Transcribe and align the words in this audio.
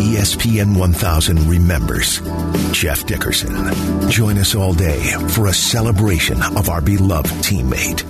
ESPN 0.00 0.78
1000 0.78 1.48
remembers 1.48 2.20
Jeff 2.72 3.04
Dickerson. 3.06 4.10
Join 4.10 4.38
us 4.38 4.54
all 4.54 4.72
day 4.72 5.12
for 5.28 5.46
a 5.46 5.52
celebration 5.52 6.42
of 6.42 6.68
our 6.68 6.80
beloved 6.80 7.30
teammate. 7.44 8.04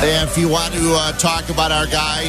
If 0.00 0.36
you 0.36 0.48
want 0.48 0.72
to 0.74 0.94
uh, 0.94 1.12
talk 1.12 1.48
about 1.48 1.72
our 1.72 1.86
guy 1.86 2.28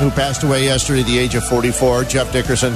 who 0.00 0.10
passed 0.10 0.42
away 0.42 0.64
yesterday 0.64 1.00
at 1.00 1.06
the 1.06 1.18
age 1.18 1.34
of 1.34 1.44
44, 1.44 2.04
Jeff 2.04 2.30
Dickerson, 2.30 2.74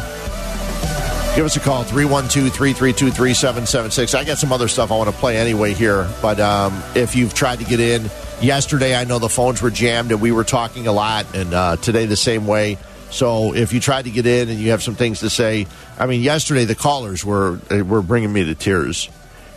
give 1.34 1.46
us 1.46 1.56
a 1.56 1.60
call 1.60 1.82
312 1.82 2.52
332 2.52 3.10
3776. 3.10 4.14
I 4.14 4.24
got 4.24 4.36
some 4.36 4.52
other 4.52 4.68
stuff 4.68 4.92
I 4.92 4.98
want 4.98 5.10
to 5.10 5.16
play 5.16 5.38
anyway 5.38 5.72
here, 5.72 6.08
but 6.20 6.38
um, 6.38 6.82
if 6.94 7.16
you've 7.16 7.32
tried 7.32 7.60
to 7.60 7.64
get 7.64 7.80
in 7.80 8.10
yesterday, 8.42 8.94
I 8.94 9.04
know 9.04 9.18
the 9.18 9.30
phones 9.30 9.62
were 9.62 9.70
jammed 9.70 10.12
and 10.12 10.20
we 10.20 10.30
were 10.30 10.44
talking 10.44 10.86
a 10.86 10.92
lot, 10.92 11.34
and 11.34 11.54
uh, 11.54 11.76
today 11.76 12.04
the 12.04 12.16
same 12.16 12.46
way. 12.46 12.76
So 13.10 13.54
if 13.54 13.72
you 13.72 13.80
tried 13.80 14.04
to 14.04 14.10
get 14.10 14.26
in 14.26 14.50
and 14.50 14.58
you 14.58 14.70
have 14.70 14.82
some 14.82 14.94
things 14.94 15.20
to 15.20 15.30
say, 15.30 15.66
I 15.98 16.06
mean, 16.06 16.22
yesterday 16.22 16.66
the 16.66 16.74
callers 16.74 17.24
were 17.24 17.58
were 17.70 18.02
bringing 18.02 18.32
me 18.32 18.44
to 18.44 18.54
tears. 18.54 19.08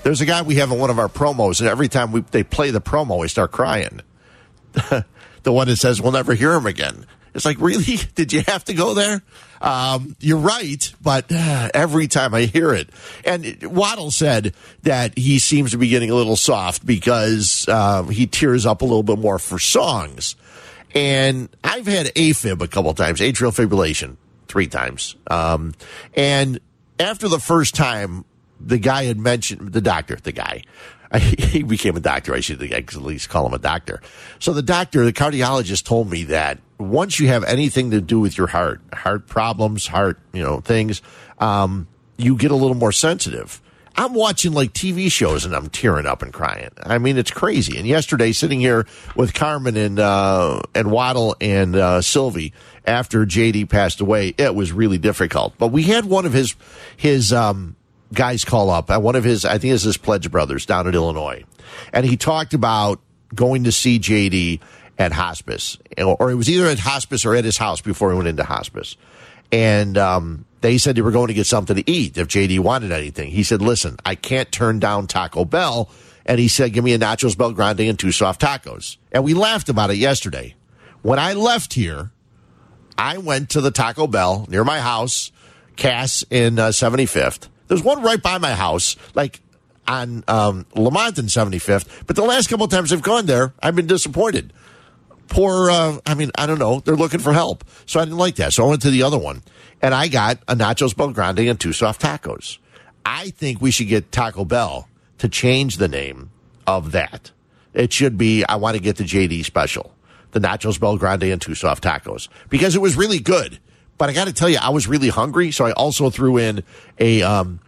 There's 0.03 0.21
a 0.21 0.25
guy 0.25 0.43
we 0.43 0.55
have 0.55 0.71
in 0.71 0.79
one 0.79 0.89
of 0.89 0.99
our 0.99 1.09
promos, 1.09 1.59
and 1.59 1.67
every 1.67 1.89
time 1.89 2.11
we, 2.11 2.21
they 2.21 2.43
play 2.43 2.71
the 2.71 2.81
promo, 2.81 3.19
we 3.19 3.27
start 3.27 3.51
crying. 3.51 4.01
the 4.73 5.51
one 5.51 5.67
that 5.67 5.77
says 5.77 6.01
we'll 6.01 6.11
never 6.11 6.35
hear 6.35 6.53
him 6.53 6.67
again. 6.67 7.05
It's 7.33 7.43
like, 7.43 7.59
really? 7.59 7.97
Did 8.15 8.31
you 8.31 8.43
have 8.47 8.63
to 8.65 8.73
go 8.73 8.93
there? 8.93 9.21
Um, 9.61 10.15
you're 10.19 10.37
right, 10.37 10.93
but 11.01 11.31
uh, 11.31 11.69
every 11.73 12.07
time 12.07 12.33
I 12.33 12.41
hear 12.41 12.73
it, 12.73 12.89
and 13.23 13.63
Waddle 13.63 14.11
said 14.11 14.53
that 14.83 15.17
he 15.17 15.39
seems 15.39 15.71
to 15.71 15.77
be 15.77 15.87
getting 15.87 16.11
a 16.11 16.15
little 16.15 16.35
soft 16.35 16.85
because 16.85 17.67
um, 17.67 18.09
he 18.09 18.27
tears 18.27 18.65
up 18.65 18.81
a 18.81 18.85
little 18.85 19.03
bit 19.03 19.19
more 19.19 19.39
for 19.39 19.59
songs. 19.59 20.35
And 20.93 21.49
I've 21.63 21.87
had 21.87 22.07
AFib 22.07 22.61
a 22.61 22.67
couple 22.67 22.93
times, 22.93 23.19
atrial 23.19 23.53
fibrillation 23.53 24.15
three 24.47 24.67
times. 24.67 25.15
Um, 25.27 25.73
and 26.13 26.59
after 26.99 27.27
the 27.27 27.39
first 27.39 27.75
time, 27.75 28.23
the 28.59 28.77
guy 28.77 29.03
had 29.03 29.19
mentioned 29.19 29.73
the 29.73 29.81
doctor, 29.81 30.15
the 30.15 30.31
guy 30.31 30.63
he 31.17 31.63
became 31.63 31.95
a 31.95 31.99
doctor. 31.99 32.33
I 32.33 32.39
should 32.39 32.61
at 32.61 32.95
least 32.95 33.29
call 33.29 33.45
him 33.45 33.53
a 33.53 33.59
doctor. 33.59 34.01
So 34.39 34.53
the 34.53 34.61
doctor, 34.61 35.05
the 35.05 35.13
cardiologist 35.13 35.85
told 35.85 36.09
me 36.09 36.23
that 36.25 36.59
once 36.77 37.19
you 37.19 37.27
have 37.27 37.43
anything 37.43 37.91
to 37.91 38.01
do 38.01 38.19
with 38.19 38.37
your 38.37 38.47
heart, 38.47 38.81
heart 38.93 39.27
problems, 39.27 39.87
heart, 39.87 40.19
you 40.33 40.41
know, 40.41 40.59
things, 40.59 41.01
um, 41.39 41.87
you 42.17 42.35
get 42.35 42.51
a 42.51 42.55
little 42.55 42.75
more 42.75 42.91
sensitive. 42.91 43.61
I'm 43.97 44.13
watching 44.13 44.51
like 44.51 44.73
TV 44.73 45.09
shows 45.09 45.45
and 45.45 45.55
I'm 45.55 45.69
tearing 45.69 46.05
up 46.05 46.21
and 46.21 46.33
crying. 46.33 46.71
I 46.83 46.97
mean, 46.97 47.17
it's 47.17 47.31
crazy. 47.31 47.77
And 47.77 47.87
yesterday, 47.87 48.33
sitting 48.33 48.59
here 48.59 48.85
with 49.15 49.33
Carmen 49.33 49.77
and 49.77 49.99
uh, 49.99 50.61
and 50.73 50.91
Waddle 50.91 51.37
and 51.39 51.77
uh, 51.77 52.01
Silvy 52.01 52.51
after 52.85 53.25
JD 53.25 53.69
passed 53.69 54.01
away, 54.01 54.35
it 54.37 54.53
was 54.53 54.73
really 54.73 54.97
difficult. 54.97 55.53
But 55.57 55.69
we 55.69 55.83
had 55.83 56.03
one 56.03 56.25
of 56.25 56.33
his 56.33 56.55
his 56.97 57.31
um, 57.31 57.77
guys 58.13 58.45
call 58.45 58.69
up 58.69 58.89
one 58.89 59.15
of 59.15 59.23
his, 59.23 59.45
I 59.45 59.57
think 59.57 59.73
it's 59.73 59.83
his 59.83 59.97
Pledge 59.97 60.31
Brothers 60.31 60.65
down 60.65 60.87
in 60.87 60.95
Illinois. 60.95 61.43
And 61.93 62.05
he 62.05 62.17
talked 62.17 62.53
about 62.53 62.99
going 63.33 63.65
to 63.65 63.71
see 63.71 63.99
JD 63.99 64.59
at 64.97 65.11
hospice, 65.11 65.77
or 65.97 66.31
it 66.31 66.35
was 66.35 66.49
either 66.49 66.67
at 66.67 66.79
hospice 66.79 67.25
or 67.25 67.35
at 67.35 67.43
his 67.43 67.57
house 67.57 67.81
before 67.81 68.11
he 68.11 68.15
went 68.15 68.27
into 68.27 68.43
hospice. 68.43 68.95
And 69.51 69.97
um, 69.97 70.45
they 70.61 70.77
said 70.77 70.95
they 70.95 71.01
were 71.01 71.11
going 71.11 71.27
to 71.27 71.33
get 71.33 71.45
something 71.45 71.75
to 71.75 71.89
eat 71.89 72.17
if 72.17 72.27
JD 72.27 72.59
wanted 72.59 72.91
anything. 72.91 73.31
He 73.31 73.43
said, 73.43 73.61
Listen, 73.61 73.97
I 74.05 74.15
can't 74.15 74.51
turn 74.51 74.79
down 74.79 75.07
Taco 75.07 75.45
Bell. 75.45 75.89
And 76.25 76.39
he 76.39 76.47
said, 76.47 76.73
Give 76.73 76.83
me 76.83 76.93
a 76.93 76.99
Nachos 76.99 77.37
Bel 77.37 77.51
Grande 77.51 77.81
and 77.81 77.99
two 77.99 78.11
soft 78.11 78.41
tacos. 78.41 78.97
And 79.11 79.23
we 79.23 79.33
laughed 79.33 79.69
about 79.69 79.91
it 79.91 79.97
yesterday. 79.97 80.55
When 81.03 81.19
I 81.19 81.33
left 81.33 81.73
here, 81.73 82.11
I 82.97 83.19
went 83.19 83.51
to 83.51 83.61
the 83.61 83.71
Taco 83.71 84.07
Bell 84.07 84.47
near 84.49 84.63
my 84.63 84.79
house, 84.79 85.31
Cass 85.75 86.23
in 86.31 86.57
uh, 86.57 86.69
75th 86.69 87.49
there's 87.67 87.83
one 87.83 88.01
right 88.01 88.21
by 88.21 88.37
my 88.37 88.53
house, 88.53 88.95
like 89.13 89.41
on 89.87 90.23
um, 90.27 90.65
Lemont 90.75 91.17
and 91.17 91.29
75th. 91.29 92.05
But 92.07 92.15
the 92.15 92.23
last 92.23 92.49
couple 92.49 92.67
times 92.67 92.91
I've 92.91 93.01
gone 93.01 93.25
there, 93.25 93.53
I've 93.61 93.75
been 93.75 93.87
disappointed. 93.87 94.53
Poor, 95.27 95.69
uh, 95.69 95.97
I 96.05 96.13
mean, 96.13 96.31
I 96.35 96.45
don't 96.45 96.59
know. 96.59 96.79
They're 96.79 96.95
looking 96.95 97.19
for 97.19 97.33
help. 97.33 97.63
So 97.85 97.99
I 97.99 98.05
didn't 98.05 98.17
like 98.17 98.35
that. 98.35 98.53
So 98.53 98.65
I 98.65 98.69
went 98.69 98.81
to 98.83 98.91
the 98.91 99.03
other 99.03 99.17
one 99.17 99.43
and 99.81 99.93
I 99.93 100.07
got 100.07 100.39
a 100.47 100.55
Nachos 100.55 100.95
Bel 100.95 101.11
Grande 101.11 101.39
and 101.39 101.59
two 101.59 101.73
soft 101.73 102.01
tacos. 102.01 102.57
I 103.05 103.31
think 103.31 103.61
we 103.61 103.71
should 103.71 103.87
get 103.87 104.11
Taco 104.11 104.45
Bell 104.45 104.87
to 105.19 105.29
change 105.29 105.77
the 105.77 105.87
name 105.87 106.31
of 106.67 106.91
that. 106.91 107.31
It 107.73 107.91
should 107.91 108.17
be, 108.17 108.43
I 108.45 108.55
want 108.55 108.77
to 108.77 108.81
get 108.81 108.95
the 108.97 109.03
JD 109.03 109.45
special, 109.45 109.93
the 110.31 110.39
Nachos 110.39 110.79
Bel 110.79 110.97
Grande 110.97 111.23
and 111.23 111.41
two 111.41 111.55
soft 111.55 111.83
tacos 111.83 112.29
because 112.49 112.75
it 112.75 112.81
was 112.81 112.95
really 112.95 113.19
good. 113.19 113.59
But 113.97 114.09
I 114.09 114.13
got 114.13 114.27
to 114.27 114.33
tell 114.33 114.49
you, 114.49 114.57
I 114.61 114.69
was 114.69 114.87
really 114.87 115.09
hungry, 115.09 115.51
so 115.51 115.65
I 115.65 115.71
also 115.71 116.09
threw 116.09 116.37
in 116.37 116.63
a 116.99 117.21
um, 117.21 117.59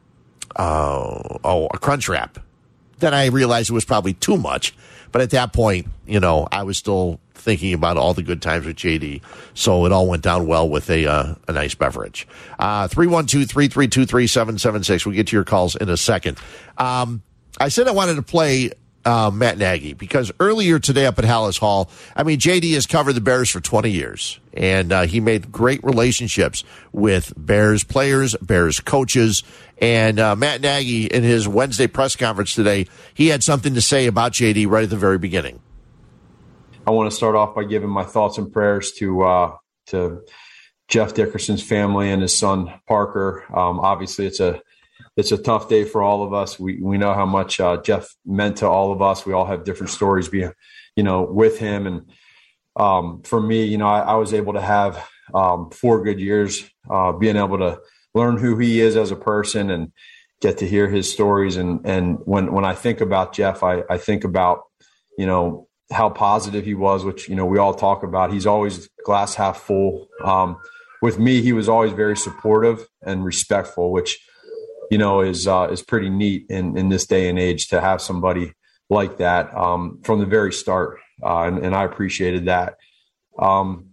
uh, 0.55 1.37
oh 1.43 1.69
a 1.73 1.77
crunch 1.77 2.09
wrap. 2.09 2.39
Then 2.99 3.13
I 3.13 3.27
realized 3.27 3.69
it 3.69 3.73
was 3.73 3.85
probably 3.85 4.13
too 4.13 4.37
much. 4.37 4.75
But 5.11 5.21
at 5.21 5.29
that 5.29 5.53
point, 5.53 5.87
you 6.05 6.19
know, 6.19 6.47
I 6.51 6.63
was 6.63 6.77
still 6.77 7.19
thinking 7.47 7.73
about 7.73 7.95
all 7.95 8.13
the 8.13 8.21
good 8.21 8.41
times 8.41 8.65
with 8.65 8.75
JD. 8.75 9.21
So 9.53 9.85
it 9.85 9.93
all 9.93 10.05
went 10.05 10.21
down 10.21 10.47
well 10.47 10.67
with 10.67 10.89
a 10.89 11.07
uh, 11.07 11.35
a 11.47 11.53
nice 11.53 11.75
beverage. 11.75 12.27
Uh, 12.59 12.89
312 12.89 13.49
332 13.49 14.05
3776. 14.05 15.05
We'll 15.05 15.15
get 15.15 15.27
to 15.27 15.35
your 15.37 15.45
calls 15.45 15.77
in 15.77 15.87
a 15.87 15.95
second. 15.95 16.37
Um, 16.77 17.23
I 17.57 17.69
said 17.69 17.87
I 17.87 17.91
wanted 17.91 18.15
to 18.15 18.21
play 18.21 18.71
uh, 19.05 19.31
Matt 19.33 19.57
Nagy 19.57 19.93
because 19.93 20.29
earlier 20.41 20.77
today 20.77 21.05
up 21.05 21.17
at 21.19 21.23
Halas 21.23 21.57
Hall, 21.57 21.89
I 22.17 22.23
mean, 22.23 22.37
JD 22.37 22.73
has 22.73 22.85
covered 22.85 23.13
the 23.13 23.21
Bears 23.21 23.49
for 23.49 23.61
20 23.61 23.91
years 23.91 24.41
and 24.53 24.91
uh, 24.91 25.03
he 25.03 25.21
made 25.21 25.49
great 25.49 25.81
relationships 25.85 26.65
with 26.91 27.31
Bears 27.37 27.85
players, 27.85 28.35
Bears 28.41 28.81
coaches. 28.81 29.43
And 29.77 30.19
uh, 30.19 30.35
Matt 30.35 30.59
Nagy, 30.59 31.05
in 31.05 31.23
his 31.23 31.47
Wednesday 31.47 31.87
press 31.87 32.17
conference 32.17 32.53
today, 32.53 32.87
he 33.13 33.29
had 33.29 33.41
something 33.41 33.75
to 33.75 33.81
say 33.81 34.07
about 34.07 34.33
JD 34.33 34.67
right 34.67 34.83
at 34.83 34.89
the 34.89 34.97
very 34.97 35.17
beginning. 35.17 35.61
I 36.87 36.91
want 36.91 37.11
to 37.11 37.15
start 37.15 37.35
off 37.35 37.53
by 37.53 37.65
giving 37.65 37.89
my 37.89 38.05
thoughts 38.05 38.37
and 38.37 38.49
prayers 38.49 38.93
to 38.93 39.23
uh, 39.23 39.55
to 39.87 40.21
Jeff 40.87 41.13
Dickerson's 41.13 41.61
family 41.61 42.09
and 42.09 42.21
his 42.21 42.35
son 42.35 42.73
Parker. 42.87 43.43
Um, 43.49 43.81
obviously, 43.81 44.25
it's 44.25 44.39
a 44.39 44.61
it's 45.17 45.33
a 45.33 45.37
tough 45.37 45.67
day 45.67 45.83
for 45.83 46.01
all 46.01 46.23
of 46.23 46.33
us. 46.33 46.57
We 46.57 46.79
we 46.81 46.97
know 46.97 47.13
how 47.13 47.25
much 47.25 47.59
uh, 47.59 47.81
Jeff 47.81 48.15
meant 48.25 48.57
to 48.57 48.67
all 48.67 48.93
of 48.93 49.01
us. 49.01 49.25
We 49.25 49.33
all 49.33 49.45
have 49.45 49.65
different 49.65 49.89
stories, 49.89 50.29
being 50.29 50.53
you 50.95 51.03
know, 51.03 51.23
with 51.23 51.59
him. 51.59 51.87
And 51.87 52.09
um, 52.77 53.21
for 53.23 53.41
me, 53.41 53.65
you 53.65 53.77
know, 53.77 53.87
I, 53.87 53.99
I 53.99 54.15
was 54.15 54.33
able 54.33 54.53
to 54.53 54.61
have 54.61 55.05
um, 55.33 55.69
four 55.71 56.03
good 56.05 56.21
years, 56.21 56.63
uh, 56.89 57.11
being 57.11 57.35
able 57.35 57.57
to 57.57 57.79
learn 58.15 58.37
who 58.37 58.57
he 58.57 58.79
is 58.79 58.95
as 58.95 59.11
a 59.11 59.17
person 59.17 59.69
and 59.69 59.91
get 60.39 60.59
to 60.59 60.67
hear 60.67 60.89
his 60.89 61.11
stories. 61.11 61.57
And 61.57 61.81
and 61.85 62.19
when 62.23 62.53
when 62.53 62.63
I 62.63 62.75
think 62.75 63.01
about 63.01 63.33
Jeff, 63.33 63.61
I 63.61 63.83
I 63.89 63.97
think 63.97 64.23
about 64.23 64.61
you 65.17 65.25
know 65.25 65.66
how 65.91 66.09
positive 66.09 66.65
he 66.65 66.73
was, 66.73 67.03
which 67.03 67.29
you 67.29 67.35
know 67.35 67.45
we 67.45 67.57
all 67.57 67.73
talk 67.73 68.03
about. 68.03 68.33
He's 68.33 68.45
always 68.45 68.89
glass 69.05 69.35
half 69.35 69.61
full. 69.61 70.07
Um, 70.23 70.57
with 71.01 71.19
me, 71.19 71.41
he 71.41 71.53
was 71.53 71.69
always 71.69 71.93
very 71.93 72.17
supportive 72.17 72.87
and 73.03 73.23
respectful, 73.23 73.91
which 73.91 74.19
you 74.89 74.97
know, 74.97 75.21
is 75.21 75.47
uh, 75.47 75.67
is 75.71 75.81
pretty 75.81 76.09
neat 76.09 76.45
in 76.49 76.77
in 76.77 76.89
this 76.89 77.05
day 77.05 77.29
and 77.29 77.39
age 77.39 77.67
to 77.69 77.81
have 77.81 78.01
somebody 78.01 78.53
like 78.89 79.17
that 79.17 79.55
um, 79.55 79.99
from 80.03 80.19
the 80.19 80.25
very 80.25 80.53
start, 80.53 80.99
uh, 81.23 81.43
and, 81.43 81.59
and, 81.59 81.75
I 81.75 81.83
appreciated 81.83 82.45
that. 82.45 82.75
Um, 83.37 83.89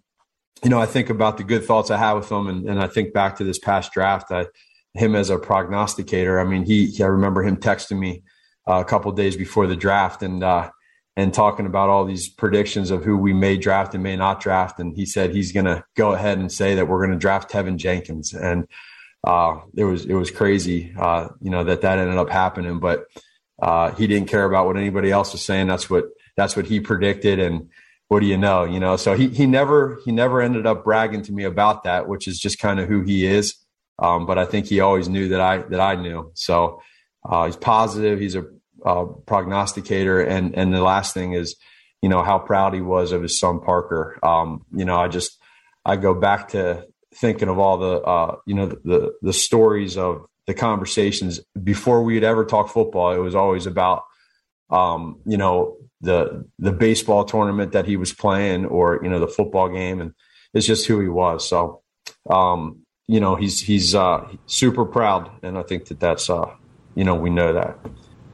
you 0.62 0.71
know, 0.71 0.81
I 0.81 0.87
think 0.87 1.10
about 1.10 1.37
the 1.37 1.43
good 1.43 1.65
thoughts 1.65 1.91
I 1.91 1.97
have 1.97 2.19
with 2.19 2.31
him, 2.31 2.47
and, 2.47 2.69
and 2.69 2.81
I 2.81 2.87
think 2.87 3.12
back 3.12 3.37
to 3.37 3.44
this 3.44 3.59
past 3.59 3.93
draft. 3.93 4.31
I, 4.31 4.47
him 4.94 5.16
as 5.16 5.31
a 5.31 5.38
prognosticator. 5.38 6.38
I 6.38 6.44
mean, 6.44 6.65
he, 6.65 6.94
I 7.03 7.06
remember 7.06 7.43
him 7.43 7.56
texting 7.56 7.99
me 7.99 8.22
uh, 8.69 8.75
a 8.75 8.84
couple 8.84 9.10
days 9.10 9.36
before 9.36 9.66
the 9.66 9.74
draft, 9.74 10.22
and 10.22 10.45
uh, 10.45 10.71
and 11.16 11.33
talking 11.33 11.66
about 11.66 11.91
all 11.91 12.05
these 12.05 12.28
predictions 12.28 12.91
of 12.91 13.05
who 13.05 13.16
we 13.16 13.33
may 13.33 13.57
draft 13.57 13.95
and 13.95 14.03
may 14.03 14.16
not 14.16 14.41
draft. 14.41 14.81
And 14.81 14.95
he 14.95 15.07
said 15.07 15.31
he's 15.31 15.53
going 15.53 15.66
to 15.66 15.84
go 15.97 16.13
ahead 16.13 16.39
and 16.39 16.51
say 16.51 16.75
that 16.75 16.89
we're 16.89 16.99
going 16.99 17.16
to 17.16 17.19
draft 17.19 17.51
Teven 17.51 17.77
Jenkins. 17.77 18.34
And 18.34 18.66
uh, 19.22 19.61
it 19.77 19.84
was 19.84 20.05
it 20.05 20.15
was 20.15 20.31
crazy, 20.31 20.95
uh, 20.99 21.28
you 21.41 21.51
know, 21.51 21.65
that 21.65 21.83
that 21.83 21.99
ended 21.99 22.19
up 22.19 22.31
happening. 22.31 22.81
But 22.81 23.07
uh, 23.63 23.93
he 23.93 24.07
didn't 24.07 24.28
care 24.28 24.45
about 24.45 24.66
what 24.66 24.77
anybody 24.77 25.11
else 25.11 25.33
was 25.33 25.45
saying. 25.45 25.66
That's 25.66 25.89
what 25.89 26.07
that's 26.37 26.57
what 26.57 26.66
he 26.66 26.81
predicted. 26.81 27.39
And 27.39 27.71
what 28.09 28.21
do 28.21 28.27
you 28.27 28.37
know? 28.37 28.65
You 28.65 28.81
know, 28.81 28.97
so 28.97 29.15
he 29.15 29.28
he 29.28 29.47
never 29.47 30.01
he 30.05 30.13
never 30.13 30.43
ended 30.43 30.66
up 30.66 30.84
bragging 30.84 31.22
to 31.22 31.33
me 31.33 31.45
about 31.45 31.84
that, 31.84 32.09
which 32.09 32.28
is 32.28 32.39
just 32.39 32.59
kind 32.59 32.81
of 32.81 32.89
who 32.89 33.03
he 33.03 33.25
is. 33.25 33.55
Um, 33.99 34.27
but 34.27 34.39
I 34.39 34.45
think 34.45 34.66
he 34.66 34.81
always 34.81 35.09
knew 35.09 35.28
that 35.28 35.41
I 35.41 35.59
that 35.59 35.81
I 35.81 35.95
knew. 35.95 36.33
So 36.34 36.83
uh, 37.25 37.47
he's 37.47 37.57
positive. 37.57 38.19
He's 38.19 38.34
a 38.34 38.45
prognosticator. 39.27 40.21
And 40.22 40.54
and 40.54 40.72
the 40.72 40.83
last 40.83 41.15
thing 41.15 41.33
is, 41.33 41.57
you 42.03 42.09
know, 42.09 42.22
how 42.22 42.39
proud 42.39 42.75
he 42.75 42.81
was 42.81 43.13
of 43.13 43.22
his 43.22 43.39
son 43.39 43.60
Parker. 43.60 44.19
Um, 44.22 44.65
you 44.72 44.84
know, 44.84 44.97
I 44.97 45.09
just 45.09 45.39
I 45.84 45.97
go 45.97 46.15
back 46.15 46.48
to 46.48 46.86
thinking 47.15 47.48
of 47.48 47.59
all 47.59 47.78
the 47.78 48.01
uh, 48.01 48.36
you 48.47 48.54
know 48.54 48.66
the 48.66 49.15
the 49.22 49.33
stories 49.33 49.97
of 49.97 50.27
the 50.47 50.54
conversations 50.54 51.41
before 51.63 52.03
we 52.03 52.15
had 52.15 52.25
ever 52.25 52.45
talked 52.45 52.71
football. 52.71 53.13
It 53.13 53.19
was 53.19 53.34
always 53.34 53.66
about 53.66 54.04
um, 54.71 55.21
you 55.27 55.37
know, 55.37 55.77
the 56.01 56.47
the 56.59 56.72
baseball 56.72 57.25
tournament 57.25 57.72
that 57.72 57.87
he 57.87 57.97
was 57.97 58.13
playing, 58.13 58.66
or 58.66 59.01
you 59.03 59.09
know, 59.09 59.21
the 59.21 59.28
football 59.28 59.69
game, 59.69 60.01
and 60.01 60.13
it's 60.53 60.66
just 60.66 60.87
who 60.87 61.01
he 61.01 61.09
was. 61.09 61.48
So, 61.48 61.83
um, 62.28 62.80
you 63.07 63.21
know, 63.21 63.37
he's 63.37 63.60
he's 63.60 63.95
uh, 63.95 64.27
super 64.47 64.84
proud, 64.84 65.30
and 65.42 65.59
I 65.59 65.63
think 65.63 65.87
that 65.87 66.01
that's 66.01 66.28
uh, 66.28 66.51
you 66.95 67.04
know, 67.04 67.15
we 67.15 67.30
know 67.30 67.53
that. 67.53 67.78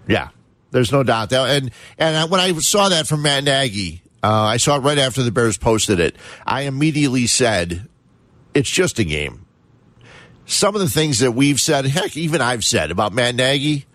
Yeah, 0.07 0.29
there's 0.71 0.93
no 0.93 1.03
doubt. 1.03 1.31
That, 1.31 1.51
and 1.51 1.71
and 1.99 2.31
when 2.31 2.41
I 2.41 2.53
saw 2.55 2.89
that 2.89 3.07
from 3.07 3.23
Matt 3.23 3.45
Nagy, 3.45 4.03
uh, 4.23 4.29
I 4.29 4.57
saw 4.57 4.77
it 4.77 4.81
right 4.81 4.99
after 4.99 5.23
the 5.23 5.33
Bears 5.33 5.59
posted 5.59 6.01
it. 6.01 6.17
I 6.47 6.63
immediately 6.63 7.27
said, 7.27 7.89
"It's 8.55 8.71
just 8.71 8.99
a 8.99 9.05
game." 9.05 9.47
Some 10.47 10.75
of 10.75 10.81
the 10.81 10.89
things 10.89 11.21
that 11.21 11.33
we've 11.33 11.61
said, 11.61 11.87
heck, 11.87 12.17
even 12.17 12.41
I've 12.41 12.65
said 12.65 12.91
about 12.91 13.13
Matt 13.13 13.37
Nagy, 13.37 13.87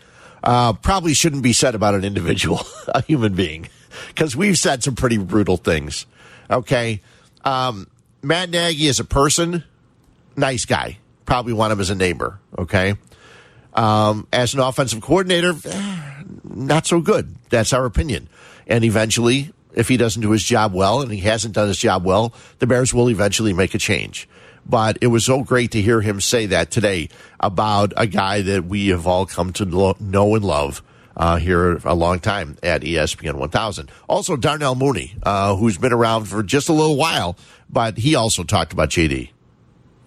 uh, 0.41 0.71
probably 0.71 1.13
shouldn't 1.13 1.43
be 1.43 1.51
said 1.51 1.75
about 1.75 1.95
an 1.95 2.05
individual, 2.05 2.61
a 2.87 3.01
human 3.01 3.33
being, 3.33 3.67
because 4.07 4.35
we've 4.35 4.57
said 4.57 4.81
some 4.83 4.95
pretty 4.95 5.17
brutal 5.17 5.57
things. 5.57 6.05
Okay, 6.49 7.01
um, 7.43 7.87
Matt 8.21 8.49
Nagy 8.49 8.87
is 8.87 8.99
a 8.99 9.03
person, 9.05 9.63
nice 10.35 10.65
guy. 10.65 10.97
Probably 11.25 11.53
want 11.53 11.73
him 11.73 11.79
as 11.79 11.89
a 11.89 11.95
neighbor. 11.95 12.39
Okay. 12.57 12.95
Um, 13.73 14.27
as 14.31 14.53
an 14.53 14.61
offensive 14.61 15.01
coordinator, 15.01 15.53
not 16.43 16.85
so 16.85 17.01
good. 17.01 17.35
That's 17.49 17.73
our 17.73 17.85
opinion. 17.85 18.29
And 18.67 18.83
eventually, 18.83 19.53
if 19.73 19.87
he 19.87 19.97
doesn't 19.97 20.21
do 20.21 20.31
his 20.31 20.43
job 20.43 20.73
well, 20.73 21.01
and 21.01 21.11
he 21.11 21.19
hasn't 21.19 21.53
done 21.53 21.67
his 21.67 21.77
job 21.77 22.03
well, 22.03 22.33
the 22.59 22.67
Bears 22.67 22.93
will 22.93 23.09
eventually 23.09 23.53
make 23.53 23.73
a 23.75 23.77
change. 23.77 24.27
But 24.65 24.97
it 25.01 25.07
was 25.07 25.25
so 25.25 25.43
great 25.43 25.71
to 25.71 25.81
hear 25.81 26.01
him 26.01 26.19
say 26.19 26.47
that 26.47 26.71
today 26.71 27.09
about 27.39 27.93
a 27.97 28.07
guy 28.07 28.41
that 28.41 28.65
we 28.65 28.87
have 28.87 29.05
all 29.05 29.25
come 29.25 29.53
to 29.53 29.65
know 29.99 30.35
and 30.35 30.43
love 30.43 30.81
uh, 31.17 31.37
here 31.37 31.79
a 31.85 31.93
long 31.93 32.19
time 32.19 32.57
at 32.63 32.81
ESPN 32.81 33.35
1000. 33.35 33.91
Also, 34.09 34.35
Darnell 34.35 34.75
Mooney, 34.75 35.15
uh, 35.23 35.55
who's 35.55 35.77
been 35.77 35.93
around 35.93 36.25
for 36.25 36.41
just 36.41 36.67
a 36.67 36.73
little 36.73 36.97
while, 36.97 37.37
but 37.69 37.97
he 37.97 38.15
also 38.15 38.43
talked 38.43 38.73
about 38.73 38.89
JD. 38.89 39.29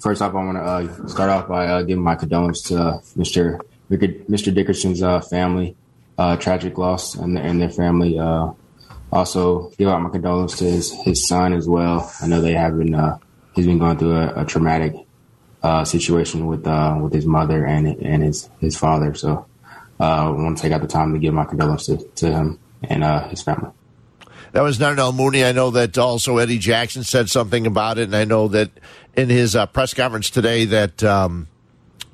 First 0.01 0.23
off, 0.23 0.35
I 0.35 0.45
want 0.45 0.59
to 0.59 0.63
uh, 0.63 1.09
start 1.09 1.31
off 1.31 1.49
by 1.49 1.67
uh, 1.67 1.83
giving 1.83 2.05
my 2.05 2.15
condolences 2.15 2.63
to 2.65 2.77
uh, 2.77 2.99
Mr. 3.17 3.61
Mr. 3.91 4.55
Dickerson's 4.55 5.03
uh, 5.03 5.21
family, 5.21 5.77
uh, 6.19 6.37
tragic 6.37 6.77
loss, 6.77 7.15
and, 7.15 7.39
and 7.39 7.61
their 7.61 7.71
family. 7.71 8.19
Uh, 8.19 8.53
also, 9.11 9.71
give 9.79 9.89
out 9.89 10.03
my 10.03 10.11
condolences 10.11 10.59
to 10.59 10.65
his, 10.65 10.93
his 11.05 11.29
son 11.29 11.55
as 11.55 11.67
well. 11.67 12.13
I 12.21 12.27
know 12.27 12.43
they 12.43 12.53
have 12.53 12.77
been 12.77 12.95
he's 13.55 13.67
been 13.67 13.79
going 13.79 13.97
through 13.97 14.17
a, 14.17 14.43
a 14.43 14.45
traumatic 14.45 14.95
situation 15.85 16.47
with 16.47 16.67
with 17.01 17.15
his 17.15 17.25
mother 17.25 17.65
and 17.65 17.87
and 17.87 18.23
his 18.23 18.51
his 18.61 18.77
father. 18.77 19.15
So, 19.15 19.47
I 19.99 20.29
want 20.29 20.59
to 20.59 20.63
take 20.63 20.73
out 20.73 20.83
the 20.83 20.89
time 20.89 21.15
to 21.15 21.19
give 21.19 21.33
my 21.33 21.47
condolences 21.47 22.03
to, 22.03 22.09
to 22.17 22.33
him 22.33 22.59
and 22.83 23.03
his 23.31 23.41
family. 23.41 23.71
That 24.53 24.63
was 24.63 24.79
Darnell 24.79 25.13
Mooney. 25.13 25.45
I 25.45 25.53
know 25.53 25.71
that 25.71 25.97
also 25.99 26.39
Eddie 26.39 26.59
Jackson 26.59 27.05
said 27.05 27.29
something 27.29 27.67
about 27.67 27.99
it, 27.99 28.05
and 28.05 28.17
I 28.17 28.25
know 28.25 28.49
that 28.49 28.71
in 29.15 29.29
his 29.29 29.55
uh, 29.55 29.67
press 29.67 29.93
conference 29.93 30.31
today 30.31 30.65
that 30.67 31.03
um, 31.05 31.49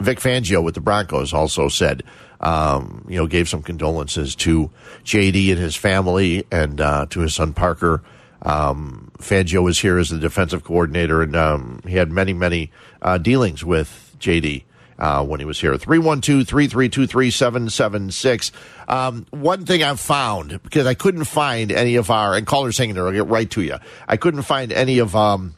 Vic 0.01 0.19
Fangio 0.19 0.63
with 0.63 0.75
the 0.75 0.81
Broncos 0.81 1.33
also 1.33 1.69
said, 1.69 2.03
um, 2.45 3.07
you 3.09 3.17
know, 3.17 3.27
gave 3.27 3.49
some 3.49 3.63
condolences 3.63 4.37
to 4.37 4.71
JD 5.05 5.51
and 5.51 5.59
his 5.59 5.75
family 5.75 6.47
and 6.53 6.81
uh, 6.81 7.07
to 7.11 7.21
his 7.21 7.35
son 7.35 7.55
Parker. 7.55 8.03
Um, 8.43 9.11
Fangio 9.19 9.63
was 9.63 9.81
here 9.81 9.99
as 9.99 10.11
the 10.11 10.19
defensive 10.19 10.63
coordinator, 10.63 11.23
and 11.23 11.35
um, 11.35 11.81
he 11.87 11.97
had 11.97 12.13
many, 12.13 12.35
many 12.35 12.71
uh, 13.01 13.17
dealings 13.17 13.65
with 13.65 14.15
JD 14.19 14.65
uh, 14.99 15.25
when 15.25 15.41
he 15.41 15.47
was 15.47 15.59
here. 15.59 15.77
312 15.79 16.47
332 16.47 17.07
3776. 17.07 18.53
Um, 18.89 19.27
one 19.31 19.65
thing 19.65 19.83
I've 19.83 19.99
found, 19.99 20.63
because 20.63 20.87
I 20.87 20.93
couldn't 20.93 21.25
find 21.25 21.73
any 21.73 21.97
of 21.97 22.11
our, 22.11 22.35
and 22.35 22.47
callers 22.47 22.77
hanging 22.77 22.95
there, 22.95 23.07
I'll 23.07 23.13
get 23.13 23.27
right 23.27 23.51
to 23.53 23.63
you. 23.63 23.79
I 24.07 24.19
couldn't 24.19 24.43
find 24.43 24.71
any 24.71 24.99
of 24.99 25.17
um, 25.17 25.55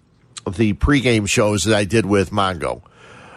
the 0.49 0.75
pregame 0.75 1.29
shows 1.29 1.65
that 1.65 1.77
I 1.77 1.85
did 1.85 2.07
with 2.07 2.31
Mongo. 2.31 2.83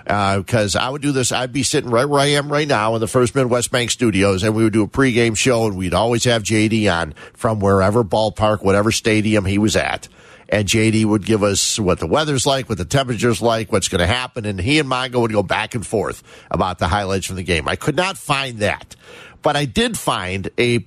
Because 0.09 0.75
uh, 0.75 0.79
I 0.79 0.89
would 0.89 1.03
do 1.03 1.11
this, 1.11 1.31
I'd 1.31 1.53
be 1.53 1.61
sitting 1.61 1.91
right 1.91 2.05
where 2.05 2.19
I 2.19 2.29
am 2.29 2.51
right 2.51 2.67
now 2.67 2.95
in 2.95 2.99
the 2.99 3.07
First 3.07 3.35
Midwest 3.35 3.69
Bank 3.69 3.91
Studios, 3.91 4.41
and 4.41 4.55
we 4.55 4.63
would 4.63 4.73
do 4.73 4.81
a 4.81 4.87
pregame 4.87 5.37
show, 5.37 5.67
and 5.67 5.77
we'd 5.77 5.93
always 5.93 6.23
have 6.23 6.41
JD 6.41 6.91
on 6.91 7.13
from 7.33 7.59
wherever 7.59 8.03
ballpark, 8.03 8.63
whatever 8.63 8.91
stadium 8.91 9.45
he 9.45 9.59
was 9.59 9.75
at 9.75 10.07
and 10.49 10.67
JD 10.67 11.05
would 11.05 11.23
give 11.23 11.43
us 11.43 11.79
what 11.79 11.99
the 11.99 12.07
weather's 12.07 12.45
like, 12.45 12.69
what 12.69 12.79
the 12.79 12.85
temperature's 12.85 13.39
like, 13.39 13.71
what's 13.71 13.87
going 13.87 13.99
to 13.99 14.07
happen, 14.07 14.45
and 14.45 14.59
he 14.59 14.79
and 14.79 14.89
Mongo 14.89 15.21
would 15.21 15.31
go 15.31 15.43
back 15.43 15.75
and 15.75 15.85
forth 15.85 16.23
about 16.49 16.79
the 16.79 16.87
highlights 16.87 17.27
from 17.27 17.35
the 17.35 17.43
game. 17.43 17.67
I 17.67 17.75
could 17.75 17.95
not 17.95 18.17
find 18.17 18.57
that, 18.59 18.95
but 19.43 19.55
I 19.55 19.65
did 19.65 19.97
find 19.97 20.49
a 20.57 20.85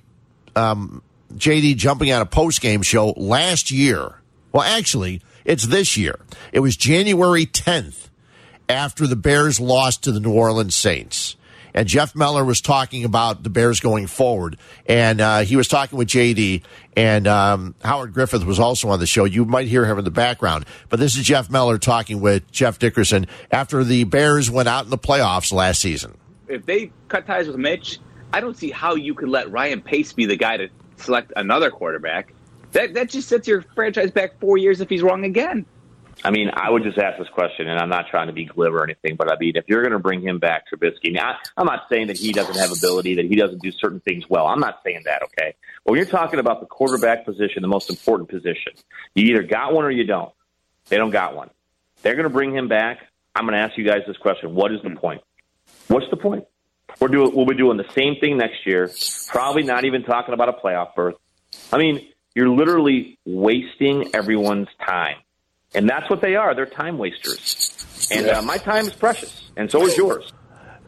um, 0.55 1.01
JD 1.33 1.77
jumping 1.77 2.11
on 2.11 2.21
a 2.21 2.25
post 2.25 2.61
game 2.61 2.81
show 2.81 3.11
last 3.11 3.71
year. 3.71 4.19
Well, 4.51 4.63
actually, 4.63 5.21
it's 5.45 5.65
this 5.65 5.95
year. 5.95 6.19
It 6.51 6.59
was 6.59 6.75
January 6.75 7.45
10th 7.45 8.09
after 8.69 9.07
the 9.07 9.15
Bears 9.15 9.59
lost 9.59 10.03
to 10.03 10.11
the 10.11 10.19
New 10.19 10.33
Orleans 10.33 10.75
Saints 10.75 11.35
and 11.73 11.87
Jeff 11.87 12.15
Meller 12.15 12.45
was 12.45 12.61
talking 12.61 13.03
about 13.03 13.43
the 13.43 13.49
Bears 13.49 13.79
going 13.79 14.07
forward, 14.07 14.57
and 14.85 15.19
uh, 15.19 15.39
he 15.39 15.55
was 15.55 15.67
talking 15.67 15.97
with 15.97 16.07
JD, 16.07 16.63
and 16.95 17.27
um, 17.27 17.75
Howard 17.83 18.13
Griffith 18.13 18.45
was 18.45 18.59
also 18.59 18.89
on 18.89 18.99
the 18.99 19.07
show. 19.07 19.25
You 19.25 19.45
might 19.45 19.67
hear 19.67 19.85
him 19.85 19.97
in 19.97 20.05
the 20.05 20.11
background, 20.11 20.65
but 20.89 20.99
this 20.99 21.17
is 21.17 21.23
Jeff 21.23 21.49
Meller 21.49 21.77
talking 21.77 22.21
with 22.21 22.49
Jeff 22.51 22.79
Dickerson 22.79 23.27
after 23.51 23.83
the 23.83 24.03
Bears 24.03 24.51
went 24.51 24.69
out 24.69 24.85
in 24.85 24.91
the 24.91 24.97
playoffs 24.97 25.51
last 25.51 25.81
season. 25.81 26.17
If 26.47 26.65
they 26.65 26.91
cut 27.07 27.25
ties 27.25 27.47
with 27.47 27.57
Mitch, 27.57 27.99
I 28.31 28.39
don't 28.39 28.57
see 28.57 28.69
how 28.69 28.95
you 28.95 29.13
could 29.13 29.29
let 29.29 29.49
Ryan 29.51 29.81
Pace 29.81 30.13
be 30.13 30.25
the 30.25 30.35
guy 30.35 30.57
to 30.57 30.69
select 30.97 31.33
another 31.35 31.71
quarterback. 31.71 32.33
That 32.73 32.93
that 32.95 33.09
just 33.09 33.29
sets 33.29 33.47
your 33.47 33.61
franchise 33.75 34.11
back 34.11 34.39
four 34.39 34.57
years 34.57 34.81
if 34.81 34.89
he's 34.89 35.03
wrong 35.03 35.25
again. 35.25 35.65
I 36.25 36.31
mean, 36.31 36.51
I 36.53 36.69
would 36.69 36.83
just 36.83 36.97
ask 36.97 37.19
this 37.19 37.27
question, 37.29 37.67
and 37.67 37.77
I'm 37.77 37.89
not 37.89 38.07
trying 38.09 38.27
to 38.27 38.33
be 38.33 38.45
glib 38.45 38.73
or 38.73 38.83
anything, 38.83 39.15
but 39.17 39.29
I 39.31 39.37
mean, 39.37 39.57
if 39.57 39.65
you're 39.67 39.81
going 39.81 39.91
to 39.91 39.99
bring 39.99 40.21
him 40.21 40.39
back, 40.39 40.65
Trubisky, 40.71 41.11
now, 41.11 41.35
I'm 41.57 41.65
not 41.65 41.83
saying 41.89 42.07
that 42.07 42.17
he 42.17 42.31
doesn't 42.31 42.55
have 42.55 42.71
ability, 42.71 43.15
that 43.15 43.25
he 43.25 43.35
doesn't 43.35 43.61
do 43.61 43.71
certain 43.71 43.99
things 43.99 44.29
well. 44.29 44.47
I'm 44.47 44.59
not 44.59 44.79
saying 44.85 45.01
that, 45.05 45.21
okay? 45.23 45.53
But 45.83 45.91
when 45.91 45.97
you're 45.97 46.09
talking 46.09 46.39
about 46.39 46.61
the 46.61 46.65
quarterback 46.65 47.25
position, 47.25 47.61
the 47.61 47.67
most 47.67 47.89
important 47.89 48.29
position, 48.29 48.73
you 49.15 49.25
either 49.25 49.43
got 49.43 49.73
one 49.73 49.83
or 49.83 49.91
you 49.91 50.05
don't. 50.05 50.31
They 50.87 50.97
don't 50.97 51.11
got 51.11 51.35
one. 51.35 51.49
They're 52.03 52.15
going 52.15 52.27
to 52.27 52.33
bring 52.33 52.55
him 52.55 52.69
back. 52.69 52.99
I'm 53.35 53.45
going 53.45 53.53
to 53.53 53.59
ask 53.59 53.77
you 53.77 53.85
guys 53.85 54.01
this 54.07 54.17
question: 54.17 54.53
What 54.55 54.71
is 54.71 54.81
the 54.83 54.91
point? 54.91 55.21
What's 55.87 56.09
the 56.09 56.17
point? 56.17 56.45
We're 56.99 57.07
doing, 57.07 57.35
we'll 57.35 57.45
be 57.45 57.55
doing 57.55 57.77
the 57.77 57.89
same 57.93 58.17
thing 58.19 58.37
next 58.37 58.65
year. 58.65 58.91
Probably 59.27 59.63
not 59.63 59.85
even 59.85 60.03
talking 60.03 60.33
about 60.33 60.49
a 60.49 60.53
playoff 60.53 60.93
berth. 60.95 61.15
I 61.71 61.77
mean, 61.77 62.07
you're 62.35 62.49
literally 62.49 63.17
wasting 63.25 64.13
everyone's 64.13 64.67
time. 64.85 65.17
And 65.75 65.89
that's 65.89 66.09
what 66.09 66.21
they 66.21 66.35
are. 66.35 66.53
They're 66.53 66.65
time 66.65 66.97
wasters. 66.97 68.09
And 68.11 68.27
uh, 68.27 68.41
my 68.41 68.57
time 68.57 68.85
is 68.85 68.93
precious, 68.93 69.49
and 69.55 69.71
so 69.71 69.85
is 69.85 69.97
yours. 69.97 70.31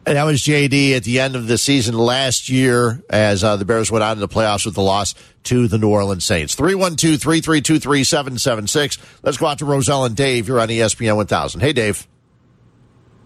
And 0.06 0.16
that 0.16 0.22
was 0.22 0.40
JD 0.40 0.96
at 0.96 1.02
the 1.02 1.18
end 1.18 1.34
of 1.34 1.48
the 1.48 1.58
season 1.58 1.98
last 1.98 2.48
year 2.48 3.02
as 3.10 3.42
uh, 3.42 3.56
the 3.56 3.64
Bears 3.64 3.90
went 3.90 4.04
out 4.04 4.12
in 4.12 4.20
the 4.20 4.28
playoffs 4.28 4.64
with 4.64 4.76
the 4.76 4.82
loss 4.82 5.16
to 5.44 5.66
the 5.66 5.78
New 5.78 5.88
Orleans 5.88 6.24
Saints. 6.24 6.54
312 6.54 7.20
332 7.20 7.80
3776. 7.80 8.98
Let's 9.24 9.36
go 9.36 9.46
out 9.46 9.58
to 9.58 9.64
Roselle 9.64 10.04
and 10.04 10.14
Dave. 10.14 10.46
You're 10.46 10.60
on 10.60 10.68
ESPN 10.68 11.16
1000. 11.16 11.60
Hey, 11.60 11.72
Dave. 11.72 12.06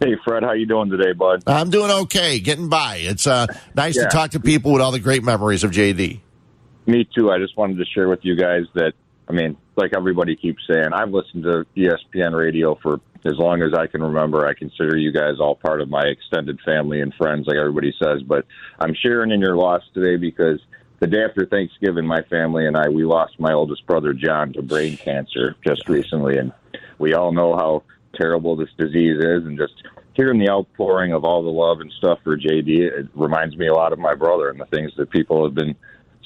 Hey, 0.00 0.16
Fred. 0.24 0.42
How 0.42 0.52
you 0.52 0.64
doing 0.64 0.88
today, 0.88 1.12
bud? 1.12 1.42
I'm 1.46 1.68
doing 1.68 1.90
okay, 1.90 2.40
getting 2.40 2.70
by. 2.70 2.96
It's 3.02 3.26
uh, 3.26 3.46
nice 3.74 3.98
yeah. 3.98 4.04
to 4.04 4.08
talk 4.08 4.30
to 4.30 4.40
people 4.40 4.72
with 4.72 4.80
all 4.80 4.92
the 4.92 5.00
great 5.00 5.22
memories 5.22 5.64
of 5.64 5.72
JD. 5.72 6.20
Me 6.86 7.06
too. 7.14 7.30
I 7.30 7.38
just 7.38 7.58
wanted 7.58 7.76
to 7.76 7.84
share 7.84 8.08
with 8.08 8.20
you 8.22 8.36
guys 8.36 8.62
that 8.72 8.94
I 9.30 9.32
mean, 9.32 9.56
like 9.76 9.92
everybody 9.96 10.34
keeps 10.34 10.60
saying, 10.68 10.92
I've 10.92 11.12
listened 11.12 11.44
to 11.44 11.64
ESPN 11.76 12.36
radio 12.36 12.76
for 12.82 13.00
as 13.24 13.34
long 13.38 13.62
as 13.62 13.72
I 13.72 13.86
can 13.86 14.02
remember. 14.02 14.44
I 14.44 14.54
consider 14.54 14.96
you 14.96 15.12
guys 15.12 15.34
all 15.38 15.54
part 15.54 15.80
of 15.80 15.88
my 15.88 16.02
extended 16.02 16.58
family 16.64 17.00
and 17.00 17.14
friends, 17.14 17.46
like 17.46 17.56
everybody 17.56 17.94
says. 18.02 18.22
But 18.26 18.44
I'm 18.80 18.92
sharing 18.92 19.30
in 19.30 19.40
your 19.40 19.54
loss 19.54 19.82
today 19.94 20.16
because 20.16 20.58
the 20.98 21.06
day 21.06 21.22
after 21.22 21.46
Thanksgiving, 21.46 22.06
my 22.06 22.22
family 22.22 22.66
and 22.66 22.76
I 22.76 22.88
we 22.88 23.04
lost 23.04 23.38
my 23.38 23.52
oldest 23.52 23.86
brother 23.86 24.12
John 24.12 24.52
to 24.54 24.62
brain 24.62 24.96
cancer 24.96 25.54
just 25.64 25.88
recently, 25.88 26.36
and 26.36 26.52
we 26.98 27.14
all 27.14 27.30
know 27.30 27.54
how 27.54 27.84
terrible 28.20 28.56
this 28.56 28.70
disease 28.76 29.18
is, 29.18 29.44
and 29.46 29.56
just 29.56 29.74
hearing 30.14 30.40
the 30.40 30.50
outpouring 30.50 31.12
of 31.12 31.24
all 31.24 31.44
the 31.44 31.50
love 31.50 31.80
and 31.80 31.92
stuff 31.92 32.18
for 32.24 32.36
JD, 32.36 32.80
it 32.80 33.06
reminds 33.14 33.56
me 33.56 33.68
a 33.68 33.74
lot 33.74 33.92
of 33.92 34.00
my 34.00 34.16
brother 34.16 34.48
and 34.48 34.60
the 34.60 34.66
things 34.66 34.90
that 34.96 35.08
people 35.10 35.44
have 35.44 35.54
been 35.54 35.76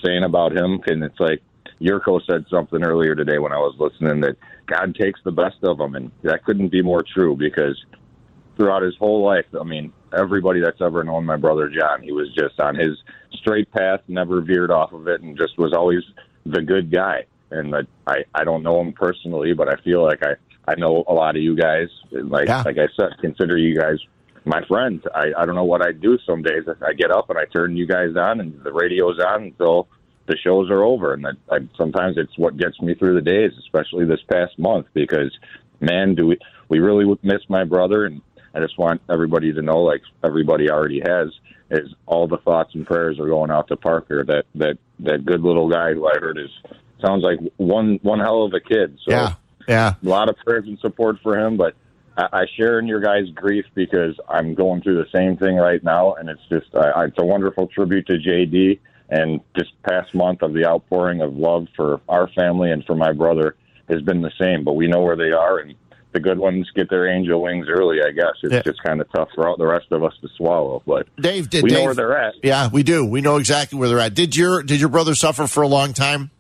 saying 0.03 0.25
about 0.25 0.57
him, 0.57 0.81
and 0.87 1.05
it's 1.05 1.21
like 1.21 1.43
Jurko 1.81 2.21
said 2.25 2.45
something 2.51 2.83
earlier 2.83 3.15
today 3.15 3.39
when 3.39 3.53
I 3.53 3.59
was 3.59 3.75
listening 3.79 4.21
that 4.21 4.37
God 4.67 4.95
takes 4.95 5.21
the 5.25 5.33
best 5.33 5.57
of 5.63 5.79
them, 5.79 5.95
and 5.95 6.11
that 6.23 6.45
couldn't 6.45 6.69
be 6.69 6.83
more 6.83 7.03
true 7.03 7.37
because 7.37 7.83
throughout 8.57 8.83
his 8.83 8.97
whole 8.97 9.25
life, 9.25 9.47
I 9.59 9.65
mean, 9.65 9.93
everybody 10.17 10.61
that's 10.61 10.81
ever 10.81 11.03
known 11.05 11.25
my 11.25 11.37
brother 11.37 11.69
John, 11.69 12.03
he 12.03 12.13
was 12.13 12.33
just 12.35 12.61
on 12.61 12.75
his 12.77 12.97
straight 13.33 13.71
path, 13.73 14.01
never 14.09 14.41
veered 14.41 14.71
off 14.71 14.93
of 14.93 15.09
it, 15.09 15.21
and 15.21 15.37
just 15.37 15.59
was 15.59 15.73
always 15.73 16.03
the 16.47 16.63
good 16.63 16.91
guy. 16.91 17.25
And 17.51 17.75
I, 17.75 17.81
I 18.07 18.25
I 18.35 18.45
don't 18.45 18.63
know 18.63 18.81
him 18.81 18.93
personally, 18.93 19.53
but 19.53 19.69
I 19.69 19.81
feel 19.83 20.03
like 20.03 20.23
I, 20.23 20.35
I 20.67 20.75
know 20.77 21.05
a 21.07 21.13
lot 21.13 21.37
of 21.37 21.43
you 21.43 21.57
guys. 21.57 21.89
And 22.13 22.31
like, 22.31 22.49
yeah. 22.49 22.63
like 22.63 22.79
I 22.79 22.89
said, 22.97 23.19
consider 23.21 23.57
you 23.59 23.77
guys 23.79 23.99
my 24.45 24.63
friends. 24.67 25.03
I, 25.15 25.33
I 25.37 25.47
don't 25.47 25.55
know 25.55 25.65
what 25.65 25.83
I'd 25.83 26.01
do 26.01 26.19
some 26.27 26.43
days. 26.43 26.65
I 26.87 26.93
get 26.93 27.11
up 27.11 27.31
and 27.31 27.39
I 27.39 27.45
turn 27.47 27.77
you 27.77 27.87
guys 27.87 28.17
on, 28.17 28.41
and 28.41 28.63
the 28.63 28.73
radio's 28.73 29.19
on 29.19 29.45
until 29.45 29.89
the 30.27 30.37
shows 30.37 30.71
are 30.71 30.83
over. 30.83 31.15
And 31.15 31.27
I, 31.27 31.31
I, 31.51 31.59
sometimes 31.77 32.17
it's 32.17 32.37
what 32.39 32.57
gets 32.57 32.81
me 32.81 32.95
through 32.95 33.15
the 33.15 33.23
days, 33.23 33.53
especially 33.59 34.07
this 34.07 34.23
past 34.31 34.59
month, 34.59 34.87
because 34.95 35.37
man, 35.81 36.15
do 36.15 36.27
we 36.27 36.39
we 36.69 36.79
really 36.79 37.19
miss 37.23 37.43
my 37.49 37.65
brother, 37.65 38.07
and 38.07 38.23
I 38.55 38.61
just 38.61 38.79
want 38.79 39.03
everybody 39.11 39.53
to 39.53 39.63
know, 39.63 39.81
like 39.83 40.03
everybody 40.23 40.71
already 40.71 41.01
has, 41.01 41.29
is 41.71 41.95
all 42.07 42.27
the 42.27 42.39
thoughts 42.39 42.75
and 42.75 42.87
prayers 42.87 43.19
are 43.19 43.29
going 43.29 43.51
out 43.51 43.69
to 43.69 43.77
Parker. 43.77 44.25
That 44.25 44.45
that 44.55 44.79
that 45.01 45.25
good 45.25 45.43
little 45.43 45.69
guy 45.69 45.93
who 45.93 46.07
I 46.07 46.15
heard 46.19 46.39
is 46.39 46.51
sounds 47.05 47.23
like 47.23 47.39
one 47.57 47.99
one 48.03 48.21
hell 48.21 48.45
of 48.45 48.53
a 48.55 48.61
kid. 48.61 48.99
So 49.05 49.13
Yeah. 49.13 49.35
Yeah. 49.67 49.95
a 50.03 50.09
lot 50.09 50.29
of 50.29 50.37
prayers 50.45 50.65
and 50.67 50.79
support 50.81 51.17
for 51.23 51.39
him, 51.39 51.57
but 51.57 51.75
I, 52.17 52.29
I 52.33 52.47
share 52.57 52.79
in 52.79 52.87
your 52.87 53.01
guys' 53.01 53.31
grief 53.35 53.65
because 53.75 54.15
I'm 54.29 54.55
going 54.55 54.83
through 54.83 55.03
the 55.03 55.11
same 55.15 55.37
thing 55.37 55.57
right 55.57 55.83
now, 55.83 56.15
and 56.15 56.29
it's 56.29 56.47
just 56.49 56.75
I, 56.75 57.05
it's 57.05 57.19
a 57.19 57.25
wonderful 57.25 57.67
tribute 57.69 58.07
to 58.07 58.15
JD. 58.15 58.79
And 59.15 59.41
this 59.55 59.69
past 59.89 60.13
month 60.13 60.43
of 60.43 60.55
the 60.55 60.65
outpouring 60.67 61.21
of 61.23 61.37
love 61.37 61.69
for 61.77 62.01
our 62.09 62.27
family 62.29 62.73
and 62.73 62.85
for 62.85 62.97
my 62.97 63.13
brother 63.13 63.55
has 63.89 64.03
been 64.03 64.23
the 64.23 64.33
same. 64.41 64.65
But 64.65 64.73
we 64.73 64.89
know 64.89 65.03
where 65.03 65.15
they 65.15 65.31
are, 65.31 65.59
and 65.59 65.75
the 66.13 66.19
good 66.19 66.39
ones 66.39 66.69
get 66.75 66.91
their 66.91 67.07
angel 67.09 67.41
wings 67.43 67.67
early. 67.69 67.99
I 68.05 68.11
guess 68.11 68.33
it's 68.43 68.53
Yeah. 68.53 68.63
just 68.63 68.83
kind 68.83 69.01
of 69.01 69.07
tough 69.13 69.29
for 69.35 69.47
all 69.47 69.57
the 69.57 69.67
rest 69.67 69.87
of 69.93 70.03
us 70.03 70.15
to 70.23 70.29
swallow. 70.37 70.83
But 70.85 71.07
Dave, 71.21 71.49
did 71.49 71.63
we 71.63 71.71
Dave, 71.71 71.79
know 71.79 71.85
where 71.85 71.95
they're 71.95 72.19
at. 72.19 72.35
Yeah, 72.43 72.69
we 72.73 72.83
do. 72.83 73.05
We 73.05 73.21
know 73.21 73.37
exactly 73.37 73.79
where 73.79 73.89
they're 73.89 74.01
at. 74.01 74.15
Did 74.15 74.35
your 74.37 74.63
did 74.65 74.81
your 74.81 74.89
brother 74.89 75.15
suffer 75.15 75.47
for 75.47 75.63
a 75.63 75.69
long 75.69 75.93
time? 75.93 76.31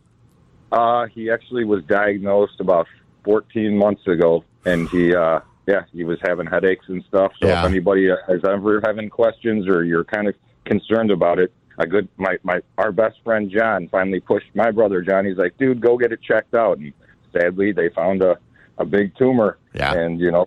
Uh, 0.72 1.06
he 1.14 1.30
actually 1.30 1.64
was 1.64 1.84
diagnosed 1.84 2.58
about 2.60 2.88
14 3.24 3.76
months 3.78 4.04
ago, 4.08 4.42
and 4.64 4.88
he, 4.88 5.14
uh, 5.14 5.38
yeah, 5.68 5.82
he 5.92 6.02
was 6.02 6.18
having 6.24 6.46
headaches 6.46 6.86
and 6.88 7.04
stuff. 7.06 7.30
So 7.40 7.46
Yeah. 7.46 7.60
if 7.64 7.70
anybody 7.70 8.06
is 8.08 8.42
ever 8.44 8.80
having 8.84 9.08
questions 9.10 9.68
or 9.68 9.84
you're 9.84 10.02
kind 10.04 10.26
of 10.26 10.34
concerned 10.64 11.12
about 11.12 11.38
it, 11.38 11.52
a 11.78 11.86
good 11.86 12.08
my 12.16 12.36
my 12.42 12.60
our 12.78 12.92
best 12.92 13.16
friend 13.24 13.50
John 13.50 13.88
finally 13.88 14.20
pushed 14.20 14.54
my 14.54 14.70
brother 14.70 15.02
John. 15.02 15.24
He's 15.24 15.36
like, 15.36 15.56
dude, 15.58 15.80
go 15.80 15.96
get 15.98 16.12
it 16.12 16.20
checked 16.22 16.54
out. 16.54 16.78
And 16.78 16.92
sadly, 17.32 17.72
they 17.72 17.88
found 17.90 18.22
a 18.22 18.38
a 18.78 18.84
big 18.84 19.16
tumor. 19.16 19.58
Yeah. 19.74 19.92
And 19.94 20.20
you 20.20 20.30
know, 20.30 20.44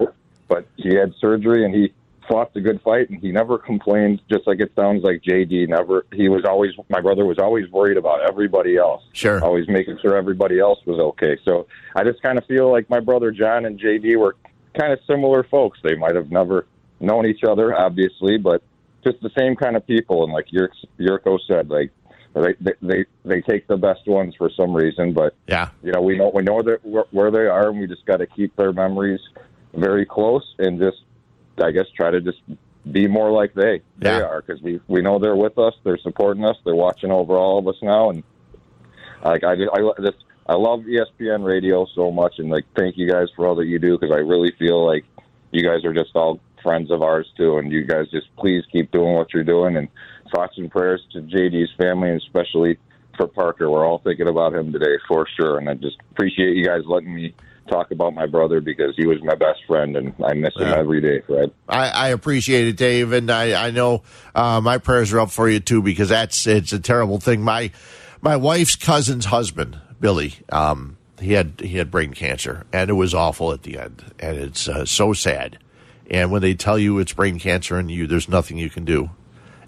but 0.48 0.68
he 0.76 0.96
had 0.96 1.14
surgery 1.20 1.66
and 1.66 1.74
he 1.74 1.94
fought 2.28 2.54
the 2.54 2.60
good 2.60 2.82
fight 2.82 3.10
and 3.10 3.20
he 3.22 3.32
never 3.32 3.58
complained. 3.58 4.22
Just 4.30 4.48
like 4.48 4.60
it 4.60 4.72
sounds 4.76 5.04
like 5.04 5.22
JD 5.22 5.70
never. 5.70 6.06
He 6.14 6.28
was 6.30 6.44
always 6.46 6.72
my 6.90 7.00
brother 7.02 7.26
was 7.26 7.40
always 7.40 7.70
worried 7.72 7.98
about 7.98 8.22
everybody 8.22 8.76
else 8.78 9.04
Sure. 9.14 9.44
always 9.44 9.68
making 9.70 9.98
sure 10.02 10.16
everybody 10.18 10.60
else 10.60 10.80
was 10.86 11.00
okay. 11.00 11.38
So 11.46 11.68
I 11.96 12.04
just 12.04 12.22
kind 12.22 12.38
of 12.38 12.46
feel 12.46 12.70
like 12.72 12.90
my 12.90 13.00
brother 13.00 13.32
John 13.32 13.66
and 13.66 13.80
JD 13.80 14.18
were 14.20 14.36
kind 14.78 14.92
of 14.94 15.00
similar 15.08 15.44
folks. 15.44 15.80
They 15.84 15.96
might 15.96 16.16
have 16.16 16.30
never 16.32 16.66
known 17.00 17.26
each 17.26 17.44
other, 17.44 17.74
obviously, 17.76 18.38
but 18.38 18.62
just 19.12 19.22
the 19.22 19.32
same 19.38 19.56
kind 19.56 19.76
of 19.76 19.86
people. 19.88 20.24
And 20.24 20.34
like 20.34 20.48
Yur- 20.52 20.72
Jurko 21.00 21.40
said, 21.48 21.70
like 21.70 21.92
they, 22.34 22.54
they 22.60 22.74
they 22.82 23.06
they 23.26 23.42
take 23.42 23.68
the 23.68 23.78
best 23.78 24.08
ones 24.08 24.36
for 24.38 24.50
some 24.50 24.74
reason, 24.76 25.14
but 25.14 25.34
Yeah. 25.48 25.70
you 25.84 25.92
know 25.92 26.02
we 26.02 26.18
know 26.18 26.32
we 26.34 26.44
know 26.44 26.62
that 26.62 26.86
where, 26.86 27.06
where 27.12 27.32
they 27.32 27.48
are, 27.48 27.70
and 27.70 27.80
we 27.80 27.88
just 27.88 28.06
got 28.06 28.18
to 28.18 28.28
keep 28.28 28.56
their 28.56 28.74
memories 28.74 29.20
very 29.74 30.06
close 30.06 30.46
and 30.60 30.80
just 30.80 30.98
I 31.62 31.72
guess 31.72 31.86
try 31.96 32.12
to 32.12 32.22
just 32.22 32.40
be 32.92 33.08
more 33.08 33.32
like 33.32 33.54
they 33.54 33.82
Yeah. 34.02 34.20
they 34.20 34.22
are 34.22 34.42
because 34.46 34.62
we 34.62 34.80
we 34.88 35.02
know 35.02 35.20
they're 35.20 35.36
with 35.36 35.58
us, 35.58 35.74
they're 35.84 35.98
supporting 35.98 36.46
us, 36.46 36.58
they're 36.66 36.76
watching 36.76 37.12
over 37.12 37.36
all 37.36 37.58
of 37.60 37.68
us 37.68 37.76
now, 37.82 38.10
and 38.12 38.24
like 39.24 39.44
I 39.44 39.56
just, 39.56 39.70
I 39.74 39.80
just 40.02 40.18
I 40.46 40.56
love 40.56 40.82
ESPN 40.82 41.44
Radio 41.44 41.86
so 41.96 42.12
much, 42.12 42.36
and 42.40 42.50
like 42.50 42.66
thank 42.76 42.98
you 42.98 43.10
guys 43.10 43.28
for 43.36 43.48
all 43.48 43.56
that 43.56 43.66
you 43.66 43.80
do 43.80 43.98
because 43.98 44.14
I 44.14 44.20
really 44.20 44.52
feel 44.60 44.86
like 44.86 45.06
you 45.52 45.64
guys 45.64 45.84
are 45.86 45.94
just 45.94 46.12
all 46.16 46.40
friends 46.64 46.92
of 46.92 47.02
ours 47.02 47.28
too, 47.38 47.58
and 47.58 47.72
you 47.72 47.86
guys 47.86 48.10
just 48.12 48.28
please 48.38 48.64
keep 48.72 48.92
doing 48.92 49.14
what 49.16 49.34
you're 49.34 49.44
doing, 49.44 49.78
and 49.78 49.88
thoughts 50.34 50.58
and 50.58 50.70
prayers 50.72 51.02
to 51.14 51.22
JD's 51.22 51.72
family, 51.78 52.10
and 52.10 52.22
especially 52.22 52.78
for 53.16 53.28
Parker. 53.28 53.70
We're 53.70 53.86
all 53.86 54.00
thinking 54.00 54.28
about 54.28 54.54
him 54.54 54.72
today 54.72 54.98
for 55.08 55.28
sure, 55.38 55.58
and 55.58 55.70
I 55.70 55.74
just 55.76 55.98
appreciate 56.12 56.56
you 56.56 56.66
guys 56.66 56.82
letting 56.86 57.14
me 57.16 57.34
talk 57.70 57.92
about 57.92 58.14
my 58.14 58.26
brother 58.26 58.62
because 58.62 58.96
he 58.96 59.06
was 59.06 59.22
my 59.24 59.36
best 59.36 59.60
friend, 59.68 59.96
and 59.98 60.14
I 60.26 60.34
miss 60.34 60.56
him 60.56 60.68
Yeah. 60.70 60.78
every 60.78 61.02
day, 61.02 61.22
Fred. 61.28 61.52
I, 61.68 61.90
I 61.90 62.08
appreciate 62.10 62.68
it, 62.68 62.78
Dave, 62.78 63.12
and 63.12 63.30
I, 63.30 63.68
I 63.68 63.72
know 63.72 64.04
uh, 64.36 64.62
my 64.62 64.78
prayers 64.78 65.12
are 65.12 65.20
up 65.20 65.32
for 65.32 65.50
you 65.50 65.60
too 65.60 65.82
because 65.82 66.10
that's 66.10 66.48
it's 66.48 66.72
a 66.72 66.80
terrible 66.80 67.20
thing. 67.20 67.42
My 67.42 67.72
my 68.22 68.36
wife's 68.38 68.76
cousin's 68.76 69.26
husband, 69.26 69.80
Billy, 70.00 70.36
um, 70.50 70.96
he 71.20 71.34
had 71.34 71.60
he 71.62 71.78
had 71.78 71.92
brain 71.92 72.14
cancer, 72.14 72.66
and 72.72 72.90
it 72.90 72.94
was 72.94 73.14
awful 73.14 73.52
at 73.52 73.64
the 73.64 73.78
end, 73.80 74.04
and 74.20 74.38
it's 74.38 74.70
uh, 74.70 74.86
so 74.86 75.12
sad. 75.14 75.58
And 76.10 76.32
when 76.32 76.42
they 76.42 76.54
tell 76.54 76.80
you 76.80 77.00
it's 77.00 77.14
brain 77.14 77.40
cancer 77.40 77.78
and 77.78 77.92
you, 77.92 78.08
there's 78.08 78.30
nothing 78.30 78.58
you 78.58 78.70
can 78.70 78.86
do, 78.86 79.10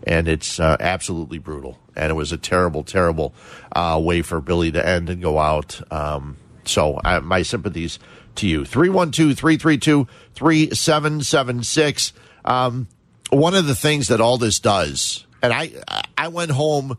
and 0.04 0.28
it's 0.28 0.60
uh, 0.60 0.78
absolutely 0.80 1.38
brutal. 1.38 1.78
And 1.96 2.10
it 2.12 2.16
was 2.16 2.32
a 2.32 2.38
terrible, 2.38 2.84
terrible 2.84 3.34
uh, 3.74 4.00
way 4.02 4.22
for 4.22 4.40
Billy 4.40 4.72
to 4.72 4.86
end 4.86 5.10
and 5.10 5.22
go 5.22 5.38
out. 5.38 5.82
Um, 5.92 6.38
so 6.64 7.00
uh, 7.04 7.20
my 7.20 7.42
sympathies 7.42 8.00
to 8.36 8.48
you. 8.48 8.66
312 8.66 9.38
332 9.38 10.08
3776. 10.34 12.14
Um, 12.46 12.88
One 13.32 13.54
of 13.54 13.68
the 13.68 13.76
things 13.76 14.08
that 14.08 14.22
all 14.22 14.38
this 14.38 14.60
does, 14.60 15.26
and 15.42 15.52
I, 15.52 15.72
I 16.18 16.30
went 16.30 16.52
home 16.52 16.98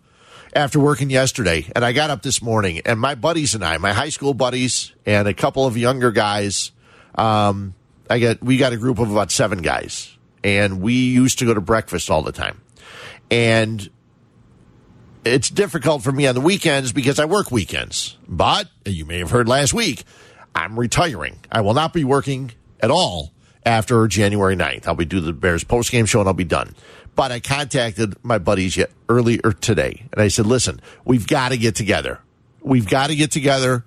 after 0.55 0.81
working 0.81 1.11
yesterday 1.11 1.71
and 1.75 1.85
I 1.85 1.93
got 1.93 2.11
up 2.11 2.23
this 2.23 2.43
morning 2.43 2.81
and 2.85 2.99
my 2.99 3.15
buddies 3.15 3.55
and 3.55 3.65
I, 3.65 3.79
my 3.79 3.93
high 3.93 4.09
school 4.09 4.35
buddies 4.35 4.93
and 5.07 5.29
a 5.29 5.35
couple 5.35 5.65
of 5.67 5.77
younger 5.77 6.11
guys, 6.11 6.73
um, 7.15 7.75
I 8.11 8.19
got, 8.19 8.43
we 8.43 8.57
got 8.57 8.73
a 8.73 8.77
group 8.77 8.99
of 8.99 9.11
about 9.11 9.31
seven 9.31 9.63
guys 9.63 10.17
and 10.43 10.81
we 10.81 10.95
used 10.95 11.39
to 11.39 11.45
go 11.45 11.55
to 11.55 11.61
breakfast 11.61 12.11
all 12.11 12.23
the 12.23 12.33
time. 12.33 12.61
And 13.31 13.89
it's 15.25 15.51
difficult 15.51 16.03
for 16.03 16.13
me 16.13 16.27
on 16.27 16.35
the 16.35 16.41
weekends 16.41 16.93
because 16.93 17.19
I 17.19 17.25
work 17.25 17.51
weekends. 17.51 18.17
But 18.27 18.69
you 18.85 19.05
may 19.05 19.19
have 19.19 19.31
heard 19.31 19.49
last 19.49 19.73
week, 19.73 20.05
I'm 20.55 20.79
retiring. 20.79 21.39
I 21.53 21.61
will 21.61 21.75
not 21.75 21.93
be 21.93 22.05
working 22.05 22.53
at 22.81 22.91
all 22.91 23.33
after 23.65 24.07
January 24.09 24.57
9th. 24.57 24.89
I'll 24.89 24.95
be 24.95 25.05
doing 25.05 25.25
the 25.25 25.33
Bears 25.33 25.65
post 25.65 25.91
game 25.91 26.07
show 26.07 26.21
and 26.21 26.29
I'll 26.29 26.35
be 26.35 26.45
done. 26.45 26.75
But 27.15 27.33
I 27.33 27.41
contacted 27.41 28.17
my 28.25 28.39
buddies 28.39 28.77
yet 28.77 28.91
earlier 29.09 29.53
today 29.53 30.07
and 30.13 30.23
I 30.23 30.29
said, 30.29 30.47
listen, 30.47 30.81
we've 31.05 31.27
got 31.27 31.51
to 31.51 31.59
get 31.59 31.75
together. 31.75 32.21
We've 32.63 32.89
got 32.89 33.09
to 33.09 33.17
get 33.17 33.31
together. 33.31 33.85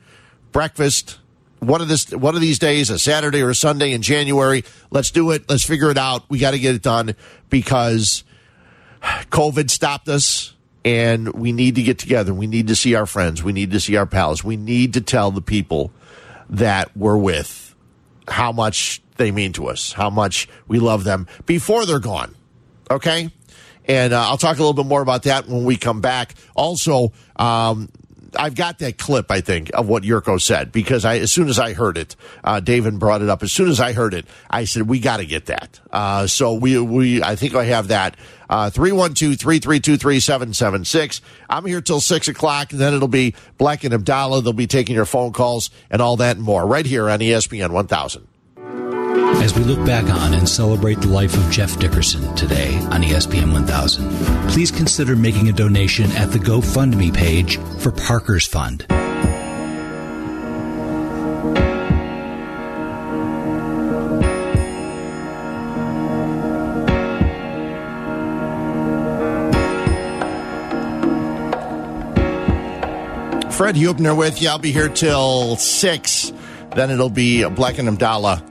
Breakfast. 0.52 1.20
One 1.64 1.82
of 1.82 1.88
this, 1.88 2.12
one 2.12 2.36
of 2.36 2.42
these 2.42 2.60
days, 2.60 2.90
a 2.90 3.00
Saturday 3.00 3.42
or 3.42 3.50
a 3.50 3.56
Sunday 3.56 3.94
in 3.94 4.02
January. 4.02 4.64
Let's 4.92 5.12
do 5.12 5.32
it. 5.32 5.50
Let's 5.50 5.64
figure 5.64 5.90
it 5.90 5.98
out. 5.98 6.30
We 6.30 6.40
got 6.40 6.52
to 6.52 6.60
get 6.60 6.76
it 6.76 6.82
done 6.82 7.16
because 7.50 8.24
COVID 9.02 9.70
stopped 9.70 10.08
us 10.10 10.54
and 10.86 11.34
we 11.34 11.52
need 11.52 11.76
to 11.76 11.84
get 11.84 12.00
together. 12.00 12.34
We 12.34 12.48
need 12.48 12.68
to 12.68 12.76
see 12.76 12.96
our 12.96 13.06
friends. 13.06 13.44
We 13.44 13.54
need 13.54 13.72
to 13.72 13.80
see 13.80 13.96
our 13.96 14.06
pals. 14.06 14.44
We 14.44 14.58
need 14.58 14.94
to 14.94 15.02
tell 15.02 15.32
the 15.32 15.42
people 15.42 15.92
that 16.50 16.96
we're 16.96 17.18
with 17.18 17.76
how 18.28 18.52
much 18.52 19.02
they 19.18 19.32
mean 19.32 19.54
to 19.54 19.68
us, 19.68 19.94
how 19.94 20.10
much 20.10 20.48
we 20.68 20.80
love 20.80 21.04
them 21.04 21.28
before 21.46 21.86
they're 21.86 22.00
gone. 22.00 22.36
Okay? 22.90 23.30
And 23.86 24.14
uh, 24.14 24.28
I'll 24.30 24.38
talk 24.38 24.58
a 24.58 24.60
little 24.60 24.74
bit 24.74 24.86
more 24.86 25.02
about 25.02 25.24
that 25.24 25.48
when 25.48 25.66
we 25.66 25.76
come 25.76 26.02
back. 26.02 26.36
Also, 26.56 27.12
um, 27.36 27.90
I've 28.38 28.56
got 28.56 28.80
that 28.80 28.98
clip, 28.98 29.30
I 29.32 29.42
think, 29.42 29.72
of 29.74 29.88
what 29.88 30.04
Jurko 30.04 30.42
said 30.42 30.72
because 30.72 31.06
I, 31.06 31.18
as 31.20 31.32
soon 31.32 31.50
as 31.50 31.60
I 31.60 31.74
heard 31.74 31.98
it, 31.98 32.16
uh, 32.44 32.60
David 32.60 33.00
brought 33.00 33.22
it 33.22 33.30
up. 33.30 33.44
As 33.44 33.52
soon 33.52 33.70
as 33.70 33.80
I 33.80 33.94
heard 33.94 34.14
it, 34.14 34.26
I 34.50 34.66
said, 34.66 34.84
we 34.84 35.00
got 35.00 35.18
to 35.18 35.26
get 35.26 35.48
that. 35.48 35.80
Uh, 35.92 36.28
so 36.28 36.54
we, 36.54 36.80
we, 36.80 37.24
I 37.24 37.36
think 37.36 37.56
I 37.56 37.66
have 37.66 37.90
that. 37.90 38.18
Uh, 38.50 38.70
312 38.70 39.38
332 39.40 39.98
3776. 39.98 41.22
I'm 41.50 41.66
here 41.66 41.82
till 41.82 42.02
6 42.02 42.28
o'clock, 42.28 42.72
and 42.72 42.80
then 42.80 42.94
it'll 42.94 43.08
be 43.08 43.36
Black 43.58 43.84
and 43.84 43.94
Abdallah. 43.94 44.42
They'll 44.42 44.54
be 44.54 44.68
taking 44.68 44.96
your 44.96 45.06
phone 45.06 45.34
calls 45.34 45.70
and 45.90 46.02
all 46.02 46.18
that 46.18 46.36
and 46.36 46.46
more 46.46 46.66
right 46.66 46.86
here 46.86 47.10
on 47.10 47.20
ESPN 47.20 47.72
1000. 47.72 48.28
As 49.44 49.54
we 49.54 49.66
look 49.66 49.86
back 49.86 50.06
on 50.06 50.34
and 50.34 50.48
celebrate 50.48 51.02
the 51.02 51.10
life 51.10 51.36
of 51.36 51.52
Jeff 51.52 51.78
Dickerson 51.78 52.34
today 52.34 52.78
on 52.78 53.04
ESPN 53.04 53.52
1000, 53.52 54.10
please 54.50 54.72
consider 54.72 55.18
making 55.18 55.50
a 55.50 55.52
donation 55.52 56.10
at 56.14 56.32
the 56.32 56.40
GoFundMe 56.40 57.14
page 57.14 57.58
for 57.80 57.92
Parker's 57.92 58.48
Fund. 58.48 58.86
Fred 73.52 73.76
Huebner 73.76 74.16
with 74.16 74.42
you. 74.42 74.48
I'll 74.48 74.58
be 74.58 74.72
here 74.72 74.88
till 74.88 75.58
six. 75.58 76.32
Then 76.78 76.90
it'll 76.90 77.10
be 77.10 77.44
Black 77.50 77.78
and 77.78 77.90
Abdallah 77.90 78.42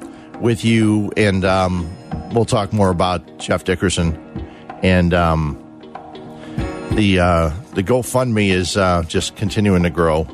with 0.42 0.64
you, 0.64 1.10
and 1.16 1.44
um, 1.44 1.88
we'll 2.32 2.44
talk 2.44 2.72
more 2.72 2.90
about 2.90 3.38
Jeff 3.38 3.64
Dickerson 3.64 4.18
and 4.82 5.14
um, 5.14 5.56
the 6.92 7.20
uh, 7.20 7.50
the 7.74 7.82
GoFundMe 7.82 8.50
is 8.50 8.76
uh, 8.76 9.04
just 9.04 9.36
continuing 9.36 9.84
to 9.84 9.90
grow. 9.90 10.26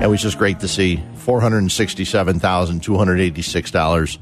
It 0.00 0.08
was 0.08 0.20
just 0.20 0.38
great 0.38 0.60
to 0.60 0.68
see 0.68 1.02
four 1.14 1.40
hundred 1.40 1.70
sixty-seven 1.70 2.40
thousand 2.40 2.82
two 2.82 2.96
hundred 2.96 3.20
eighty-six 3.20 3.70
dollars 3.70 4.18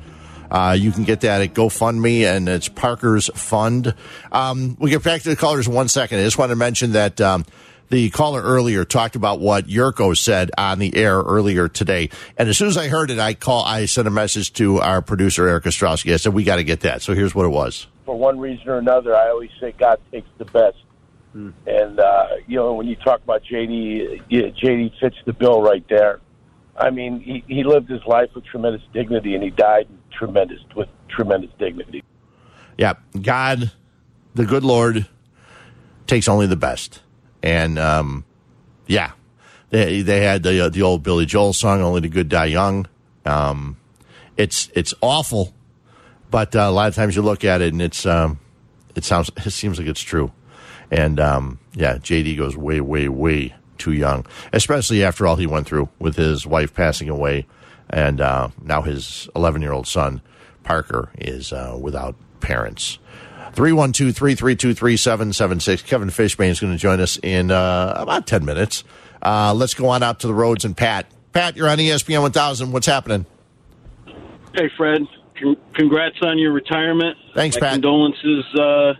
Uh, 0.50 0.76
you 0.78 0.92
can 0.92 1.04
get 1.04 1.20
that 1.22 1.40
at 1.40 1.54
GoFundMe, 1.54 2.24
and 2.24 2.48
it's 2.48 2.68
Parker's 2.68 3.28
Fund. 3.34 3.94
Um, 4.30 4.76
we 4.78 4.90
get 4.90 5.02
back 5.02 5.22
to 5.22 5.30
the 5.30 5.36
callers 5.36 5.66
in 5.66 5.74
one 5.74 5.88
second. 5.88 6.20
I 6.20 6.22
just 6.22 6.38
want 6.38 6.50
to 6.50 6.56
mention 6.56 6.92
that 6.92 7.20
um, 7.20 7.44
the 7.88 8.10
caller 8.10 8.42
earlier 8.42 8.84
talked 8.84 9.16
about 9.16 9.40
what 9.40 9.66
Jurko 9.66 10.16
said 10.16 10.50
on 10.56 10.78
the 10.78 10.96
air 10.96 11.18
earlier 11.18 11.68
today, 11.68 12.10
and 12.36 12.48
as 12.48 12.58
soon 12.58 12.68
as 12.68 12.76
I 12.76 12.88
heard 12.88 13.10
it, 13.10 13.18
I 13.18 13.34
call, 13.34 13.64
I 13.64 13.86
sent 13.86 14.08
a 14.08 14.10
message 14.10 14.52
to 14.54 14.80
our 14.80 15.02
producer 15.02 15.46
Eric 15.48 15.64
Ostrowski. 15.64 16.12
I 16.12 16.16
said 16.16 16.34
we 16.34 16.44
got 16.44 16.56
to 16.56 16.64
get 16.64 16.80
that. 16.80 17.02
So 17.02 17.14
here's 17.14 17.34
what 17.34 17.46
it 17.46 17.50
was. 17.50 17.86
For 18.04 18.16
one 18.16 18.38
reason 18.38 18.68
or 18.68 18.78
another, 18.78 19.14
I 19.14 19.30
always 19.30 19.50
say 19.60 19.72
God 19.78 20.00
takes 20.10 20.28
the 20.38 20.44
best. 20.44 20.76
And 21.34 21.98
uh, 21.98 22.26
you 22.46 22.56
know, 22.56 22.74
when 22.74 22.86
you 22.86 22.94
talk 22.94 23.22
about 23.22 23.42
JD, 23.42 24.28
JD 24.30 25.00
fits 25.00 25.16
the 25.26 25.32
bill 25.32 25.60
right 25.60 25.84
there. 25.88 26.20
I 26.76 26.90
mean, 26.90 27.20
he, 27.20 27.44
he 27.48 27.64
lived 27.64 27.88
his 27.88 28.04
life 28.06 28.30
with 28.34 28.44
tremendous 28.44 28.82
dignity, 28.92 29.34
and 29.34 29.42
he 29.42 29.50
died 29.50 29.88
tremendous 30.12 30.60
with 30.76 30.88
tremendous 31.08 31.50
dignity. 31.58 32.02
Yeah, 32.78 32.94
God, 33.20 33.72
the 34.34 34.44
good 34.44 34.64
Lord, 34.64 35.06
takes 36.06 36.28
only 36.28 36.46
the 36.46 36.56
best, 36.56 37.00
and 37.44 37.78
um, 37.78 38.24
yeah, 38.86 39.12
they 39.68 40.00
they 40.00 40.22
had 40.22 40.42
the 40.42 40.64
uh, 40.64 40.68
the 40.70 40.80
old 40.82 41.02
Billy 41.02 41.26
Joel 41.26 41.52
song, 41.52 41.82
"Only 41.82 42.00
the 42.00 42.08
Good 42.08 42.30
Die 42.30 42.46
Young." 42.46 42.88
Um, 43.26 43.76
it's 44.38 44.70
it's 44.74 44.94
awful, 45.02 45.52
but 46.30 46.56
uh, 46.56 46.60
a 46.60 46.70
lot 46.70 46.88
of 46.88 46.94
times 46.94 47.14
you 47.14 47.22
look 47.22 47.44
at 47.44 47.60
it 47.60 47.72
and 47.72 47.82
it's 47.82 48.06
um, 48.06 48.40
it 48.94 49.04
sounds 49.04 49.30
it 49.36 49.50
seems 49.50 49.78
like 49.78 49.86
it's 49.86 50.00
true, 50.00 50.32
and 50.90 51.20
um, 51.20 51.58
yeah, 51.74 51.98
JD 51.98 52.38
goes 52.38 52.56
way 52.56 52.80
way 52.80 53.08
way 53.10 53.54
too 53.76 53.92
young, 53.92 54.24
especially 54.54 55.04
after 55.04 55.26
all 55.26 55.36
he 55.36 55.46
went 55.46 55.66
through 55.66 55.90
with 55.98 56.16
his 56.16 56.46
wife 56.46 56.72
passing 56.72 57.10
away, 57.10 57.46
and 57.90 58.22
uh, 58.22 58.48
now 58.62 58.80
his 58.80 59.28
11 59.36 59.60
year 59.60 59.72
old 59.72 59.86
son 59.86 60.22
Parker 60.62 61.10
is 61.18 61.52
uh, 61.52 61.76
without 61.78 62.16
parents. 62.40 62.98
312 63.54 64.14
332 64.14 64.74
3776. 64.74 65.82
Kevin 65.82 66.08
Fishbain 66.08 66.48
is 66.50 66.60
going 66.60 66.72
to 66.72 66.78
join 66.78 67.00
us 67.00 67.18
in 67.22 67.50
uh, 67.50 67.94
about 67.96 68.26
10 68.26 68.44
minutes. 68.44 68.84
Uh, 69.22 69.54
let's 69.54 69.74
go 69.74 69.88
on 69.88 70.02
out 70.02 70.20
to 70.20 70.26
the 70.26 70.34
roads 70.34 70.64
and 70.64 70.76
Pat. 70.76 71.06
Pat, 71.32 71.56
you're 71.56 71.68
on 71.68 71.78
ESPN 71.78 72.22
1000. 72.22 72.72
What's 72.72 72.86
happening? 72.86 73.26
Hey, 74.54 74.70
Fred. 74.76 75.02
Con- 75.40 75.56
congrats 75.74 76.16
on 76.22 76.38
your 76.38 76.52
retirement. 76.52 77.16
Thanks, 77.34 77.56
My 77.56 77.60
Pat. 77.60 77.72
Condolences 77.74 78.44
uh, 78.54 78.94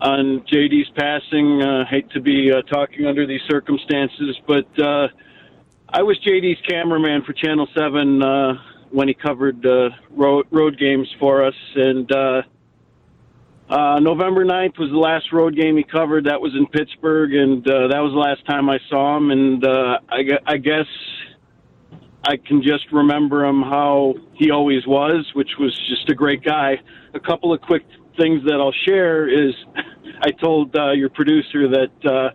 on 0.00 0.44
JD's 0.52 0.90
passing. 0.94 1.62
Uh, 1.62 1.84
hate 1.86 2.10
to 2.10 2.20
be 2.20 2.52
uh, 2.52 2.62
talking 2.62 3.06
under 3.06 3.26
these 3.26 3.40
circumstances, 3.48 4.38
but 4.46 4.66
uh, 4.78 5.08
I 5.88 6.02
was 6.02 6.18
JD's 6.20 6.60
cameraman 6.68 7.22
for 7.22 7.32
Channel 7.32 7.66
7 7.74 8.22
uh, 8.22 8.54
when 8.90 9.08
he 9.08 9.14
covered 9.14 9.64
uh, 9.64 9.90
road, 10.10 10.46
road 10.50 10.78
games 10.78 11.08
for 11.18 11.44
us. 11.44 11.54
And 11.76 12.10
uh, 13.72 13.98
November 14.00 14.44
9th 14.44 14.78
was 14.78 14.90
the 14.90 14.98
last 14.98 15.32
road 15.32 15.56
game 15.56 15.78
he 15.78 15.82
covered. 15.82 16.26
That 16.26 16.42
was 16.42 16.52
in 16.54 16.66
Pittsburgh, 16.66 17.32
and 17.32 17.66
uh, 17.66 17.88
that 17.88 18.00
was 18.00 18.12
the 18.12 18.18
last 18.18 18.44
time 18.44 18.68
I 18.68 18.78
saw 18.90 19.16
him. 19.16 19.30
And 19.30 19.64
uh, 19.64 19.98
I, 20.10 20.22
I 20.46 20.56
guess 20.58 20.86
I 22.22 22.36
can 22.36 22.62
just 22.62 22.84
remember 22.92 23.46
him 23.46 23.62
how 23.62 24.14
he 24.34 24.50
always 24.50 24.86
was, 24.86 25.26
which 25.32 25.52
was 25.58 25.74
just 25.88 26.10
a 26.10 26.14
great 26.14 26.44
guy. 26.44 26.80
A 27.14 27.20
couple 27.20 27.54
of 27.54 27.62
quick 27.62 27.82
things 28.18 28.44
that 28.44 28.56
I'll 28.60 28.74
share 28.84 29.26
is 29.26 29.54
I 30.20 30.32
told 30.32 30.76
uh, 30.76 30.92
your 30.92 31.08
producer 31.08 31.66
that 31.68 32.04
uh, 32.04 32.30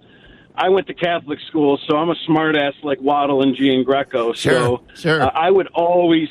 I 0.55 0.69
went 0.69 0.87
to 0.87 0.95
Catholic 0.95 1.37
school, 1.47 1.79
so 1.87 1.97
I'm 1.97 2.09
a 2.09 2.15
smartass 2.27 2.73
like 2.81 2.99
Waddle 2.99 3.43
and 3.43 3.55
Giangreco. 3.55 4.35
Sure, 4.35 4.35
so 4.35 4.83
sure. 4.95 5.21
Uh, 5.21 5.27
I 5.27 5.51
would 5.51 5.67
always 5.67 6.29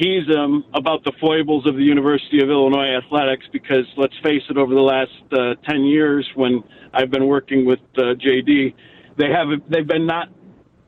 tease 0.00 0.26
him 0.28 0.64
about 0.74 1.04
the 1.04 1.12
foibles 1.20 1.66
of 1.66 1.76
the 1.76 1.82
University 1.82 2.42
of 2.42 2.50
Illinois 2.50 2.96
athletics 2.96 3.46
because 3.52 3.86
let's 3.96 4.14
face 4.22 4.42
it, 4.48 4.56
over 4.56 4.74
the 4.74 4.80
last 4.80 5.10
uh, 5.32 5.54
ten 5.68 5.84
years, 5.84 6.28
when 6.34 6.62
I've 6.92 7.10
been 7.10 7.26
working 7.26 7.64
with 7.66 7.80
uh, 7.96 8.14
JD, 8.14 8.74
they 9.18 9.30
have 9.30 9.48
they've 9.68 9.86
been 9.86 10.06
not 10.06 10.28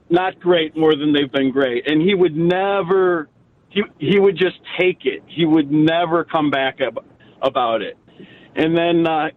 not 0.08 0.38
great 0.40 0.76
more 0.76 0.94
than 0.94 1.12
they've 1.12 1.30
been 1.30 1.50
great, 1.50 1.88
and 1.88 2.00
he 2.00 2.14
would 2.14 2.36
never 2.36 3.28
he 3.68 3.82
he 3.98 4.18
would 4.18 4.36
just 4.36 4.58
take 4.78 5.04
it. 5.04 5.22
He 5.26 5.44
would 5.44 5.70
never 5.70 6.24
come 6.24 6.50
back 6.50 6.80
ab- 6.80 7.04
about 7.42 7.82
it, 7.82 7.96
and 8.56 8.76
then 8.76 9.06
uh, 9.06 9.28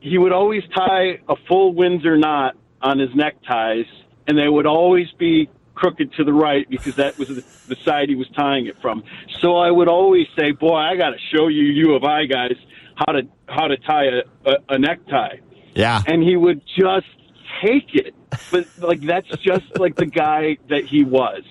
he 0.00 0.18
would 0.18 0.32
always 0.32 0.62
tie 0.76 1.20
a 1.28 1.34
full 1.48 1.74
Windsor 1.74 2.16
knot 2.16 2.54
on 2.82 2.98
his 2.98 3.10
neckties, 3.14 3.86
and 4.26 4.38
they 4.38 4.48
would 4.48 4.66
always 4.66 5.06
be 5.18 5.48
crooked 5.78 6.12
to 6.14 6.24
the 6.24 6.32
right 6.32 6.68
because 6.68 6.96
that 6.96 7.16
was 7.18 7.28
the, 7.28 7.44
the 7.68 7.76
side 7.84 8.08
he 8.08 8.16
was 8.16 8.28
tying 8.36 8.66
it 8.66 8.76
from. 8.82 9.04
So 9.40 9.56
I 9.56 9.70
would 9.70 9.88
always 9.88 10.26
say, 10.36 10.50
"Boy, 10.50 10.76
I 10.76 10.96
got 10.96 11.10
to 11.10 11.18
show 11.32 11.46
you 11.46 11.62
U 11.62 11.94
of 11.94 12.04
I 12.04 12.26
guys 12.26 12.56
how 12.96 13.12
to 13.12 13.22
how 13.48 13.68
to 13.68 13.76
tie 13.76 14.06
a, 14.06 14.50
a, 14.50 14.54
a 14.70 14.78
necktie." 14.78 15.36
Yeah. 15.74 16.02
and 16.06 16.22
he 16.24 16.36
would 16.36 16.62
just 16.76 17.06
take 17.62 17.94
it. 17.94 18.12
But 18.50 18.66
like 18.78 19.00
that's 19.00 19.28
just 19.42 19.78
like 19.78 19.94
the 19.94 20.06
guy 20.06 20.58
that 20.68 20.84
he 20.84 21.04
was. 21.04 21.42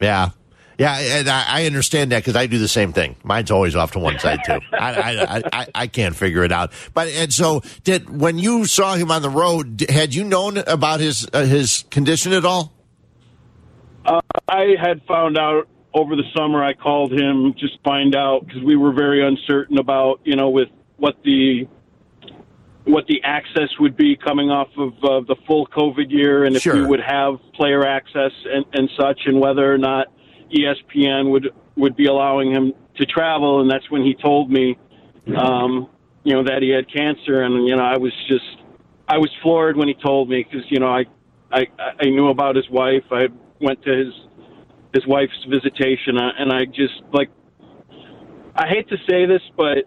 Yeah. 0.00 0.30
Yeah, 0.76 0.98
and 0.98 1.28
I, 1.28 1.44
I 1.46 1.66
understand 1.66 2.10
that 2.10 2.18
because 2.18 2.34
I 2.34 2.48
do 2.48 2.58
the 2.58 2.66
same 2.66 2.92
thing. 2.92 3.14
Mine's 3.22 3.52
always 3.52 3.76
off 3.76 3.92
to 3.92 4.00
one 4.00 4.18
side 4.18 4.40
too. 4.44 4.58
I, 4.72 5.22
I, 5.22 5.42
I, 5.52 5.66
I 5.72 5.86
can't 5.86 6.16
figure 6.16 6.42
it 6.42 6.50
out. 6.50 6.72
But 6.94 7.06
and 7.08 7.32
so, 7.32 7.62
did 7.84 8.10
when 8.10 8.38
you 8.38 8.64
saw 8.64 8.96
him 8.96 9.12
on 9.12 9.22
the 9.22 9.30
road, 9.30 9.86
had 9.88 10.12
you 10.16 10.24
known 10.24 10.58
about 10.58 10.98
his 10.98 11.28
uh, 11.32 11.44
his 11.44 11.84
condition 11.90 12.32
at 12.32 12.44
all? 12.44 12.72
Uh, 14.04 14.20
I 14.48 14.74
had 14.80 15.00
found 15.06 15.38
out 15.38 15.68
over 15.94 16.16
the 16.16 16.24
summer. 16.36 16.62
I 16.62 16.74
called 16.74 17.12
him 17.12 17.54
just 17.58 17.74
to 17.74 17.80
find 17.82 18.14
out 18.14 18.46
because 18.46 18.62
we 18.62 18.76
were 18.76 18.92
very 18.92 19.26
uncertain 19.26 19.78
about 19.78 20.20
you 20.24 20.36
know 20.36 20.50
with 20.50 20.68
what 20.96 21.16
the 21.24 21.66
what 22.84 23.06
the 23.06 23.22
access 23.24 23.70
would 23.80 23.96
be 23.96 24.14
coming 24.16 24.50
off 24.50 24.68
of 24.76 24.92
uh, 25.02 25.20
the 25.26 25.36
full 25.46 25.66
COVID 25.68 26.10
year, 26.10 26.44
and 26.44 26.54
if 26.54 26.62
Sure. 26.62 26.74
we 26.74 26.84
would 26.86 27.00
have 27.00 27.36
player 27.54 27.86
access 27.86 28.32
and, 28.44 28.64
and 28.74 28.90
such, 28.98 29.20
and 29.24 29.40
whether 29.40 29.72
or 29.72 29.78
not 29.78 30.08
ESPN 30.50 31.30
would 31.30 31.48
would 31.76 31.96
be 31.96 32.06
allowing 32.06 32.52
him 32.52 32.72
to 32.96 33.06
travel. 33.06 33.60
And 33.60 33.70
that's 33.70 33.90
when 33.90 34.02
he 34.02 34.14
told 34.14 34.50
me, 34.50 34.78
um, 35.36 35.88
you 36.24 36.34
know, 36.34 36.44
that 36.44 36.62
he 36.62 36.70
had 36.70 36.92
cancer, 36.92 37.42
and 37.42 37.66
you 37.66 37.74
know, 37.76 37.82
I 37.82 37.96
was 37.96 38.12
just 38.28 38.44
I 39.08 39.16
was 39.18 39.30
floored 39.42 39.76
when 39.76 39.88
he 39.88 39.94
told 39.94 40.28
me 40.28 40.44
because 40.44 40.66
you 40.70 40.78
know 40.78 40.88
I, 40.88 41.04
I 41.50 41.66
I 42.00 42.04
knew 42.04 42.28
about 42.28 42.56
his 42.56 42.68
wife. 42.68 43.04
I 43.10 43.28
went 43.60 43.82
to 43.82 43.90
his 43.90 44.12
his 44.92 45.06
wife's 45.06 45.44
visitation, 45.48 46.18
uh, 46.18 46.30
and 46.38 46.52
I 46.52 46.64
just 46.66 47.02
like 47.12 47.30
I 48.54 48.68
hate 48.68 48.88
to 48.88 48.96
say 49.08 49.26
this, 49.26 49.42
but 49.56 49.78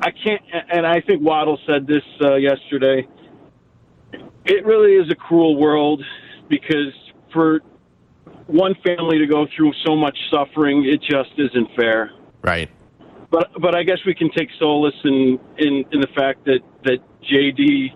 I 0.00 0.10
can't. 0.10 0.42
And 0.72 0.86
I 0.86 1.00
think 1.00 1.22
Waddle 1.22 1.58
said 1.66 1.86
this 1.86 2.02
uh, 2.20 2.36
yesterday. 2.36 3.06
It 4.44 4.64
really 4.64 4.94
is 4.94 5.10
a 5.10 5.14
cruel 5.14 5.56
world 5.56 6.02
because 6.48 6.92
for 7.32 7.60
one 8.46 8.74
family 8.84 9.18
to 9.18 9.26
go 9.26 9.46
through 9.56 9.72
so 9.86 9.96
much 9.96 10.16
suffering, 10.30 10.84
it 10.84 11.00
just 11.00 11.30
isn't 11.38 11.68
fair. 11.76 12.10
Right. 12.42 12.68
But 13.30 13.50
but 13.60 13.74
I 13.76 13.82
guess 13.82 13.98
we 14.06 14.14
can 14.14 14.30
take 14.30 14.48
solace 14.58 14.94
in 15.04 15.38
in, 15.58 15.84
in 15.90 16.00
the 16.00 16.08
fact 16.14 16.44
that 16.44 16.60
that 16.84 16.98
JD, 17.22 17.94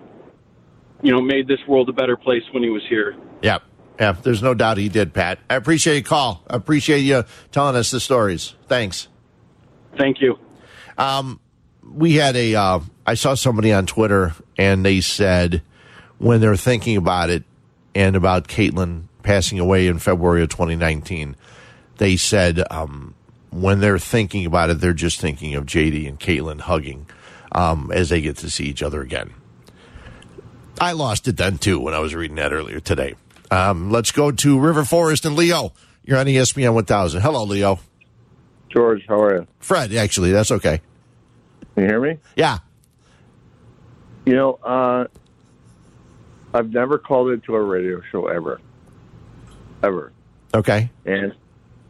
you 1.02 1.12
know, 1.12 1.20
made 1.20 1.46
this 1.46 1.60
world 1.68 1.88
a 1.88 1.92
better 1.92 2.16
place 2.16 2.42
when 2.52 2.62
he 2.62 2.70
was 2.70 2.82
here. 2.88 3.16
Yeah. 3.42 3.58
Yeah. 3.98 4.12
There's 4.12 4.42
no 4.42 4.54
doubt 4.54 4.78
he 4.78 4.88
did, 4.88 5.14
Pat. 5.14 5.38
I 5.48 5.56
appreciate 5.56 5.94
your 5.94 6.02
call. 6.02 6.42
I 6.48 6.56
appreciate 6.56 7.00
you 7.00 7.24
telling 7.52 7.76
us 7.76 7.90
the 7.90 8.00
stories. 8.00 8.54
Thanks. 8.68 9.08
Thank 9.96 10.20
you. 10.20 10.38
Um, 10.98 11.40
we 11.82 12.14
had 12.14 12.36
a. 12.36 12.54
Uh, 12.54 12.80
I 13.06 13.14
saw 13.14 13.34
somebody 13.34 13.72
on 13.72 13.86
Twitter, 13.86 14.34
and 14.58 14.84
they 14.84 15.00
said 15.00 15.62
when 16.18 16.40
they're 16.40 16.56
thinking 16.56 16.96
about 16.96 17.30
it 17.30 17.44
and 17.94 18.16
about 18.16 18.48
Caitlin 18.48 19.04
passing 19.22 19.58
away 19.58 19.86
in 19.86 19.98
February 19.98 20.42
of 20.42 20.48
2019, 20.50 21.36
they 21.98 22.16
said 22.16 22.62
um, 22.70 23.14
when 23.50 23.80
they're 23.80 23.98
thinking 23.98 24.46
about 24.46 24.70
it, 24.70 24.80
they're 24.80 24.92
just 24.92 25.20
thinking 25.20 25.54
of 25.54 25.66
JD 25.66 26.08
and 26.08 26.20
Caitlin 26.20 26.60
hugging 26.60 27.06
um, 27.52 27.90
as 27.92 28.08
they 28.08 28.20
get 28.20 28.36
to 28.38 28.50
see 28.50 28.64
each 28.64 28.82
other 28.82 29.00
again. 29.00 29.32
I 30.80 30.92
lost 30.92 31.26
it 31.26 31.38
then 31.38 31.58
too 31.58 31.80
when 31.80 31.94
I 31.94 32.00
was 32.00 32.14
reading 32.14 32.36
that 32.36 32.52
earlier 32.52 32.80
today. 32.80 33.14
Um, 33.50 33.90
let's 33.90 34.12
go 34.12 34.30
to 34.30 34.58
River 34.58 34.84
Forest 34.84 35.24
and 35.24 35.36
Leo. 35.36 35.72
You're 36.04 36.18
on 36.18 36.26
ESPN 36.26 36.74
1000. 36.74 37.20
Hello, 37.20 37.44
Leo. 37.44 37.78
George, 38.68 39.04
how 39.08 39.20
are 39.22 39.36
you? 39.36 39.46
Fred, 39.58 39.92
actually, 39.94 40.32
that's 40.32 40.50
okay. 40.50 40.80
Can 41.74 41.84
you 41.84 41.88
hear 41.88 42.00
me? 42.00 42.18
Yeah. 42.36 42.58
You 44.24 44.34
know, 44.34 44.54
uh, 44.62 45.06
I've 46.52 46.72
never 46.72 46.98
called 46.98 47.30
into 47.30 47.54
a 47.54 47.60
radio 47.60 48.00
show 48.10 48.26
ever, 48.26 48.60
ever. 49.82 50.12
Okay. 50.54 50.90
And 51.04 51.34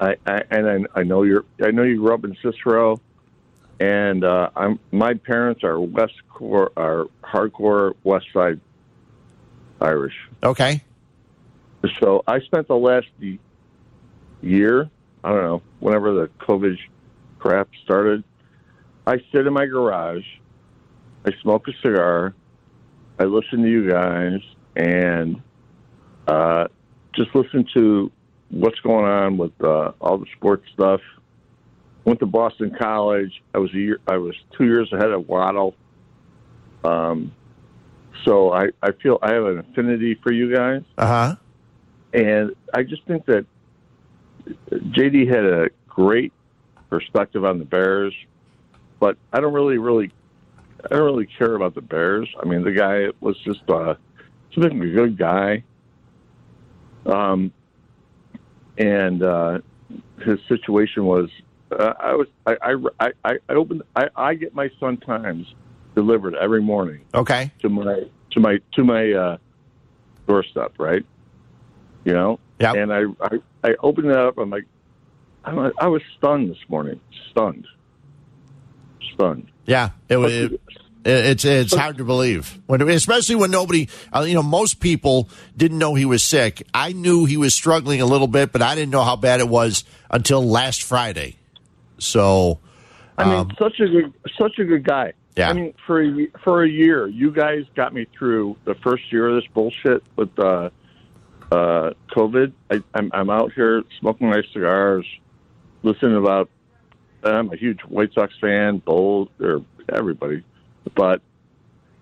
I, 0.01 0.17
I 0.27 0.43
and 0.51 0.89
I, 0.95 1.01
I 1.01 1.03
know 1.05 1.23
you're. 1.23 1.45
I 1.63 1.71
know 1.71 1.83
you 1.83 1.99
grew 1.99 2.13
up 2.13 2.25
in 2.25 2.37
Cicero, 2.43 3.01
and 3.81 4.25
uh, 4.25 4.51
I'm. 4.55 4.79
My 4.93 5.15
parents 5.15 5.65
are 5.65 5.81
West 5.81 6.15
Core, 6.29 6.73
are 6.77 7.07
hardcore 7.23 7.95
West 8.05 8.27
Side 8.33 8.61
Irish. 9.81 10.15
Okay. 10.43 10.83
So 12.01 12.23
I 12.27 12.41
spent 12.41 12.69
the 12.69 12.77
last 12.77 13.09
year 14.43 14.91
I 15.27 15.31
don't 15.31 15.43
know, 15.43 15.63
whenever 15.81 16.15
the 16.15 16.29
COVID 16.39 16.79
crap 17.41 17.69
started, 17.83 18.23
I 19.09 19.17
sit 19.33 19.45
in 19.45 19.53
my 19.53 19.67
garage, 19.67 20.25
I 21.25 21.33
smoke 21.43 21.67
a 21.67 21.73
cigar, 21.83 22.33
I 23.19 23.25
listen 23.25 23.63
to 23.63 23.69
you 23.69 23.91
guys, 23.91 24.39
and 24.77 25.43
uh, 26.29 26.69
just 27.13 27.35
listen 27.35 27.67
to 27.75 28.13
what's 28.51 28.79
going 28.79 29.05
on 29.05 29.37
with 29.37 29.51
uh, 29.65 29.93
all 30.01 30.19
the 30.19 30.27
sports 30.37 30.65
stuff. 30.73 31.01
Went 32.05 32.21
to 32.21 32.27
Boston 32.27 32.73
College. 32.79 33.43
I 33.53 33.59
was 33.59 33.75
a 33.75 33.79
year. 33.79 33.99
I 34.07 34.19
was 34.19 34.37
two 34.57 34.65
years 34.65 34.93
ahead 34.93 35.11
of 35.11 35.27
Waddle. 35.27 35.75
Um, 36.85 37.33
so 38.25 38.53
I, 38.53 38.69
I 38.81 38.93
feel 38.93 39.19
I 39.23 39.33
have 39.33 39.45
an 39.47 39.59
affinity 39.59 40.15
for 40.23 40.31
you 40.31 40.55
guys. 40.55 40.83
Uh 40.97 41.07
huh. 41.07 41.37
And 42.17 42.57
I 42.73 42.83
just 42.83 43.05
think 43.05 43.27
that 43.27 43.45
JD 44.73 45.29
had 45.29 45.45
a 45.45 45.69
great 45.87 46.33
perspective 46.89 47.45
on 47.45 47.59
the 47.59 47.67
Bears, 47.67 48.15
but 48.99 49.19
I 49.35 49.41
don't 49.41 49.53
really, 49.53 49.77
really, 49.77 50.11
I 50.83 50.89
don't 50.97 51.05
really 51.05 51.27
care 51.27 51.55
about 51.55 51.75
the 51.75 51.83
Bears. 51.83 52.27
I 52.43 52.47
mean, 52.47 52.65
the 52.65 52.73
guy 52.73 53.09
was 53.21 53.37
just 53.45 53.61
uh, 53.69 53.97
a 54.57 54.69
good 54.71 55.19
guy. 55.19 55.63
Um, 57.05 57.53
and 58.79 59.23
uh, 59.23 59.59
his 60.25 60.39
situation 60.49 61.05
was, 61.05 61.29
uh, 61.71 61.93
I 62.01 62.15
was, 62.15 62.29
I, 62.47 62.57
I, 62.63 63.11
I, 63.27 63.39
I 63.47 63.53
opened, 63.53 63.83
I, 63.95 64.09
I 64.17 64.35
get 64.35 64.55
my 64.55 64.71
Sun 64.81 64.99
Times 64.99 65.47
delivered 65.95 66.35
every 66.35 66.63
morning 66.63 67.05
Okay. 67.15 67.51
to 67.61 67.69
my 67.69 68.05
to 68.31 68.41
my 68.41 68.59
to 68.73 68.85
my 68.85 69.13
uh, 69.13 69.37
doorstep, 70.27 70.75
right? 70.79 71.05
You 72.07 72.13
know, 72.13 72.39
Yeah. 72.61 72.73
and 72.73 72.93
I, 72.93 73.03
I 73.21 73.39
I 73.65 73.75
opened 73.83 74.07
it 74.07 74.17
up. 74.17 74.39
I'm 74.39 74.49
like, 74.49 74.65
I'm, 75.45 75.73
I 75.79 75.89
was 75.89 76.03
stunned 76.17 76.49
this 76.49 76.69
morning, 76.69 77.01
stunned, 77.31 77.67
stunned. 79.13 79.49
Yeah. 79.67 79.91
It 80.09 80.17
was. 80.17 80.33
It, 80.33 80.61
it's 81.05 81.45
it's 81.45 81.73
hard 81.73 81.99
to 81.99 82.05
believe 82.05 82.59
when 82.67 82.83
especially 82.83 83.37
when 83.37 83.53
nobody 83.53 83.89
uh, 84.13 84.23
you 84.23 84.35
know 84.35 84.43
most 84.43 84.81
people 84.81 85.29
didn't 85.57 85.79
know 85.79 85.95
he 85.95 86.05
was 86.05 86.25
sick. 86.25 86.67
I 86.75 86.93
knew 86.93 87.27
he 87.27 87.37
was 87.37 87.55
struggling 87.55 88.01
a 88.01 88.07
little 88.07 88.27
bit, 88.27 88.51
but 88.51 88.61
I 88.61 88.75
didn't 88.75 88.91
know 88.91 89.05
how 89.05 89.15
bad 89.15 89.39
it 89.39 89.49
was 89.49 89.85
until 90.11 90.45
last 90.45 90.83
Friday. 90.83 91.37
So, 91.99 92.59
I 93.17 93.25
mean, 93.25 93.35
um, 93.35 93.53
such 93.57 93.79
a 93.79 93.87
good, 93.87 94.13
such 94.37 94.59
a 94.59 94.65
good 94.65 94.83
guy. 94.83 95.13
Yeah. 95.37 95.49
I 95.49 95.53
mean, 95.53 95.75
for 95.87 96.03
a, 96.03 96.27
for 96.43 96.65
a 96.65 96.69
year, 96.69 97.07
you 97.07 97.31
guys 97.31 97.65
got 97.77 97.95
me 97.95 98.07
through 98.19 98.57
the 98.65 98.75
first 98.75 99.13
year 99.13 99.29
of 99.29 99.37
this 99.37 99.49
bullshit 99.55 100.03
with 100.17 100.37
uh, 100.41 100.71
uh, 101.53 101.91
COVID. 102.11 102.53
I, 102.71 102.83
I'm, 102.95 103.11
I'm 103.13 103.31
out 103.31 103.53
here 103.53 103.83
smoking 104.01 104.29
my 104.29 104.43
cigars, 104.53 105.07
listening 105.83 106.17
about. 106.17 106.51
I'm 107.23 107.53
a 107.53 107.57
huge 107.57 107.81
White 107.81 108.13
Sox 108.13 108.33
fan, 108.41 108.79
bold, 108.79 109.31
or 109.41 109.65
everybody, 109.93 110.45
but 110.95 111.21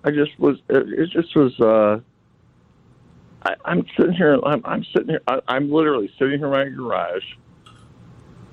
I 0.03 0.11
just 0.11 0.39
was. 0.39 0.59
It, 0.69 0.89
it 0.89 1.11
just 1.11 1.35
was. 1.35 1.59
Uh, 1.61 2.01
I, 3.45 3.55
I'm 3.65 3.87
sitting 3.97 4.13
here. 4.13 4.39
I'm, 4.45 4.63
I'm 4.65 4.85
sitting 4.85 5.09
here. 5.09 5.23
I, 5.27 5.41
I'm 5.49 5.71
literally 5.71 6.11
sitting 6.19 6.39
here 6.39 6.47
in 6.47 6.53
my 6.53 6.65
garage, 6.65 7.25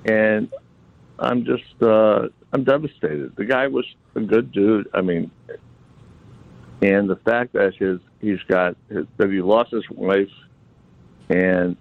and 0.04 0.52
I'm 1.18 1.44
just 1.44 1.82
uh, 1.82 2.28
I'm 2.52 2.64
devastated. 2.64 3.36
The 3.36 3.44
guy 3.44 3.66
was 3.68 3.86
a 4.14 4.20
good 4.20 4.52
dude. 4.52 4.88
I 4.94 5.00
mean, 5.02 5.30
and 6.80 7.08
the 7.08 7.16
fact 7.16 7.52
that 7.52 7.74
his 7.76 8.00
he's 8.20 8.40
got 8.48 8.76
his, 8.88 9.06
that 9.16 9.30
he 9.30 9.40
lost 9.40 9.72
his 9.72 9.88
wife, 9.90 10.30
and 11.32 11.76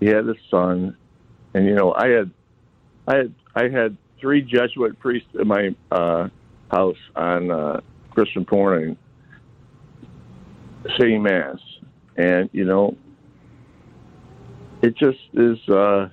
he 0.00 0.06
had 0.06 0.28
a 0.28 0.34
son, 0.50 0.96
and 1.54 1.66
you 1.66 1.74
know 1.74 1.92
I 1.92 2.08
had 2.08 2.30
I 3.06 3.16
had 3.16 3.34
I 3.54 3.68
had 3.68 3.96
three 4.20 4.42
Jesuit 4.42 4.98
priests 4.98 5.28
in 5.34 5.48
my 5.48 5.74
uh, 5.90 6.28
house 6.70 6.96
on 7.14 7.50
uh, 7.50 7.80
Christmas 8.10 8.46
morning 8.50 8.96
saying 10.98 11.22
mass, 11.22 11.58
and 12.16 12.48
you 12.52 12.64
know 12.64 12.96
it 14.82 14.96
just 14.96 15.18
is. 15.34 15.58
Uh, 15.68 16.08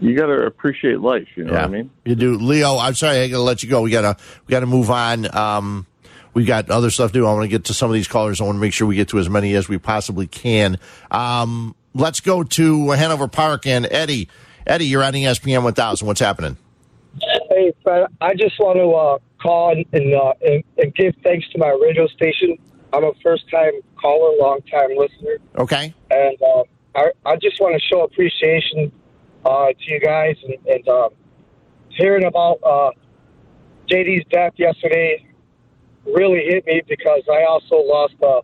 you 0.00 0.16
got 0.16 0.26
to 0.26 0.46
appreciate 0.46 1.00
life. 1.00 1.26
You 1.34 1.44
know 1.44 1.54
what 1.54 1.64
I 1.64 1.66
mean? 1.66 1.90
You 2.04 2.14
do, 2.14 2.36
Leo. 2.36 2.78
I'm 2.78 2.94
sorry, 2.94 3.18
I 3.18 3.28
got 3.28 3.38
to 3.38 3.42
let 3.42 3.64
you 3.64 3.68
go. 3.68 3.82
We 3.82 3.90
gotta 3.90 4.16
we 4.46 4.52
gotta 4.52 4.66
move 4.66 4.90
on. 4.90 5.34
Um, 5.36 5.86
we 6.38 6.44
got 6.44 6.70
other 6.70 6.88
stuff 6.88 7.10
to 7.10 7.18
do. 7.18 7.26
I 7.26 7.32
want 7.32 7.42
to 7.42 7.48
get 7.48 7.64
to 7.64 7.74
some 7.74 7.90
of 7.90 7.94
these 7.94 8.06
callers. 8.06 8.40
I 8.40 8.44
want 8.44 8.54
to 8.54 8.60
make 8.60 8.72
sure 8.72 8.86
we 8.86 8.94
get 8.94 9.08
to 9.08 9.18
as 9.18 9.28
many 9.28 9.56
as 9.56 9.68
we 9.68 9.76
possibly 9.76 10.28
can. 10.28 10.78
Um, 11.10 11.74
let's 11.94 12.20
go 12.20 12.44
to 12.44 12.90
Hanover 12.92 13.26
Park 13.26 13.66
and 13.66 13.88
Eddie. 13.90 14.28
Eddie, 14.64 14.84
you're 14.84 15.02
on 15.02 15.14
ESPN 15.14 15.64
1000. 15.64 16.06
What's 16.06 16.20
happening? 16.20 16.56
Hey, 17.50 17.72
Fred, 17.82 18.06
I 18.20 18.34
just 18.34 18.56
want 18.60 18.78
to 18.78 18.92
uh, 18.92 19.18
call 19.42 19.72
and, 19.72 19.84
and, 19.92 20.14
uh, 20.14 20.32
and, 20.40 20.62
and 20.76 20.94
give 20.94 21.16
thanks 21.24 21.44
to 21.48 21.58
my 21.58 21.70
radio 21.70 22.06
station. 22.06 22.56
I'm 22.92 23.02
a 23.02 23.12
first 23.20 23.50
time 23.50 23.72
caller, 24.00 24.36
long 24.38 24.60
time 24.70 24.90
listener. 24.96 25.38
Okay. 25.56 25.92
And 26.12 26.40
uh, 26.40 26.62
I, 26.94 27.10
I 27.26 27.34
just 27.34 27.60
want 27.60 27.74
to 27.74 27.80
show 27.80 28.02
appreciation 28.02 28.92
uh, 29.44 29.66
to 29.66 29.90
you 29.90 29.98
guys. 29.98 30.36
And, 30.44 30.54
and 30.68 30.88
uh, 30.88 31.08
hearing 31.88 32.26
about 32.26 32.60
uh, 32.64 32.90
JD's 33.90 34.24
death 34.30 34.52
yesterday 34.56 35.24
really 36.14 36.44
hit 36.44 36.66
me 36.66 36.82
because 36.88 37.22
I 37.30 37.44
also 37.44 37.76
lost 37.76 38.14
uh, 38.22 38.40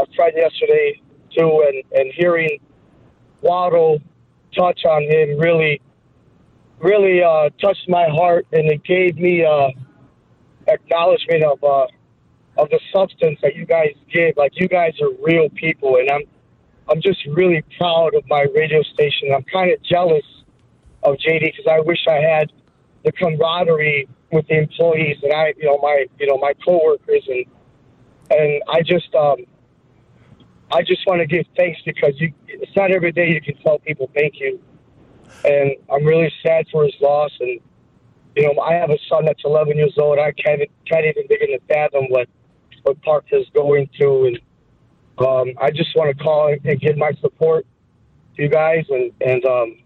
a 0.00 0.06
friend 0.14 0.32
yesterday, 0.36 1.00
too. 1.36 1.64
And, 1.66 2.00
and 2.00 2.12
hearing 2.14 2.58
Waddle 3.42 4.00
touch 4.56 4.84
on 4.84 5.02
him 5.04 5.38
really 5.38 5.80
really 6.80 7.22
uh, 7.22 7.50
touched 7.60 7.88
my 7.88 8.08
heart, 8.08 8.46
and 8.52 8.70
it 8.70 8.82
gave 8.84 9.16
me 9.16 9.44
uh, 9.44 9.68
acknowledgement 10.66 11.44
of 11.44 11.62
uh, 11.62 11.86
of 12.58 12.68
the 12.70 12.80
substance 12.92 13.38
that 13.42 13.54
you 13.54 13.66
guys 13.66 13.94
give. 14.12 14.36
Like 14.36 14.52
you 14.56 14.68
guys 14.68 14.94
are 15.00 15.10
real 15.22 15.48
people, 15.50 15.96
and 15.96 16.10
I'm 16.10 16.22
I'm 16.88 17.00
just 17.00 17.24
really 17.26 17.62
proud 17.78 18.14
of 18.14 18.24
my 18.28 18.46
radio 18.54 18.82
station. 18.82 19.32
I'm 19.34 19.44
kind 19.44 19.70
of 19.70 19.82
jealous 19.82 20.24
of 21.02 21.16
JD 21.16 21.40
because 21.40 21.66
I 21.70 21.80
wish 21.80 22.00
I 22.08 22.20
had 22.20 22.52
the 23.04 23.12
camaraderie 23.12 24.08
with 24.32 24.46
the 24.48 24.58
employees 24.58 25.16
and 25.22 25.32
I, 25.32 25.54
you 25.56 25.64
know, 25.64 25.78
my 25.78 26.06
you 26.18 26.26
know 26.26 26.38
my 26.38 26.52
coworkers, 26.64 27.26
and 27.28 27.44
and 28.30 28.62
I 28.68 28.82
just 28.82 29.14
um, 29.14 29.38
I 30.72 30.82
just 30.82 31.06
want 31.06 31.20
to 31.20 31.26
give 31.26 31.46
thanks 31.56 31.80
because 31.84 32.14
you 32.20 32.32
it's 32.46 32.74
not 32.76 32.90
every 32.90 33.12
day 33.12 33.30
you 33.30 33.40
can 33.40 33.56
tell 33.62 33.78
people 33.78 34.10
thank 34.14 34.40
you 34.40 34.60
and 35.44 35.76
I'm 35.90 36.04
really 36.04 36.32
sad 36.42 36.66
for 36.70 36.84
his 36.84 36.94
loss. 37.00 37.30
And 37.40 37.60
you 38.36 38.42
know, 38.44 38.60
I 38.60 38.74
have 38.74 38.90
a 38.90 38.98
son 39.08 39.24
that's 39.24 39.42
11 39.44 39.76
years 39.76 39.94
old. 39.98 40.18
I 40.18 40.32
can't 40.32 40.62
can't 40.86 41.06
even 41.06 41.26
begin 41.28 41.48
to 41.48 41.60
fathom 41.68 42.06
what 42.08 42.28
what 42.82 43.00
Parker's 43.02 43.46
going 43.54 43.88
through, 43.96 44.28
and 44.28 44.40
um, 45.18 45.52
I 45.60 45.70
just 45.70 45.94
want 45.96 46.16
to 46.16 46.22
call 46.22 46.48
and 46.48 46.80
give 46.80 46.96
my 46.96 47.12
support 47.20 47.66
to 48.36 48.42
you 48.42 48.48
guys. 48.48 48.84
And 48.88 49.12
and 49.20 49.44
um, 49.44 49.78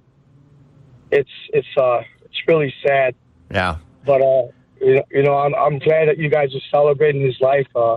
it's 1.10 1.30
it's 1.52 1.66
uh 1.76 2.02
it's 2.34 2.48
really 2.48 2.72
sad, 2.86 3.14
Yeah. 3.50 3.76
but 4.04 4.20
uh, 4.20 4.48
you 4.80 4.96
know, 4.96 5.02
you 5.10 5.22
know, 5.22 5.34
I'm 5.38 5.54
I'm 5.54 5.78
glad 5.78 6.08
that 6.08 6.18
you 6.18 6.28
guys 6.28 6.54
are 6.54 6.60
celebrating 6.70 7.22
his 7.22 7.40
life 7.40 7.66
uh, 7.76 7.96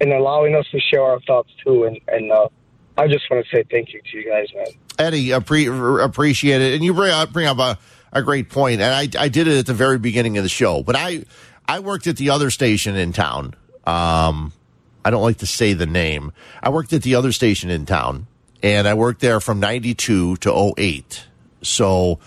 and 0.00 0.12
allowing 0.12 0.54
us 0.54 0.66
to 0.72 0.80
share 0.80 1.02
our 1.02 1.20
thoughts 1.20 1.50
too. 1.64 1.84
And 1.84 1.98
and 2.08 2.30
uh, 2.32 2.48
I 2.96 3.08
just 3.08 3.28
want 3.30 3.44
to 3.44 3.56
say 3.56 3.64
thank 3.70 3.92
you 3.92 4.00
to 4.10 4.16
you 4.18 4.30
guys, 4.30 4.46
man. 4.54 4.66
Eddie, 4.98 5.28
appre- 5.28 6.04
appreciate 6.04 6.60
it. 6.60 6.74
And 6.74 6.84
you 6.84 6.94
bring 6.94 7.10
up, 7.12 7.32
bring 7.32 7.46
up 7.46 7.58
a, 7.58 7.78
a 8.12 8.22
great 8.22 8.50
point. 8.50 8.80
And 8.80 8.94
I, 8.94 9.08
I 9.24 9.28
did 9.28 9.48
it 9.48 9.58
at 9.58 9.66
the 9.66 9.74
very 9.74 9.98
beginning 9.98 10.36
of 10.38 10.44
the 10.44 10.48
show, 10.50 10.82
but 10.82 10.94
I, 10.96 11.24
I 11.66 11.80
worked 11.80 12.06
at 12.06 12.18
the 12.18 12.30
other 12.30 12.50
station 12.50 12.94
in 12.94 13.12
town. 13.12 13.54
Um, 13.86 14.52
I 15.04 15.10
don't 15.10 15.22
like 15.22 15.38
to 15.38 15.46
say 15.46 15.72
the 15.72 15.86
name. 15.86 16.32
I 16.62 16.68
worked 16.68 16.92
at 16.92 17.02
the 17.02 17.14
other 17.14 17.32
station 17.32 17.70
in 17.70 17.86
town 17.86 18.26
and 18.62 18.86
I 18.86 18.94
worked 18.94 19.20
there 19.20 19.40
from 19.40 19.58
92 19.60 20.36
to 20.36 20.74
08. 20.78 21.24
So 21.62 22.18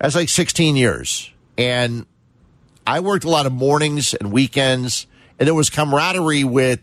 that's 0.00 0.14
like 0.14 0.28
16 0.28 0.76
years. 0.76 1.30
And 1.56 2.06
I 2.86 3.00
worked 3.00 3.24
a 3.24 3.28
lot 3.30 3.46
of 3.46 3.52
mornings 3.52 4.14
and 4.14 4.32
weekends 4.32 5.06
and 5.40 5.46
there 5.46 5.54
was 5.54 5.70
camaraderie 5.70 6.44
with 6.44 6.80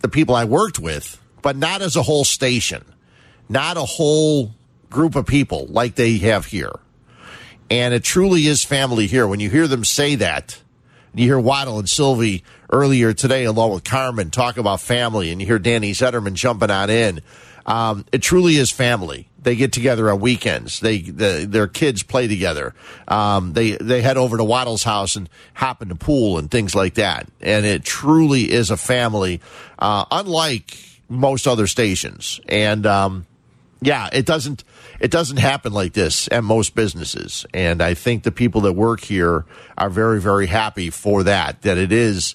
the 0.00 0.08
people 0.08 0.34
I 0.34 0.44
worked 0.44 0.78
with, 0.78 1.18
but 1.40 1.56
not 1.56 1.80
as 1.80 1.96
a 1.96 2.02
whole 2.02 2.24
station, 2.24 2.84
not 3.48 3.78
a 3.78 3.84
whole 3.84 4.52
group 4.90 5.16
of 5.16 5.24
people 5.26 5.66
like 5.70 5.94
they 5.94 6.18
have 6.18 6.44
here. 6.44 6.72
And 7.70 7.94
it 7.94 8.04
truly 8.04 8.46
is 8.46 8.62
family 8.62 9.06
here. 9.06 9.26
When 9.26 9.40
you 9.40 9.48
hear 9.48 9.66
them 9.66 9.84
say 9.84 10.16
that, 10.16 10.60
and 11.12 11.20
you 11.20 11.26
hear 11.26 11.40
Waddle 11.40 11.78
and 11.78 11.88
Silvy 11.88 12.44
earlier 12.70 13.14
today, 13.14 13.44
along 13.44 13.72
with 13.72 13.84
Carmen, 13.84 14.30
talk 14.30 14.58
about 14.58 14.82
family, 14.82 15.32
and 15.32 15.40
you 15.40 15.46
hear 15.46 15.58
Danny 15.58 15.92
Zederman 15.92 16.34
jumping 16.34 16.70
on 16.70 16.90
in. 16.90 17.22
Um, 17.66 18.04
it 18.12 18.22
truly 18.22 18.56
is 18.56 18.70
family. 18.70 19.28
They 19.42 19.56
get 19.56 19.72
together 19.72 20.10
on 20.10 20.20
weekends. 20.20 20.80
They 20.80 20.98
the, 20.98 21.46
their 21.48 21.66
kids 21.66 22.02
play 22.02 22.28
together. 22.28 22.74
Um, 23.08 23.52
they 23.52 23.72
they 23.72 24.00
head 24.00 24.16
over 24.16 24.36
to 24.36 24.44
Waddle's 24.44 24.84
house 24.84 25.16
and 25.16 25.28
hop 25.52 25.82
in 25.82 25.88
the 25.88 25.94
pool 25.94 26.38
and 26.38 26.50
things 26.50 26.74
like 26.74 26.94
that. 26.94 27.28
And 27.40 27.66
it 27.66 27.84
truly 27.84 28.50
is 28.50 28.70
a 28.70 28.76
family, 28.76 29.40
uh, 29.78 30.06
unlike 30.10 30.76
most 31.08 31.46
other 31.46 31.66
stations. 31.66 32.40
And 32.48 32.86
um, 32.86 33.26
Yeah, 33.82 34.08
it 34.12 34.24
doesn't 34.24 34.64
it 34.98 35.10
doesn't 35.10 35.36
happen 35.36 35.74
like 35.74 35.92
this 35.92 36.26
at 36.32 36.42
most 36.42 36.74
businesses, 36.74 37.44
and 37.52 37.82
I 37.82 37.92
think 37.92 38.22
the 38.22 38.32
people 38.32 38.62
that 38.62 38.72
work 38.72 39.02
here 39.02 39.44
are 39.76 39.90
very 39.90 40.20
very 40.20 40.46
happy 40.46 40.88
for 40.88 41.24
that. 41.24 41.60
That 41.62 41.76
it 41.76 41.92
is 41.92 42.34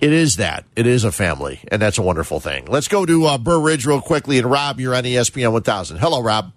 it 0.00 0.12
is 0.12 0.36
that 0.36 0.64
it 0.76 0.86
is 0.86 1.04
a 1.04 1.12
family, 1.12 1.60
and 1.68 1.80
that's 1.80 1.98
a 1.98 2.02
wonderful 2.02 2.40
thing. 2.40 2.66
Let's 2.66 2.88
go 2.88 3.04
to 3.06 3.26
uh, 3.26 3.38
Burr 3.38 3.60
Ridge 3.60 3.86
real 3.86 4.00
quickly, 4.00 4.38
and 4.38 4.50
Rob, 4.50 4.80
you're 4.80 4.94
on 4.94 5.04
ESPN 5.04 5.52
1000. 5.52 5.98
Hello, 5.98 6.22
Rob. 6.22 6.52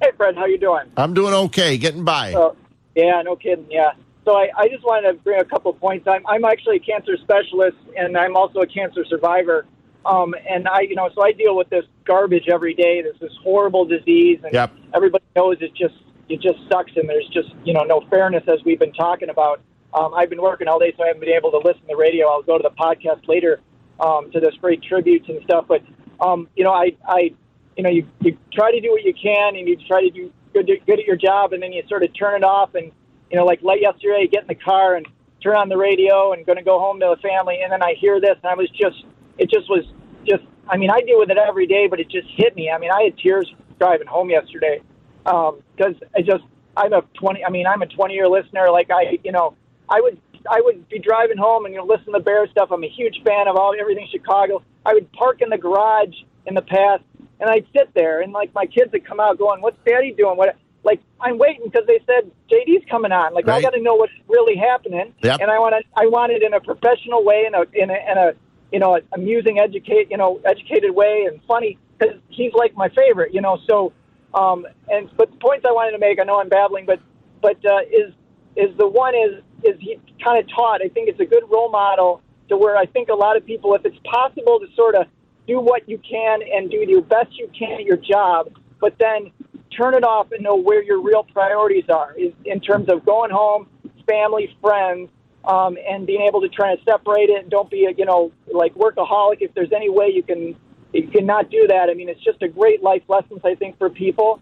Hey, 0.00 0.10
Fred, 0.16 0.34
how 0.36 0.46
you 0.46 0.58
doing? 0.58 0.84
I'm 0.96 1.14
doing 1.14 1.32
okay, 1.34 1.78
getting 1.78 2.04
by. 2.04 2.32
Uh, 2.34 2.54
yeah, 2.94 3.22
no 3.22 3.36
kidding. 3.36 3.66
Yeah. 3.70 3.92
So 4.24 4.36
I, 4.36 4.48
I 4.56 4.68
just 4.68 4.84
wanted 4.84 5.12
to 5.12 5.14
bring 5.18 5.40
a 5.40 5.44
couple 5.44 5.72
of 5.72 5.80
points. 5.80 6.06
I'm, 6.08 6.26
I'm 6.26 6.44
actually 6.44 6.76
a 6.76 6.80
cancer 6.80 7.16
specialist, 7.16 7.76
and 7.96 8.16
I'm 8.16 8.36
also 8.36 8.60
a 8.60 8.66
cancer 8.66 9.04
survivor. 9.04 9.66
Um, 10.04 10.34
and 10.48 10.66
I, 10.68 10.80
you 10.82 10.94
know, 10.96 11.08
so 11.14 11.22
I 11.22 11.32
deal 11.32 11.56
with 11.56 11.68
this 11.70 11.84
garbage 12.04 12.48
every 12.52 12.74
day. 12.74 13.02
This 13.02 13.16
this 13.20 13.32
horrible 13.42 13.84
disease, 13.84 14.40
and 14.42 14.52
Yep. 14.52 14.72
everybody 14.94 15.24
knows 15.36 15.58
it 15.60 15.72
just 15.74 15.94
it 16.28 16.40
just 16.40 16.58
sucks, 16.70 16.92
and 16.96 17.08
there's 17.08 17.28
just 17.32 17.50
you 17.64 17.72
know 17.72 17.82
no 17.84 18.00
fairness 18.10 18.42
as 18.48 18.58
we've 18.64 18.78
been 18.80 18.92
talking 18.92 19.28
about. 19.28 19.60
Um, 19.94 20.14
I've 20.14 20.30
been 20.30 20.40
working 20.40 20.68
all 20.68 20.78
day, 20.78 20.94
so 20.96 21.04
I 21.04 21.08
haven't 21.08 21.20
been 21.20 21.34
able 21.34 21.50
to 21.50 21.58
listen 21.58 21.82
to 21.82 21.88
the 21.88 21.96
radio. 21.96 22.28
I'll 22.28 22.42
go 22.42 22.56
to 22.56 22.62
the 22.62 22.74
podcast 22.74 23.28
later 23.28 23.60
um, 24.00 24.30
to 24.32 24.40
this 24.40 24.54
great 24.60 24.82
tributes 24.82 25.28
and 25.28 25.42
stuff. 25.44 25.66
But 25.68 25.82
um, 26.20 26.48
you 26.56 26.64
know, 26.64 26.72
I, 26.72 26.96
I, 27.06 27.34
you 27.76 27.82
know, 27.82 27.90
you, 27.90 28.06
you 28.20 28.36
try 28.52 28.70
to 28.72 28.80
do 28.80 28.90
what 28.90 29.02
you 29.02 29.14
can, 29.14 29.56
and 29.56 29.68
you 29.68 29.76
try 29.88 30.02
to 30.02 30.10
do 30.10 30.32
good, 30.52 30.70
good 30.86 30.98
at 30.98 31.04
your 31.04 31.16
job, 31.16 31.52
and 31.52 31.62
then 31.62 31.72
you 31.72 31.82
sort 31.88 32.02
of 32.02 32.10
turn 32.18 32.36
it 32.36 32.44
off. 32.44 32.74
And 32.74 32.90
you 33.30 33.36
know, 33.36 33.44
like 33.44 33.62
late 33.62 33.82
yesterday, 33.82 34.26
get 34.30 34.42
in 34.42 34.48
the 34.48 34.54
car 34.54 34.96
and 34.96 35.06
turn 35.42 35.56
on 35.56 35.68
the 35.68 35.76
radio, 35.76 36.32
and 36.32 36.46
going 36.46 36.58
to 36.58 36.64
go 36.64 36.78
home 36.78 37.00
to 37.00 37.14
the 37.14 37.28
family, 37.28 37.60
and 37.62 37.72
then 37.72 37.82
I 37.82 37.94
hear 37.98 38.20
this, 38.20 38.36
and 38.42 38.50
I 38.50 38.54
was 38.54 38.70
just, 38.70 39.04
it 39.38 39.50
just 39.50 39.68
was 39.68 39.84
just. 40.26 40.44
I 40.68 40.76
mean, 40.76 40.90
I 40.90 41.00
deal 41.00 41.18
with 41.18 41.30
it 41.30 41.36
every 41.36 41.66
day, 41.66 41.88
but 41.88 41.98
it 41.98 42.08
just 42.08 42.28
hit 42.36 42.54
me. 42.54 42.70
I 42.70 42.78
mean, 42.78 42.90
I 42.92 43.02
had 43.02 43.18
tears 43.18 43.52
driving 43.78 44.06
home 44.06 44.30
yesterday 44.30 44.80
because 45.24 45.96
I 46.16 46.22
just, 46.22 46.44
I'm 46.76 46.92
a 46.92 47.02
20. 47.14 47.44
I 47.44 47.50
mean, 47.50 47.66
I'm 47.66 47.82
a 47.82 47.86
20 47.86 48.14
year 48.14 48.28
listener. 48.28 48.70
Like 48.70 48.88
I, 48.90 49.18
you 49.24 49.32
know, 49.32 49.56
I 49.92 50.00
would 50.00 50.18
I 50.50 50.60
would 50.60 50.88
be 50.88 50.98
driving 50.98 51.36
home 51.36 51.66
and 51.66 51.74
you 51.74 51.80
know 51.80 51.86
listen 51.86 52.06
to 52.06 52.12
the 52.12 52.20
Bear 52.20 52.48
stuff. 52.48 52.70
I'm 52.72 52.82
a 52.82 52.88
huge 52.88 53.22
fan 53.24 53.46
of 53.46 53.56
all 53.56 53.74
everything 53.78 54.08
Chicago. 54.10 54.62
I 54.86 54.94
would 54.94 55.12
park 55.12 55.42
in 55.42 55.50
the 55.50 55.58
garage 55.58 56.14
in 56.46 56.54
the 56.54 56.62
past 56.62 57.02
and 57.38 57.50
I'd 57.50 57.66
sit 57.76 57.92
there 57.94 58.20
and 58.22 58.32
like 58.32 58.54
my 58.54 58.66
kids 58.66 58.92
would 58.92 59.04
come 59.04 59.20
out 59.20 59.38
going, 59.38 59.60
"What's 59.60 59.76
Daddy 59.86 60.12
doing?" 60.12 60.36
What 60.36 60.56
like 60.84 61.00
I'm 61.20 61.38
waiting 61.38 61.62
because 61.64 61.86
they 61.86 62.00
said 62.06 62.30
JD's 62.50 62.84
coming 62.90 63.12
on. 63.12 63.34
Like 63.34 63.48
I 63.48 63.60
got 63.60 63.74
to 63.74 63.80
know 63.82 63.94
what's 63.94 64.12
really 64.28 64.56
happening, 64.56 65.14
Yep. 65.22 65.40
and 65.40 65.50
I 65.50 65.58
want 65.58 65.74
to 65.76 65.82
I 66.00 66.06
want 66.06 66.32
it 66.32 66.42
in 66.42 66.54
a 66.54 66.60
professional 66.60 67.24
way, 67.24 67.44
in 67.46 67.54
a 67.54 67.62
in 67.74 67.90
a, 67.90 68.10
in 68.10 68.18
a 68.18 68.32
you 68.72 68.78
know 68.78 68.98
amusing, 69.12 69.58
educate 69.58 70.10
you 70.10 70.16
know 70.16 70.40
educated 70.44 70.94
way 70.94 71.26
and 71.28 71.40
funny 71.46 71.78
because 71.98 72.16
he's 72.30 72.52
like 72.54 72.74
my 72.76 72.88
favorite. 72.88 73.34
You 73.34 73.40
know, 73.42 73.58
so 73.68 73.92
um 74.34 74.66
and 74.88 75.10
but 75.16 75.30
the 75.30 75.36
points 75.36 75.64
I 75.68 75.72
wanted 75.72 75.92
to 75.92 75.98
make, 75.98 76.18
I 76.20 76.24
know 76.24 76.40
I'm 76.40 76.48
babbling, 76.48 76.86
but 76.86 77.00
but 77.40 77.58
uh, 77.64 77.80
is 77.90 78.12
is 78.56 78.76
the 78.76 78.86
one 78.86 79.14
is 79.14 79.42
is 79.64 79.76
he 79.80 79.98
kind 80.22 80.38
of 80.38 80.48
taught. 80.54 80.82
I 80.82 80.88
think 80.88 81.08
it's 81.08 81.20
a 81.20 81.26
good 81.26 81.44
role 81.48 81.70
model 81.70 82.20
to 82.48 82.56
where 82.56 82.76
I 82.76 82.86
think 82.86 83.08
a 83.08 83.14
lot 83.14 83.36
of 83.36 83.46
people, 83.46 83.74
if 83.74 83.84
it's 83.84 83.98
possible 84.04 84.58
to 84.60 84.66
sort 84.74 84.94
of 84.94 85.06
do 85.46 85.60
what 85.60 85.88
you 85.88 85.98
can 85.98 86.40
and 86.42 86.70
do 86.70 86.84
the 86.84 87.00
best 87.00 87.36
you 87.38 87.50
can 87.56 87.72
at 87.72 87.84
your 87.84 87.96
job, 87.96 88.50
but 88.80 88.96
then 88.98 89.30
turn 89.76 89.94
it 89.94 90.04
off 90.04 90.32
and 90.32 90.42
know 90.42 90.56
where 90.56 90.82
your 90.82 91.00
real 91.00 91.24
priorities 91.24 91.84
are 91.88 92.14
is 92.16 92.32
in 92.44 92.60
terms 92.60 92.88
of 92.88 93.04
going 93.04 93.30
home, 93.30 93.66
family, 94.06 94.54
friends, 94.60 95.08
um, 95.44 95.76
and 95.88 96.06
being 96.06 96.22
able 96.22 96.40
to 96.40 96.48
try 96.48 96.74
to 96.74 96.82
separate 96.84 97.30
it 97.30 97.42
and 97.42 97.50
don't 97.50 97.70
be 97.70 97.86
a 97.86 97.92
you 97.96 98.04
know 98.04 98.32
like 98.52 98.74
workaholic. 98.74 99.38
If 99.40 99.54
there's 99.54 99.72
any 99.72 99.90
way 99.90 100.10
you 100.12 100.22
can 100.22 100.56
you 100.92 101.08
cannot 101.08 101.50
do 101.50 101.66
that. 101.68 101.88
I 101.88 101.94
mean, 101.94 102.08
it's 102.08 102.22
just 102.22 102.42
a 102.42 102.48
great 102.48 102.82
life 102.82 103.02
lessons 103.08 103.40
I 103.44 103.54
think 103.54 103.78
for 103.78 103.88
people. 103.88 104.40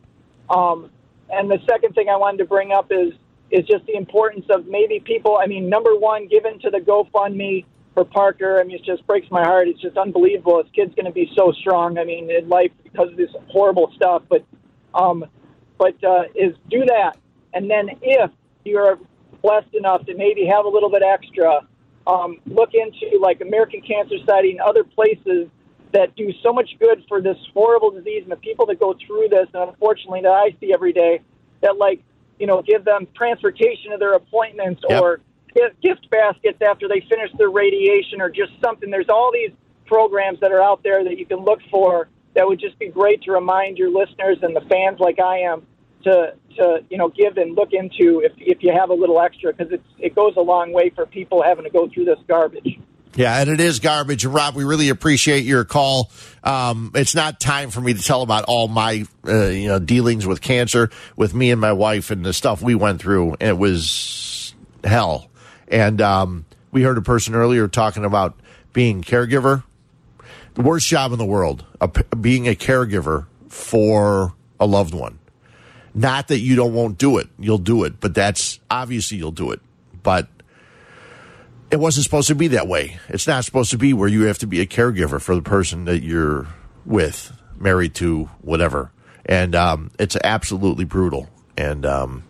Um, 0.49 0.91
and 1.31 1.49
the 1.49 1.59
second 1.69 1.95
thing 1.95 2.09
I 2.09 2.17
wanted 2.17 2.39
to 2.39 2.45
bring 2.45 2.73
up 2.73 2.91
is 2.91 3.13
is 3.51 3.67
just 3.67 3.85
the 3.87 3.95
importance 3.95 4.47
of 4.51 4.67
maybe 4.67 5.01
people. 5.01 5.39
I 5.43 5.47
mean, 5.47 5.69
number 5.69 5.97
one, 5.97 6.29
given 6.29 6.59
to 6.61 6.71
the 6.71 6.79
GoFundMe 6.79 7.65
for 7.95 8.05
Parker. 8.05 8.61
I 8.61 8.65
mean, 8.65 8.77
it 8.77 8.85
just 8.85 9.07
breaks 9.07 9.31
my 9.31 9.43
heart. 9.43 9.69
It's 9.69 9.81
just 9.81 9.97
unbelievable. 9.97 10.63
This 10.63 10.73
kid's 10.73 10.95
going 10.95 11.07
to 11.07 11.13
be 11.13 11.31
so 11.37 11.53
strong. 11.53 11.99
I 11.99 12.05
mean, 12.05 12.31
in 12.31 12.49
life 12.49 12.71
because 12.85 13.11
of 13.11 13.17
this 13.17 13.31
horrible 13.49 13.93
stuff. 13.97 14.23
But 14.29 14.45
um, 14.95 15.25
but 15.79 16.03
uh, 16.05 16.25
is 16.35 16.55
do 16.69 16.85
that, 16.87 17.17
and 17.55 17.71
then 17.71 17.91
if 18.03 18.31
you're 18.65 18.99
blessed 19.43 19.75
enough 19.75 20.05
to 20.07 20.15
maybe 20.15 20.45
have 20.47 20.65
a 20.65 20.69
little 20.69 20.91
bit 20.91 21.03
extra, 21.03 21.67
um, 22.07 22.39
look 22.47 22.71
into 22.75 23.19
like 23.19 23.41
American 23.41 23.81
Cancer 23.81 24.19
Society 24.19 24.51
and 24.51 24.61
other 24.61 24.85
places 24.85 25.49
that 25.93 26.15
do 26.17 26.33
so 26.43 26.53
much 26.53 26.71
good 26.79 27.03
for 27.09 27.21
this 27.21 27.37
horrible 27.55 27.91
disease 27.91 28.23
and 28.23 28.31
the 28.31 28.37
people 28.37 28.67
that 28.67 28.79
go 28.79 28.95
through 29.07 29.29
this, 29.29 29.49
and 29.55 29.71
unfortunately 29.71 30.21
that 30.23 30.33
I 30.33 30.55
see 30.61 30.73
every 30.73 30.93
day, 30.93 31.21
that 31.63 31.77
like 31.79 32.03
you 32.41 32.47
know 32.47 32.63
give 32.63 32.85
them 32.85 33.07
transportation 33.15 33.93
to 33.93 33.99
their 33.99 34.15
appointments 34.15 34.83
Yep. 34.89 35.03
or 35.03 35.21
gift, 35.55 35.81
gift 35.83 36.11
baskets 36.11 36.59
after 36.63 36.89
they 36.89 37.01
finish 37.09 37.31
their 37.39 37.51
radiation 37.51 38.21
or 38.21 38.31
just 38.31 38.53
something. 38.65 38.91
There's 38.91 39.09
all 39.09 39.31
these 39.33 39.53
programs 39.87 40.41
that 40.41 40.51
are 40.53 40.63
out 40.63 40.83
there 40.83 41.05
that 41.05 41.19
you 41.19 41.27
can 41.27 41.39
look 41.39 41.61
for 41.71 42.09
that 42.35 42.47
would 42.47 42.61
just 42.61 42.79
be 42.79 42.89
great 42.89 43.23
to 43.23 43.33
remind 43.33 43.77
your 43.77 43.91
listeners 43.91 44.39
and 44.43 44.55
the 44.55 44.61
fans 44.63 45.01
like 45.01 45.19
I 45.21 45.39
am 45.41 45.67
to 46.05 46.35
to 46.57 46.83
you 46.89 46.97
know 46.97 47.09
give 47.09 47.37
and 47.37 47.55
look 47.55 47.73
into 47.73 48.21
if 48.25 48.33
if 48.39 48.63
you 48.63 48.73
have 48.73 48.91
a 48.91 48.95
little 48.95 49.21
extra 49.21 49.53
because 49.53 49.73
it's 49.73 49.85
it 49.99 50.15
goes 50.15 50.35
a 50.37 50.41
long 50.41 50.73
way 50.73 50.91
for 50.91 51.05
people 51.07 51.43
having 51.43 51.65
to 51.65 51.71
go 51.71 51.89
through 51.93 52.07
this 52.07 52.19
garbage. 52.27 52.79
Yeah, 53.17 53.41
and 53.41 53.51
it 53.51 53.61
is 53.61 53.81
garbage. 53.81 54.25
Rob, 54.25 54.55
we 54.55 54.65
really 54.65 54.89
appreciate 54.89 55.45
your 55.45 55.65
call. 55.65 56.11
Um, 56.45 56.93
it's 56.95 57.15
not 57.15 57.41
time 57.41 57.71
for 57.71 57.81
me 57.81 57.93
to 57.93 58.01
tell 58.03 58.23
about 58.23 58.45
all 58.45 58.69
my 58.69 59.05
uh, 59.27 59.47
you 59.47 59.69
know 59.69 59.79
dealings 59.79 60.27
with 60.27 60.41
cancer 60.41 60.91
with 61.17 61.35
me 61.35 61.51
and 61.51 61.61
my 61.61 61.73
wife 61.73 62.11
and 62.11 62.25
the 62.25 62.33
stuff 62.33 62.63
we 62.63 62.75
went 62.75 63.01
through. 63.01 63.37
It 63.41 63.59
was 63.59 64.55
hell. 64.85 65.29
And 65.69 66.01
um, 66.01 66.45
we 66.71 66.83
heard 66.83 66.99
a 66.99 67.03
person 67.03 67.35
earlier 67.35 67.69
talking 67.69 68.05
about 68.05 68.39
being 68.73 69.03
caregiver. 69.03 69.65
The 70.55 70.63
worst 70.63 70.87
job 70.87 71.13
in 71.13 71.19
the 71.19 71.25
world, 71.25 71.65
a, 71.81 71.89
being 72.17 72.47
a 72.49 72.55
caregiver 72.55 73.27
for 73.49 74.35
a 74.59 74.67
loved 74.67 74.95
one. 74.95 75.19
Not 75.95 76.29
that 76.29 76.39
you 76.39 76.55
don't 76.55 76.73
won't 76.73 76.99
do 76.99 77.19
it, 77.19 77.29
you'll 77.39 77.59
do 77.59 77.85
it, 77.85 78.01
but 78.01 78.15
that's 78.15 78.61
obviously 78.71 79.19
you'll 79.19 79.33
do 79.33 79.51
it. 79.51 79.61
But 80.03 80.29
it 81.71 81.79
wasn't 81.79 82.05
supposed 82.05 82.29
to 82.29 82.35
be 82.35 82.49
that 82.49 82.67
way. 82.67 82.99
It's 83.09 83.27
not 83.27 83.45
supposed 83.45 83.71
to 83.71 83.79
be 83.79 83.93
where 83.93 84.09
you 84.09 84.23
have 84.23 84.39
to 84.39 84.47
be 84.47 84.61
a 84.61 84.67
caregiver 84.67 85.21
for 85.21 85.35
the 85.35 85.43
person 85.43 85.85
that 85.85 86.03
you're 86.03 86.49
with, 86.85 87.33
married 87.57 87.95
to, 87.97 88.25
whatever. 88.41 88.91
And 89.27 89.55
um, 89.55 89.91
it's 89.99 90.17
absolutely 90.25 90.85
brutal. 90.85 91.29
And 91.57 91.87
um, 91.87 92.25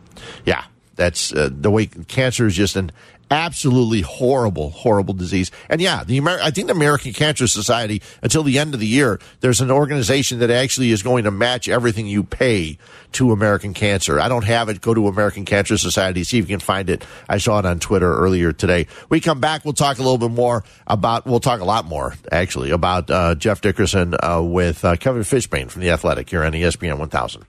yeah, 0.45 0.65
that's 0.97 1.33
uh, 1.33 1.49
the 1.51 1.71
way 1.71 1.87
cancer 1.87 2.47
is 2.47 2.55
just 2.55 2.77
an 2.77 2.93
absolutely 3.31 4.01
horrible, 4.01 4.71
horrible 4.71 5.15
disease. 5.15 5.51
And 5.69 5.81
yeah, 5.81 6.05
the 6.05 6.17
Amer- 6.17 6.41
I 6.43 6.51
think 6.51 6.67
the 6.67 6.75
American 6.75 7.13
Cancer 7.13 7.47
Society, 7.47 8.03
until 8.23 8.43
the 8.43 8.59
end 8.59 8.75
of 8.75 8.81
the 8.81 8.87
year, 8.87 9.21
there's 9.41 9.61
an 9.61 9.71
organization 9.71 10.41
that 10.41 10.51
actually 10.51 10.91
is 10.91 11.03
going 11.03 11.25
to 11.25 11.31
match 11.31 11.69
everything 11.69 12.07
you 12.07 12.25
pay 12.25 12.79
to 13.13 13.33
American 13.33 13.75
Cancer. 13.75 14.21
I 14.21 14.29
don't 14.29 14.45
have 14.45 14.69
it. 14.69 14.81
Go 14.81 14.95
to 14.95 15.09
American 15.09 15.45
Cancer 15.45 15.79
Society, 15.79 16.25
see 16.25 16.39
if 16.39 16.49
you 16.49 16.57
can 16.57 16.61
find 16.61 16.91
it. 16.91 17.05
I 17.29 17.39
saw 17.39 17.59
it 17.59 17.67
on 17.67 17.79
Twitter 17.79 18.13
earlier 18.13 18.53
today. 18.53 18.87
We 19.09 19.21
come 19.21 19.41
back, 19.41 19.65
we'll 19.65 19.75
talk 19.75 19.99
a 19.99 20.03
little 20.03 20.19
bit 20.19 20.31
more 20.31 20.65
about, 20.87 21.27
we'll 21.27 21.41
talk 21.41 21.61
a 21.61 21.65
lot 21.65 21.85
more, 21.85 22.15
actually, 22.33 22.71
about 22.71 23.11
uh, 23.11 23.35
Jeff 23.35 23.61
Dickerson 23.61 24.15
uh, 24.23 24.43
with 24.43 24.85
uh, 24.85 24.97
Kevin 24.97 25.23
Fishbain 25.23 25.71
from 25.71 25.83
The 25.83 25.91
Athletic 25.91 26.31
here 26.31 26.45
on 26.45 26.53
ESPN 26.53 26.99
1000. 26.99 27.45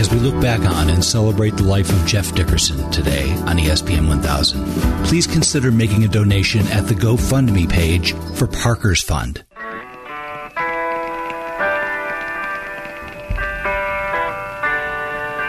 As 0.00 0.10
we 0.10 0.18
look 0.18 0.40
back 0.40 0.60
on 0.60 0.88
and 0.88 1.04
celebrate 1.04 1.58
the 1.58 1.62
life 1.62 1.90
of 1.90 2.06
Jeff 2.06 2.34
Dickerson 2.34 2.90
today 2.90 3.32
on 3.40 3.58
ESPN 3.58 4.08
1000, 4.08 4.64
please 5.04 5.26
consider 5.26 5.70
making 5.70 6.04
a 6.04 6.08
donation 6.08 6.66
at 6.68 6.86
the 6.86 6.94
GoFundMe 6.94 7.68
page 7.68 8.14
for 8.34 8.46
Parker's 8.46 9.02
Fund. 9.02 9.44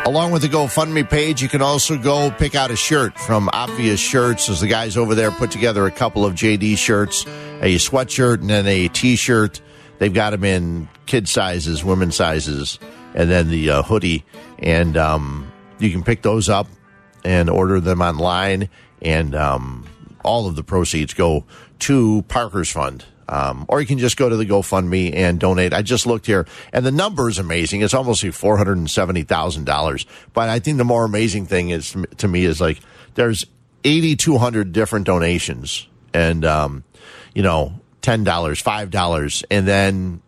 Along 0.05 0.33
with 0.33 0.41
the 0.41 0.49
GoFundMe 0.49 1.09
page, 1.09 1.41
you 1.41 1.47
can 1.47 1.61
also 1.61 1.97
go 1.97 2.29
pick 2.31 2.53
out 2.53 2.71
a 2.71 2.75
shirt 2.75 3.17
from 3.17 3.49
Obvious 3.53 4.01
Shirts. 4.01 4.49
As 4.49 4.59
the 4.59 4.67
guys 4.67 4.97
over 4.97 5.15
there 5.15 5.31
put 5.31 5.51
together 5.51 5.85
a 5.85 5.91
couple 5.91 6.25
of 6.25 6.33
JD 6.33 6.77
shirts, 6.77 7.23
a 7.61 7.77
sweatshirt, 7.77 8.41
and 8.41 8.49
then 8.49 8.67
a 8.67 8.89
T-shirt. 8.89 9.61
They've 9.99 10.13
got 10.13 10.31
them 10.31 10.43
in 10.43 10.89
kid 11.05 11.29
sizes, 11.29 11.85
women 11.85 12.11
sizes, 12.11 12.79
and 13.13 13.29
then 13.29 13.49
the 13.49 13.69
uh, 13.69 13.83
hoodie. 13.83 14.23
And 14.59 14.97
um, 14.97 15.51
you 15.79 15.89
can 15.89 16.03
pick 16.03 16.21
those 16.21 16.49
up 16.49 16.67
and 17.23 17.49
order 17.49 17.79
them 17.79 18.01
online. 18.01 18.69
And 19.01 19.35
um, 19.35 19.87
all 20.23 20.47
of 20.47 20.55
the 20.55 20.63
proceeds 20.63 21.13
go 21.13 21.45
to 21.79 22.23
Parker's 22.27 22.71
Fund. 22.71 23.05
Um, 23.29 23.65
or 23.69 23.79
you 23.79 23.87
can 23.87 23.97
just 23.97 24.17
go 24.17 24.27
to 24.27 24.35
the 24.35 24.45
GoFundMe 24.45 25.15
and 25.15 25.39
donate. 25.39 25.73
I 25.73 25.83
just 25.83 26.05
looked 26.05 26.25
here, 26.25 26.45
and 26.73 26.85
the 26.85 26.91
number 26.91 27.29
is 27.29 27.39
amazing. 27.39 27.79
It's 27.81 27.93
almost 27.93 28.21
like 28.25 28.33
four 28.33 28.57
hundred 28.57 28.77
and 28.77 28.89
seventy 28.89 29.23
thousand 29.23 29.63
dollars. 29.63 30.05
But 30.33 30.49
I 30.49 30.59
think 30.59 30.77
the 30.77 30.83
more 30.83 31.05
amazing 31.05 31.45
thing 31.45 31.69
is 31.69 31.95
to 32.17 32.27
me 32.27 32.43
is 32.43 32.59
like 32.59 32.81
there's 33.13 33.45
eighty 33.85 34.17
two 34.17 34.37
hundred 34.37 34.73
different 34.73 35.05
donations, 35.05 35.87
and 36.13 36.43
um, 36.43 36.83
you 37.33 37.41
know 37.41 37.79
ten 38.01 38.25
dollars, 38.25 38.59
five 38.59 38.91
dollars, 38.91 39.45
and 39.49 39.65
then 39.65 40.21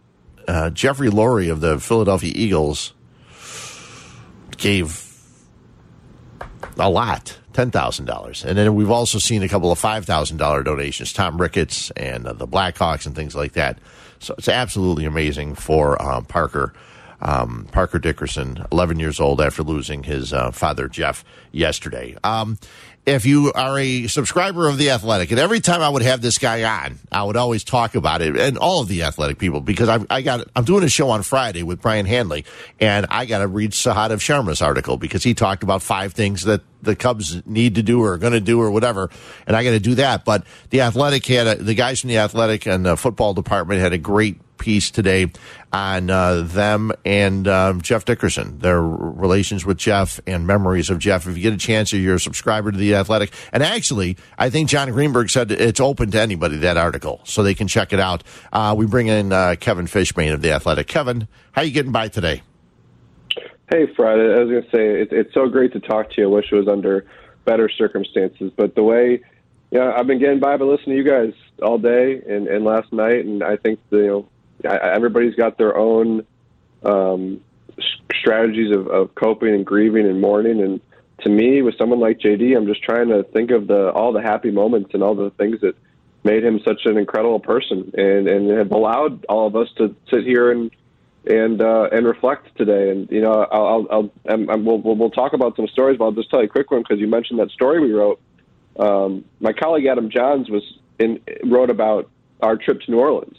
uh, 0.48 0.70
Jeffrey 0.70 1.10
Lurie 1.10 1.52
of 1.52 1.62
the 1.62 1.80
Philadelphia 1.80 2.32
Eagles 2.36 2.94
gave 4.58 5.10
a 6.78 6.90
lot. 6.90 7.40
Ten 7.54 7.70
thousand 7.70 8.06
dollars, 8.06 8.44
and 8.44 8.58
then 8.58 8.74
we've 8.74 8.90
also 8.90 9.20
seen 9.20 9.44
a 9.44 9.48
couple 9.48 9.72
of 9.72 9.78
five 9.78 10.06
thousand 10.06 10.38
dollar 10.38 10.64
donations. 10.64 11.14
Tom 11.14 11.40
Ricketts 11.40 11.92
and 11.92 12.26
uh, 12.26 12.34
the 12.34 12.48
Blackhawks 12.48 13.06
and 13.06 13.16
things 13.16 13.36
like 13.36 13.52
that. 13.52 13.78
So 14.18 14.34
it's 14.40 14.50
absolutely 14.50 15.06
amazing 15.06 15.54
for 15.54 16.02
um, 16.02 16.26
Parker. 16.26 16.74
Um, 17.22 17.70
Parker 17.72 18.00
Dickerson, 18.00 18.66
11 18.70 19.00
years 19.00 19.22
old 19.22 19.40
after 19.40 19.64
losing 19.64 20.04
his 20.04 20.34
uh, 20.34 20.52
father 20.52 20.90
Jeff 20.90 21.24
yesterday. 21.54 22.18
Um, 22.22 22.58
if 23.06 23.26
you 23.26 23.52
are 23.54 23.78
a 23.78 24.08
subscriber 24.08 24.68
of 24.68 24.78
the 24.78 24.92
Athletic, 24.92 25.32
and 25.32 25.40
every 25.40 25.60
time 25.60 25.82
I 25.82 25.90
would 25.90 26.04
have 26.04 26.22
this 26.22 26.38
guy 26.38 26.64
on, 26.64 27.00
I 27.12 27.24
would 27.24 27.36
always 27.36 27.64
talk 27.64 27.96
about 27.96 28.22
it, 28.22 28.38
and 28.38 28.58
all 28.58 28.82
of 28.82 28.88
the 28.88 29.04
Athletic 29.04 29.40
people, 29.40 29.60
because 29.60 29.90
I, 29.90 30.00
I 30.10 30.22
got 30.22 30.48
I'm 30.56 30.64
doing 30.64 30.84
a 30.84 30.90
show 30.90 31.10
on 31.10 31.22
Friday 31.24 31.64
with 31.64 31.82
Brian 31.82 32.06
Hanley, 32.06 32.46
and 32.80 33.06
I 33.10 33.26
got 33.26 33.40
to 33.40 33.48
read 33.48 33.72
Sahadev 33.72 34.22
Sharma's 34.22 34.62
article 34.62 34.98
because 34.98 35.24
he 35.24 35.34
talked 35.34 35.64
about 35.64 35.82
five 35.82 36.14
things 36.14 36.44
that 36.44 36.62
the 36.82 36.96
Cubs 36.96 37.46
need 37.46 37.76
to 37.76 37.84
do 37.84 38.02
or 38.02 38.14
are 38.14 38.18
going 38.18 38.34
to 38.34 38.40
do 38.40 38.62
or 38.62 38.72
whatever, 38.72 39.10
and 39.48 39.56
I 39.56 39.64
got 39.66 39.72
to 39.72 39.80
do 39.80 39.96
that. 39.96 40.24
But 40.24 40.46
the 40.70 40.82
Athletic 40.82 41.26
had 41.26 41.48
a, 41.48 41.56
the 41.56 41.76
guys 41.76 42.02
from 42.02 42.10
the 42.10 42.20
Athletic 42.20 42.66
and 42.66 42.86
the 42.86 42.96
football 42.96 43.34
department 43.34 43.82
had 43.82 43.92
a 43.92 43.98
great 43.98 44.40
piece 44.58 44.92
today 44.92 45.30
on 45.74 46.12
uh, 46.12 46.44
them 46.44 46.92
and 47.04 47.48
um, 47.48 47.82
Jeff 47.82 48.06
Dickerson, 48.06 48.60
their 48.60 48.82
relations 48.82 49.66
with 49.66 49.78
Jeff 49.78 50.20
and 50.28 50.46
memories 50.46 50.92
of 50.92 51.00
Jeff. 51.00 51.28
If 51.28 51.36
you 51.36 51.42
get 51.42 51.54
a 51.54 51.58
chance, 51.58 51.92
or 51.94 51.98
you're 51.98 52.16
a 52.16 52.20
subscriber 52.20 52.72
to 52.72 52.78
the 52.78 52.96
Athletic, 52.96 53.34
and 53.52 53.64
actually, 53.64 54.16
I 54.38 54.52
think 54.52 54.70
Jon 54.70 54.92
Greenberg 54.92 55.32
said 55.32 55.52
it's 55.52 55.80
open 55.80 56.12
to 56.12 56.22
anybody 56.22 56.58
that 56.58 56.78
article, 56.78 57.22
so 57.24 57.42
they 57.42 57.56
can 57.56 57.68
check 57.68 57.92
it 57.92 58.00
out. 58.00 58.24
Uh, 58.54 58.76
we 58.78 58.86
bring 58.86 59.08
in 59.08 59.34
uh, 59.34 59.56
Kevin 59.60 59.88
Fishbain 59.88 60.32
of 60.32 60.42
the 60.42 60.52
Athletic. 60.52 60.88
Kevin, 60.88 61.28
how 61.54 61.64
you 61.64 61.72
getting 61.72 61.92
by 61.92 62.08
today? 62.08 62.44
Hey, 63.70 63.88
Fred. 63.96 64.20
I 64.20 64.40
was 64.40 64.50
going 64.50 64.64
to 64.64 64.70
say 64.70 65.02
it, 65.02 65.12
it's 65.12 65.34
so 65.34 65.48
great 65.48 65.74
to 65.74 65.80
talk 65.80 66.12
to 66.12 66.22
you. 66.22 66.26
I 66.26 66.32
wish 66.32 66.52
it 66.52 66.56
was 66.56 66.68
under 66.68 67.06
better 67.46 67.68
circumstances, 67.68 68.52
but 68.56 68.76
the 68.76 68.84
way 68.84 69.22
yeah, 69.72 69.92
I've 69.98 70.06
been 70.06 70.20
getting 70.20 70.40
by 70.40 70.56
by 70.56 70.66
listening 70.66 70.98
to 70.98 71.04
you 71.04 71.10
guys 71.10 71.34
all 71.64 71.80
day 71.80 72.22
and, 72.30 72.48
and 72.48 72.64
last 72.64 72.94
night, 72.94 73.26
and 73.26 73.44
I 73.44 73.58
think 73.58 73.80
the, 73.90 73.98
you 73.98 74.08
know 74.08 74.30
everybody's 74.64 75.36
got 75.36 75.58
their 75.58 75.78
own 75.78 76.26
um, 76.84 77.42
strategies 78.14 78.76
of, 78.76 78.88
of 78.88 79.16
coping 79.16 79.54
and 79.54 79.66
grieving 79.66 80.06
and 80.06 80.22
mourning. 80.22 80.62
And 80.62 80.82
to 81.22 81.30
me, 81.30 81.62
with 81.62 81.78
someone 81.78 82.00
like 82.00 82.20
JD, 82.20 82.56
I'm 82.56 82.66
just 82.66 82.84
trying 82.84 83.10
to 83.10 83.24
think 83.24 83.52
of 83.52 83.68
the 83.68 83.92
all 83.92 84.14
the 84.14 84.22
happy 84.22 84.52
moments 84.52 84.92
and 84.94 85.04
all 85.04 85.16
the 85.16 85.32
things 85.32 85.62
that 85.62 85.76
made 86.24 86.44
him 86.44 86.60
such 86.64 86.82
an 86.86 86.98
incredible 86.98 87.40
person 87.40 87.92
and 87.96 88.28
and 88.28 88.50
have 88.50 88.72
allowed 88.72 89.26
all 89.26 89.48
of 89.48 89.56
us 89.56 89.68
to 89.78 89.96
sit 90.10 90.24
here 90.24 90.52
and 90.52 90.72
and 91.26 91.62
uh, 91.62 91.88
and 91.92 92.06
reflect 92.06 92.56
today. 92.58 92.90
And 92.90 93.10
you 93.12 93.22
know, 93.22 93.32
I'll, 93.32 93.66
I'll, 93.66 93.88
I'll 93.92 94.12
I'm, 94.50 94.66
we'll, 94.66 94.80
we'll 94.80 95.10
talk 95.10 95.34
about 95.34 95.56
some 95.56 95.68
stories, 95.68 95.98
but 95.98 96.06
I'll 96.06 96.12
just 96.12 96.30
tell 96.30 96.40
you 96.40 96.46
a 96.46 96.50
quick 96.50 96.72
one 96.72 96.82
because 96.82 97.00
you 97.00 97.08
mentioned 97.08 97.40
that 97.40 97.52
story 97.52 97.80
we 97.80 97.92
wrote. 97.92 98.20
Um, 98.78 99.26
my 99.40 99.54
colleague 99.54 99.86
Adam 99.86 100.10
Jahns 100.10 100.50
was 100.50 100.64
in 101.00 101.22
wrote 101.46 101.70
about 101.70 102.10
our 102.42 102.58
trip 102.58 102.82
to 102.82 102.92
New 102.92 103.00
Orleans, 103.00 103.38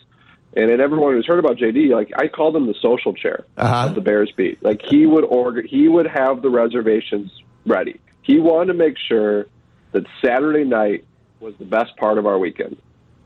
and 0.57 0.71
then 0.71 0.81
everyone 0.81 1.15
who's 1.15 1.27
heard 1.27 1.39
about 1.39 1.57
JD, 1.57 1.91
like 1.91 2.11
I 2.17 2.29
called 2.29 2.55
him 2.55 2.67
the 2.67 2.75
social 2.81 3.13
chair 3.13 3.45
uh-huh. 3.57 3.89
of 3.89 3.95
the 3.95 4.01
Bears 4.01 4.33
beat. 4.37 4.63
Like 4.63 4.83
he 4.83 5.07
would 5.07 5.25
order, 5.25 5.63
he 5.63 5.89
would 5.89 6.07
have 6.07 6.43
the 6.43 6.51
reservations 6.51 7.31
ready. 7.67 8.01
He 8.23 8.39
wanted 8.39 8.73
to 8.73 8.79
make 8.79 8.97
sure 9.09 9.47
that 9.93 10.05
Saturday 10.25 10.65
night 10.65 11.05
was 11.41 11.55
the 11.59 11.65
best 11.65 11.97
part 11.97 12.19
of 12.19 12.27
our 12.27 12.39
weekend. 12.39 12.77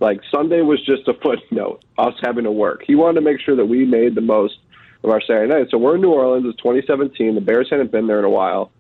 Like 0.01 0.21
Sunday 0.31 0.62
was 0.62 0.85
just 0.85 1.07
a 1.09 1.14
footnote, 1.23 1.85
us 1.99 2.14
having 2.23 2.45
to 2.45 2.53
work. 2.53 2.83
He 2.87 2.95
wanted 2.95 3.17
to 3.17 3.21
make 3.21 3.41
sure 3.41 3.57
that 3.57 3.67
we 3.67 3.85
made 3.85 4.14
the 4.14 4.23
most 4.23 4.59
of 5.05 5.11
our 5.11 5.21
Saturday 5.21 5.53
night. 5.53 5.69
So 5.71 5.79
we're 5.79 5.97
in 5.97 6.01
New 6.01 6.11
Orleans. 6.11 6.47
It's 6.49 6.59
2017. 6.59 7.35
The 7.35 7.41
Bears 7.41 7.69
hadn't 7.71 7.93
been 7.93 8.07
there 8.07 8.19
in 8.19 8.25
a 8.25 8.31
while. 8.31 8.71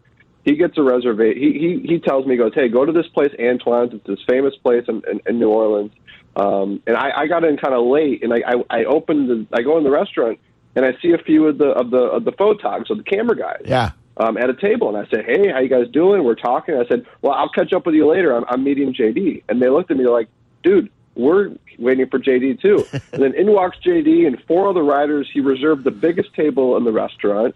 He 0.44 0.56
gets 0.56 0.78
a 0.78 0.82
reservation. 0.82 1.42
He, 1.42 1.52
he 1.52 1.86
he 1.86 1.98
tells 1.98 2.24
me, 2.24 2.34
he 2.34 2.38
goes, 2.38 2.52
hey, 2.54 2.68
go 2.68 2.86
to 2.86 2.92
this 2.92 3.06
place, 3.08 3.32
Antoine's. 3.38 3.92
It's 3.92 4.06
this 4.06 4.20
famous 4.26 4.54
place 4.56 4.84
in, 4.88 5.02
in, 5.10 5.20
in 5.26 5.38
New 5.38 5.50
Orleans 5.50 5.92
um, 6.38 6.80
and 6.86 6.96
I, 6.96 7.22
I 7.22 7.26
got 7.26 7.44
in 7.44 7.56
kind 7.56 7.74
of 7.74 7.84
late, 7.86 8.22
and 8.22 8.32
I, 8.32 8.42
I, 8.46 8.80
I 8.80 8.84
opened 8.84 9.28
the, 9.28 9.46
I 9.52 9.62
go 9.62 9.76
in 9.76 9.84
the 9.84 9.90
restaurant, 9.90 10.38
and 10.76 10.84
I 10.84 10.96
see 11.02 11.12
a 11.12 11.18
few 11.18 11.48
of 11.48 11.58
the 11.58 11.66
of 11.70 11.90
the 11.90 11.98
of 11.98 12.24
the 12.24 12.32
photogs 12.32 12.90
of 12.90 12.98
the 12.98 13.02
camera 13.02 13.36
guys. 13.36 13.62
Yeah. 13.64 13.90
Um, 14.16 14.36
at 14.36 14.50
a 14.50 14.54
table, 14.54 14.88
and 14.88 14.96
I 14.96 15.08
said, 15.10 15.24
"Hey, 15.26 15.48
how 15.48 15.58
you 15.58 15.68
guys 15.68 15.88
doing?" 15.92 16.24
We're 16.24 16.34
talking. 16.34 16.76
I 16.76 16.86
said, 16.86 17.06
"Well, 17.22 17.32
I'll 17.32 17.50
catch 17.50 17.72
up 17.72 17.86
with 17.86 17.94
you 17.94 18.06
later. 18.08 18.36
I'm, 18.36 18.44
I'm 18.48 18.64
meeting 18.64 18.92
JD." 18.92 19.44
And 19.48 19.60
they 19.62 19.68
looked 19.68 19.90
at 19.90 19.96
me 19.96 20.06
like, 20.06 20.28
"Dude, 20.62 20.90
we're 21.14 21.52
waiting 21.78 22.08
for 22.08 22.18
JD 22.18 22.60
too." 22.60 22.84
and 23.12 23.22
then 23.22 23.34
in 23.34 23.52
walks 23.52 23.78
JD 23.84 24.26
and 24.26 24.40
four 24.46 24.68
other 24.68 24.82
riders. 24.82 25.28
He 25.32 25.40
reserved 25.40 25.84
the 25.84 25.92
biggest 25.92 26.34
table 26.34 26.76
in 26.76 26.84
the 26.84 26.92
restaurant. 26.92 27.54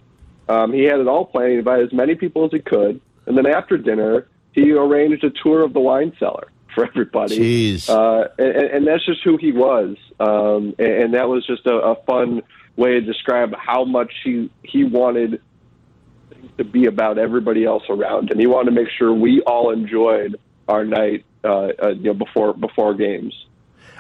Um, 0.49 0.73
he 0.73 0.85
had 0.85 1.01
it 1.01 1.09
all 1.09 1.25
planned. 1.25 1.53
He 1.53 1.59
invited 1.59 1.87
as 1.87 1.93
many 1.93 2.15
people 2.15 2.45
as 2.45 2.51
he 2.51 2.59
could. 2.59 3.01
And 3.27 3.37
then 3.37 3.47
after 3.47 3.77
dinner, 3.77 4.27
he 4.53 4.73
arranged 4.73 5.25
a 5.25 5.31
tour 5.31 5.63
of 5.63 5.73
the 5.73 5.81
wine 5.81 6.13
cellar 6.19 6.52
for 6.75 6.85
everybody. 6.87 7.37
Uh, 7.89 8.25
and, 8.39 8.57
and 8.57 8.87
that's 8.87 9.05
just 9.05 9.23
who 9.23 9.37
he 9.37 9.53
was. 9.53 9.97
Um, 10.21 10.75
and, 10.79 10.93
and 11.03 11.15
that 11.15 11.29
was 11.29 11.47
just 11.47 11.67
a, 11.67 11.75
a 11.75 11.97
fun 12.05 12.43
way 12.77 12.93
to 12.93 13.01
describe 13.01 13.55
how 13.57 13.85
much 13.85 14.13
he 14.25 14.51
he 14.63 14.85
wanted 14.85 15.41
to 16.59 16.65
be 16.65 16.87
about 16.87 17.19
everybody 17.19 17.65
else 17.65 17.85
around 17.89 18.31
him. 18.31 18.39
He 18.39 18.47
wanted 18.47 18.71
to 18.71 18.83
make 18.83 18.89
sure 18.99 19.13
we 19.13 19.43
all 19.43 19.71
enjoyed 19.71 20.39
our 20.69 20.85
night, 20.85 21.25
uh, 21.45 21.49
uh, 21.83 21.89
you 21.89 22.05
know, 22.05 22.15
before 22.15 22.55
before 22.55 22.95
games. 22.95 23.35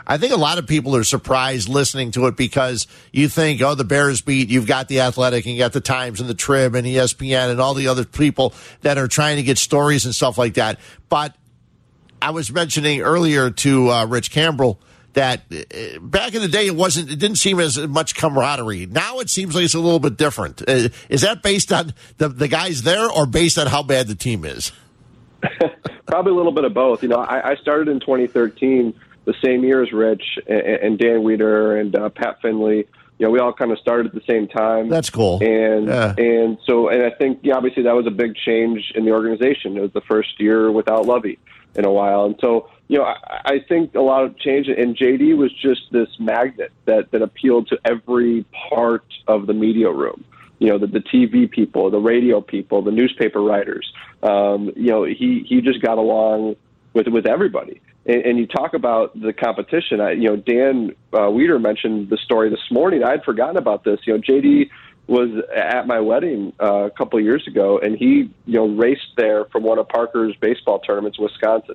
I 0.05 0.19
think 0.19 0.33
a 0.33 0.37
lot 0.37 0.59
of 0.59 0.67
people 0.67 0.97
are 0.97 1.05
surprised 1.05 1.69
listening 1.69 2.11
to 2.13 2.27
it 2.27 2.37
because 2.37 2.89
you 3.13 3.29
think, 3.29 3.63
oh, 3.63 3.77
the 3.77 3.85
Bears 3.85 4.21
beat, 4.21 4.49
you've 4.49 4.67
got 4.67 4.89
the 4.89 5.01
Athletic 5.01 5.45
and 5.45 5.55
you 5.55 5.61
got 5.61 5.73
the 5.73 5.81
Times 5.81 6.21
and 6.21 6.29
the 6.29 6.35
Trib 6.35 6.75
and 6.75 6.85
ESPN 6.85 7.51
and 7.51 7.61
all 7.61 7.75
the 7.75 7.87
other 7.87 8.05
people 8.05 8.53
that 8.81 8.99
are 8.99 9.07
trying 9.07 9.37
to 9.37 9.45
get 9.45 9.59
stories 9.59 10.05
and 10.05 10.13
stuff 10.13 10.39
like 10.39 10.55
that. 10.55 10.81
But 11.09 11.37
I 12.23 12.31
was 12.31 12.53
mentioning 12.53 13.01
earlier 13.01 13.51
to 13.51 13.91
uh, 13.91 14.07
Rich 14.07 14.31
Campbell 14.31 14.79
that 15.15 15.43
uh, 15.53 15.99
back 16.01 16.35
in 16.35 16.41
the 16.41 16.49
day 16.49 16.67
it 16.67 16.77
wasn't 16.77 17.11
it 17.11 17.19
didn't 17.19 17.37
seem 17.37 17.61
as 17.61 17.77
much 17.79 18.15
camaraderie 18.15 18.87
now 18.87 19.19
it 19.19 19.29
seems 19.29 19.55
like 19.55 19.65
it's 19.65 19.75
a 19.75 19.79
little 19.79 19.99
bit 19.99 20.17
different 20.17 20.63
uh, 20.67 20.89
is 21.11 21.21
that 21.21 21.43
based 21.43 21.71
on 21.71 21.93
the, 22.17 22.29
the 22.29 22.49
guys 22.49 22.83
there 22.83 23.11
or 23.11 23.27
based 23.27 23.59
on 23.59 23.67
how 23.67 23.83
bad 23.83 24.07
the 24.09 24.15
team 24.15 24.45
is 24.45 24.73
probably 26.07 26.33
a 26.33 26.35
little 26.35 26.53
bit 26.53 26.65
of 26.65 26.73
both 26.73 27.03
you 27.03 27.11
know 27.11 27.19
i, 27.19 27.51
I 27.51 27.57
started 27.57 27.89
in 27.89 28.01
2013 28.01 28.95
the 29.27 29.35
same 29.45 29.63
year 29.65 29.83
as 29.83 29.93
rich 29.93 30.23
and, 30.47 30.61
and 30.61 30.99
dan 30.99 31.21
Wiederer 31.21 31.79
and 31.79 31.95
uh, 31.95 32.09
pat 32.09 32.41
finley 32.41 32.87
you 33.19 33.29
know, 33.29 33.31
we 33.31 33.39
all 33.39 33.53
kind 33.53 33.71
of 33.71 33.79
started 33.79 34.07
at 34.07 34.15
the 34.15 34.23
same 34.27 34.49
time. 34.49 34.89
That's 34.89 35.09
cool. 35.09 35.39
And 35.41 35.87
Yeah. 35.87 36.15
and 36.17 36.59
so 36.67 36.89
and 36.89 37.05
I 37.05 37.11
think 37.11 37.39
yeah, 37.43 37.55
obviously 37.55 37.85
that 37.85 37.95
was 37.95 38.05
a 38.07 38.11
big 38.11 38.35
change 38.35 38.91
in 38.97 39.05
the 39.05 39.13
organization. 39.13 39.77
It 39.77 39.81
was 39.81 39.93
the 39.93 40.01
first 40.01 40.41
year 40.41 40.73
without 40.73 41.07
Lovie 41.07 41.39
in 41.75 41.85
a 41.85 41.93
while, 41.93 42.25
and 42.25 42.37
so 42.41 42.69
you 42.89 42.99
know 42.99 43.05
I, 43.05 43.41
I 43.45 43.59
think 43.69 43.95
a 43.95 44.01
lot 44.01 44.25
of 44.25 44.39
change. 44.39 44.69
And 44.69 44.97
JD 44.97 45.37
was 45.37 45.53
just 45.53 45.83
this 45.91 46.09
magnet 46.19 46.73
that 46.85 47.11
that 47.13 47.23
appealed 47.23 47.69
to 47.69 47.79
every 47.85 48.45
part 48.69 49.05
of 49.27 49.47
the 49.47 49.55
media 49.55 49.91
room. 49.91 50.25
You 50.59 50.69
know, 50.69 50.79
the, 50.79 50.87
the 50.87 51.01
TV 51.01 51.51
people, 51.51 51.91
the 51.91 51.99
radio 51.99 52.41
people, 52.41 52.83
the 52.83 52.93
newspaper 52.93 53.43
writers. 53.43 53.93
Um, 54.23 54.71
you 54.77 54.93
know, 54.93 55.03
he 55.05 55.45
he 55.49 55.61
just 55.61 55.83
got 55.83 55.99
along 55.99 56.57
with 56.95 57.09
with 57.09 57.27
everybody. 57.27 57.81
And, 58.07 58.23
and 58.25 58.39
you 58.39 58.47
talk 58.47 58.75
about 58.75 59.19
the 59.21 59.33
competition. 59.33 60.01
I, 60.01 60.13
you 60.13 60.29
know, 60.29 60.37
Dan 60.37 60.95
uh, 61.13 61.31
Wiederer 61.31 61.61
mentioned 61.61 62.11
the 62.11 62.17
story 62.17 62.51
this 62.51 62.71
morning. 62.71 63.03
I'd 63.03 63.25
forgotten 63.25 63.57
about 63.57 63.85
this. 63.85 64.01
You 64.05 64.15
know, 64.15 64.21
JD 64.21 64.71
was 65.07 65.31
at 65.55 65.87
my 65.87 66.01
wedding 66.01 66.53
uh, 66.61 66.85
a 66.85 66.91
couple 66.91 67.19
of 67.19 67.25
years 67.25 67.47
ago, 67.47 67.79
and 67.79 67.97
he 67.97 68.31
you 68.47 68.55
know 68.55 68.67
raced 68.67 69.17
there 69.17 69.45
from 69.47 69.63
one 69.63 69.79
of 69.79 69.89
Parker's 69.89 70.35
baseball 70.37 70.79
tournaments, 70.81 71.19
Wisconsin, 71.19 71.75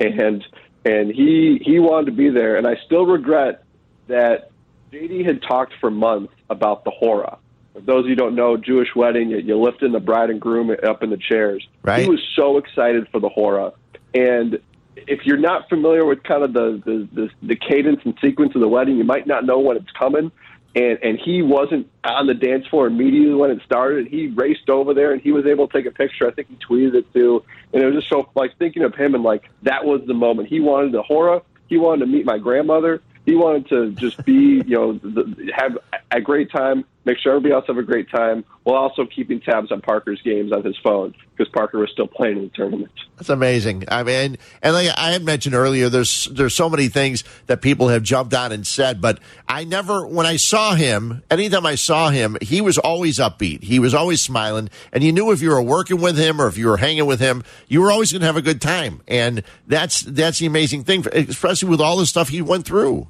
and 0.00 0.44
and 0.84 1.10
he 1.10 1.60
he 1.64 1.78
wanted 1.78 2.06
to 2.06 2.12
be 2.12 2.30
there. 2.30 2.56
And 2.56 2.66
I 2.66 2.76
still 2.86 3.06
regret 3.06 3.64
that 4.08 4.50
JD 4.92 5.24
had 5.24 5.42
talked 5.42 5.74
for 5.80 5.90
months 5.90 6.34
about 6.50 6.84
the 6.84 6.90
hora. 6.90 7.38
For 7.72 7.80
those 7.80 8.00
of 8.00 8.04
you 8.04 8.10
who 8.10 8.16
don't 8.16 8.34
know, 8.34 8.56
Jewish 8.56 8.88
wedding, 8.94 9.30
you, 9.30 9.38
you 9.38 9.58
lift 9.58 9.82
in 9.82 9.92
the 9.92 10.00
bride 10.00 10.28
and 10.28 10.40
groom 10.40 10.74
up 10.86 11.02
in 11.02 11.08
the 11.10 11.16
chairs. 11.16 11.66
Right. 11.82 12.02
He 12.02 12.08
was 12.08 12.20
so 12.36 12.58
excited 12.58 13.08
for 13.10 13.20
the 13.20 13.28
hora, 13.28 13.72
and 14.14 14.58
if 14.94 15.24
you're 15.24 15.38
not 15.38 15.68
familiar 15.68 16.04
with 16.04 16.22
kind 16.22 16.42
of 16.42 16.52
the, 16.52 16.82
the 16.84 17.08
the 17.12 17.30
the 17.42 17.56
cadence 17.56 18.00
and 18.04 18.14
sequence 18.20 18.54
of 18.54 18.60
the 18.60 18.68
wedding, 18.68 18.96
you 18.96 19.04
might 19.04 19.26
not 19.26 19.44
know 19.44 19.58
when 19.58 19.76
it's 19.76 19.90
coming. 19.98 20.30
And 20.74 20.98
and 21.02 21.18
he 21.18 21.42
wasn't 21.42 21.90
on 22.02 22.26
the 22.26 22.34
dance 22.34 22.66
floor 22.66 22.86
immediately 22.86 23.34
when 23.34 23.50
it 23.50 23.60
started. 23.64 24.06
He 24.06 24.28
raced 24.28 24.70
over 24.70 24.94
there 24.94 25.12
and 25.12 25.20
he 25.20 25.30
was 25.30 25.44
able 25.44 25.68
to 25.68 25.72
take 25.72 25.86
a 25.86 25.90
picture. 25.90 26.26
I 26.26 26.30
think 26.30 26.48
he 26.48 26.56
tweeted 26.56 26.94
it 26.94 27.12
too. 27.12 27.44
And 27.72 27.82
it 27.82 27.86
was 27.86 27.96
just 27.96 28.08
so 28.08 28.30
like 28.34 28.56
thinking 28.58 28.82
of 28.82 28.94
him 28.94 29.14
and 29.14 29.22
like 29.22 29.50
that 29.62 29.84
was 29.84 30.02
the 30.06 30.14
moment. 30.14 30.48
He 30.48 30.60
wanted 30.60 30.92
the 30.92 31.02
hora. 31.02 31.42
He 31.68 31.76
wanted 31.76 32.06
to 32.06 32.06
meet 32.06 32.24
my 32.24 32.38
grandmother. 32.38 33.02
He 33.26 33.34
wanted 33.34 33.68
to 33.68 33.92
just 33.92 34.24
be, 34.24 34.32
you 34.66 34.76
know, 34.76 34.92
the, 34.94 35.52
have 35.54 35.78
a 36.10 36.20
great 36.20 36.50
time 36.50 36.84
make 37.04 37.18
sure 37.18 37.32
everybody 37.32 37.54
else 37.54 37.64
have 37.66 37.78
a 37.78 37.82
great 37.82 38.10
time, 38.10 38.44
while 38.62 38.76
also 38.76 39.06
keeping 39.06 39.40
tabs 39.40 39.72
on 39.72 39.80
Parker's 39.80 40.20
games 40.22 40.52
on 40.52 40.64
his 40.64 40.76
phone 40.82 41.14
because 41.36 41.50
Parker 41.52 41.78
was 41.78 41.90
still 41.90 42.06
playing 42.06 42.36
in 42.36 42.42
the 42.44 42.50
tournament. 42.50 42.92
That's 43.16 43.28
amazing. 43.28 43.84
I 43.88 44.02
mean, 44.02 44.38
and 44.62 44.74
like 44.74 44.88
I 44.96 45.12
had 45.12 45.24
mentioned 45.24 45.54
earlier, 45.54 45.88
there's 45.88 46.26
there's 46.26 46.54
so 46.54 46.68
many 46.68 46.88
things 46.88 47.24
that 47.46 47.60
people 47.60 47.88
have 47.88 48.02
jumped 48.02 48.34
on 48.34 48.52
and 48.52 48.66
said, 48.66 49.00
but 49.00 49.18
I 49.48 49.64
never, 49.64 50.06
when 50.06 50.26
I 50.26 50.36
saw 50.36 50.74
him, 50.74 51.22
anytime 51.30 51.66
I 51.66 51.74
saw 51.74 52.10
him, 52.10 52.36
he 52.40 52.60
was 52.60 52.78
always 52.78 53.18
upbeat. 53.18 53.64
He 53.64 53.78
was 53.78 53.94
always 53.94 54.22
smiling, 54.22 54.70
and 54.92 55.02
you 55.02 55.12
knew 55.12 55.32
if 55.32 55.42
you 55.42 55.50
were 55.50 55.62
working 55.62 56.00
with 56.00 56.16
him 56.16 56.40
or 56.40 56.46
if 56.46 56.56
you 56.56 56.68
were 56.68 56.76
hanging 56.76 57.06
with 57.06 57.20
him, 57.20 57.42
you 57.68 57.80
were 57.80 57.90
always 57.90 58.12
going 58.12 58.20
to 58.20 58.26
have 58.26 58.36
a 58.36 58.42
good 58.42 58.60
time. 58.60 59.00
And 59.08 59.42
that's 59.66 60.02
that's 60.02 60.38
the 60.38 60.46
amazing 60.46 60.84
thing, 60.84 61.04
especially 61.12 61.68
with 61.68 61.80
all 61.80 61.96
the 61.96 62.06
stuff 62.06 62.28
he 62.28 62.42
went 62.42 62.64
through. 62.64 63.08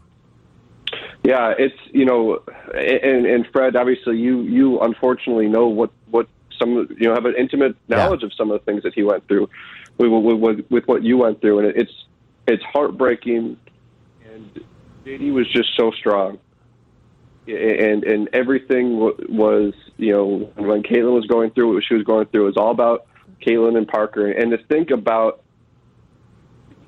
Yeah, 1.24 1.54
it's 1.56 1.76
you 1.92 2.04
know, 2.04 2.42
and 2.74 3.26
and 3.26 3.46
Fred, 3.52 3.76
obviously, 3.76 4.18
you 4.18 4.42
you 4.42 4.80
unfortunately 4.80 5.48
know 5.48 5.68
what 5.68 5.90
what 6.10 6.28
some 6.58 6.88
you 6.98 7.08
know 7.08 7.14
have 7.14 7.26
an 7.26 7.34
intimate 7.38 7.76
knowledge 7.88 8.22
yeah. 8.22 8.26
of 8.26 8.32
some 8.34 8.50
of 8.50 8.60
the 8.60 8.64
things 8.64 8.82
that 8.82 8.94
he 8.94 9.02
went 9.04 9.26
through 9.28 9.48
with, 9.98 10.10
with, 10.10 10.70
with 10.70 10.84
what 10.86 11.02
you 11.04 11.18
went 11.18 11.40
through, 11.40 11.60
and 11.60 11.76
it's 11.76 11.92
it's 12.48 12.62
heartbreaking. 12.64 13.56
And 14.32 14.64
JD 15.04 15.32
was 15.32 15.48
just 15.52 15.68
so 15.76 15.92
strong, 15.92 16.38
and 17.46 18.02
and 18.02 18.28
everything 18.32 18.98
was 18.98 19.74
you 19.98 20.12
know 20.12 20.50
when 20.56 20.82
Caitlin 20.82 21.14
was 21.14 21.26
going 21.26 21.50
through 21.52 21.74
what 21.74 21.84
she 21.84 21.94
was 21.94 22.04
going 22.04 22.26
through, 22.26 22.44
it 22.44 22.46
was 22.46 22.56
all 22.56 22.72
about 22.72 23.06
Caitlin 23.46 23.76
and 23.76 23.86
Parker, 23.86 24.30
and 24.30 24.50
to 24.50 24.58
think 24.58 24.90
about 24.90 25.41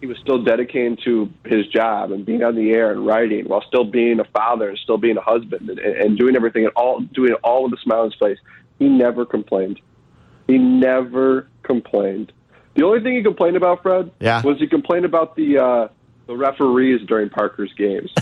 he 0.04 0.06
was 0.06 0.18
still 0.18 0.44
dedicated 0.44 1.00
to 1.02 1.32
his 1.46 1.66
job 1.68 2.12
and 2.12 2.26
being 2.26 2.42
on 2.42 2.54
the 2.54 2.72
air 2.72 2.92
and 2.92 3.06
writing 3.06 3.46
while 3.46 3.62
still 3.66 3.84
being 3.84 4.20
a 4.20 4.24
father 4.24 4.68
and 4.68 4.76
still 4.76 4.98
being 4.98 5.16
a 5.16 5.22
husband 5.22 5.70
and, 5.70 5.78
and 5.78 6.18
doing 6.18 6.36
everything 6.36 6.64
and 6.64 6.74
all 6.76 7.00
doing 7.00 7.32
it 7.32 7.38
all 7.42 7.64
with 7.64 7.72
a 7.72 7.82
smile 7.82 8.00
on 8.00 8.10
his 8.10 8.18
face. 8.20 8.36
He 8.78 8.86
never 8.86 9.24
complained. 9.24 9.80
He 10.46 10.58
never 10.58 11.48
complained. 11.62 12.32
The 12.74 12.84
only 12.84 13.00
thing 13.00 13.16
he 13.16 13.22
complained 13.22 13.56
about, 13.56 13.82
Fred, 13.82 14.10
yeah. 14.20 14.42
was 14.42 14.58
he 14.58 14.66
complained 14.66 15.06
about 15.06 15.36
the 15.36 15.56
uh, 15.56 15.88
the 16.26 16.36
referees 16.36 17.00
during 17.08 17.30
Parker's 17.30 17.72
games. 17.72 18.12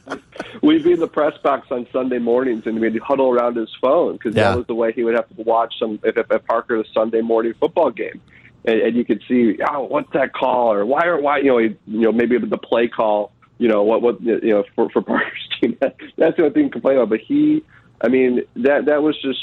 We'd 0.62 0.82
be 0.82 0.92
in 0.92 1.00
the 1.00 1.08
press 1.08 1.36
box 1.42 1.66
on 1.70 1.86
Sunday 1.92 2.18
mornings, 2.18 2.62
and 2.66 2.80
we'd 2.80 2.98
huddle 3.00 3.30
around 3.30 3.56
his 3.56 3.70
phone 3.82 4.14
because 4.14 4.34
yeah. 4.34 4.50
that 4.50 4.56
was 4.56 4.66
the 4.66 4.74
way 4.74 4.92
he 4.92 5.04
would 5.04 5.14
have 5.14 5.28
to 5.28 5.42
watch 5.42 5.74
some 5.78 5.98
if, 6.02 6.16
if, 6.16 6.26
if 6.30 6.46
Parker's 6.46 6.88
Sunday 6.94 7.20
morning 7.20 7.52
football 7.60 7.90
game 7.90 8.20
and, 8.68 8.80
and 8.82 8.96
you 8.96 9.04
could 9.04 9.22
see, 9.26 9.58
oh, 9.68 9.84
what's 9.84 10.12
that 10.12 10.32
call, 10.32 10.72
or 10.72 10.84
why 10.84 11.06
are 11.06 11.20
why 11.20 11.38
you 11.38 11.46
know 11.46 11.58
you 11.58 11.76
know 11.86 12.12
maybe 12.12 12.38
the 12.38 12.58
play 12.58 12.88
call, 12.88 13.32
you 13.58 13.68
know 13.68 13.82
what 13.82 14.02
what 14.02 14.20
you 14.20 14.40
know 14.42 14.64
for 14.74 14.90
for 14.90 15.02
Parker's 15.10 15.48
team. 15.60 15.78
That's 15.80 16.36
the 16.36 16.42
only 16.44 16.50
thing 16.50 16.64
to 16.64 16.70
complain 16.70 16.96
about. 16.96 17.10
But 17.10 17.20
he, 17.20 17.64
I 18.00 18.08
mean, 18.08 18.42
that 18.56 18.86
that 18.86 19.02
was 19.02 19.20
just 19.22 19.40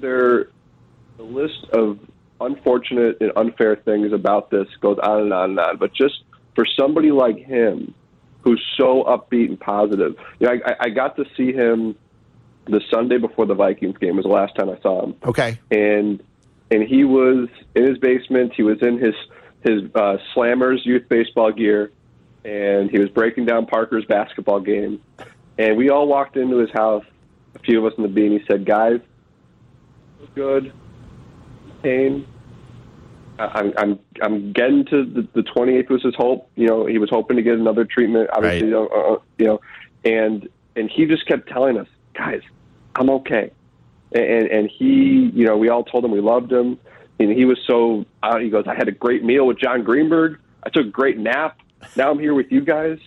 there. 0.00 0.48
The 1.18 1.22
list 1.22 1.64
of 1.72 1.98
unfortunate 2.40 3.18
and 3.20 3.32
unfair 3.36 3.76
things 3.76 4.12
about 4.12 4.50
this 4.50 4.68
goes 4.80 4.98
on 5.02 5.22
and 5.22 5.32
on 5.32 5.50
and 5.50 5.60
on. 5.60 5.76
But 5.78 5.94
just 5.94 6.24
for 6.54 6.66
somebody 6.78 7.10
like 7.10 7.38
him, 7.38 7.94
who's 8.42 8.62
so 8.76 9.02
upbeat 9.04 9.48
and 9.48 9.58
positive, 9.58 10.16
you 10.38 10.46
know, 10.46 10.58
I, 10.66 10.74
I 10.80 10.88
got 10.90 11.16
to 11.16 11.24
see 11.36 11.52
him 11.52 11.96
the 12.66 12.82
Sunday 12.90 13.16
before 13.16 13.46
the 13.46 13.54
Vikings 13.54 13.96
game 13.96 14.16
was 14.16 14.24
the 14.24 14.30
last 14.30 14.54
time 14.56 14.68
I 14.68 14.78
saw 14.82 15.04
him. 15.04 15.14
Okay, 15.24 15.58
and 15.70 16.22
and 16.70 16.82
he 16.82 17.04
was 17.04 17.48
in 17.74 17.86
his 17.86 17.98
basement. 17.98 18.52
He 18.54 18.62
was 18.62 18.78
in 18.82 18.98
his 18.98 19.14
his 19.62 19.82
uh, 19.94 20.16
Slammers 20.34 20.84
youth 20.84 21.08
baseball 21.08 21.52
gear, 21.52 21.92
and 22.44 22.90
he 22.90 22.98
was 22.98 23.08
breaking 23.10 23.46
down 23.46 23.66
Parker's 23.66 24.04
basketball 24.04 24.60
game. 24.60 25.00
And 25.58 25.76
we 25.76 25.90
all 25.90 26.06
walked 26.06 26.36
into 26.36 26.58
his 26.58 26.70
house, 26.70 27.04
a 27.54 27.58
few 27.60 27.78
of 27.78 27.92
us 27.92 27.96
in 27.96 28.02
the 28.02 28.08
bean. 28.08 28.32
He 28.32 28.44
said, 28.46 28.64
"Guys, 28.64 29.00
good, 30.34 30.72
pain. 31.82 32.26
I'm 33.38 33.72
I'm 33.76 33.98
I'm 34.22 34.52
getting 34.52 34.84
to 34.86 35.04
the, 35.04 35.28
the 35.34 35.42
28th 35.42 35.90
was 35.90 36.02
his 36.02 36.14
hope. 36.14 36.50
You 36.56 36.66
know, 36.66 36.86
he 36.86 36.98
was 36.98 37.10
hoping 37.10 37.36
to 37.36 37.42
get 37.42 37.54
another 37.54 37.84
treatment. 37.84 38.30
Obviously, 38.32 38.72
right. 38.72 38.88
uh, 38.90 39.14
uh, 39.14 39.18
you 39.38 39.46
know, 39.46 39.60
and 40.04 40.48
and 40.74 40.90
he 40.90 41.06
just 41.06 41.26
kept 41.26 41.48
telling 41.48 41.78
us, 41.78 41.88
guys, 42.14 42.40
I'm 42.96 43.10
okay 43.10 43.52
and 44.12 44.48
and 44.48 44.70
he, 44.70 45.30
you 45.34 45.44
know, 45.44 45.56
we 45.56 45.68
all 45.68 45.84
told 45.84 46.04
him 46.04 46.10
we 46.10 46.20
loved 46.20 46.52
him, 46.52 46.78
and 47.18 47.30
he 47.30 47.44
was 47.44 47.58
so. 47.66 48.04
Uh, 48.22 48.38
he 48.38 48.50
goes, 48.50 48.64
I 48.66 48.74
had 48.74 48.88
a 48.88 48.92
great 48.92 49.24
meal 49.24 49.46
with 49.46 49.58
Jon 49.58 49.82
Greenberg. 49.82 50.38
I 50.62 50.70
took 50.70 50.86
a 50.86 50.90
great 50.90 51.18
nap. 51.18 51.58
Now 51.96 52.10
I'm 52.10 52.18
here 52.18 52.34
with 52.34 52.50
you 52.50 52.60
guys. 52.60 52.98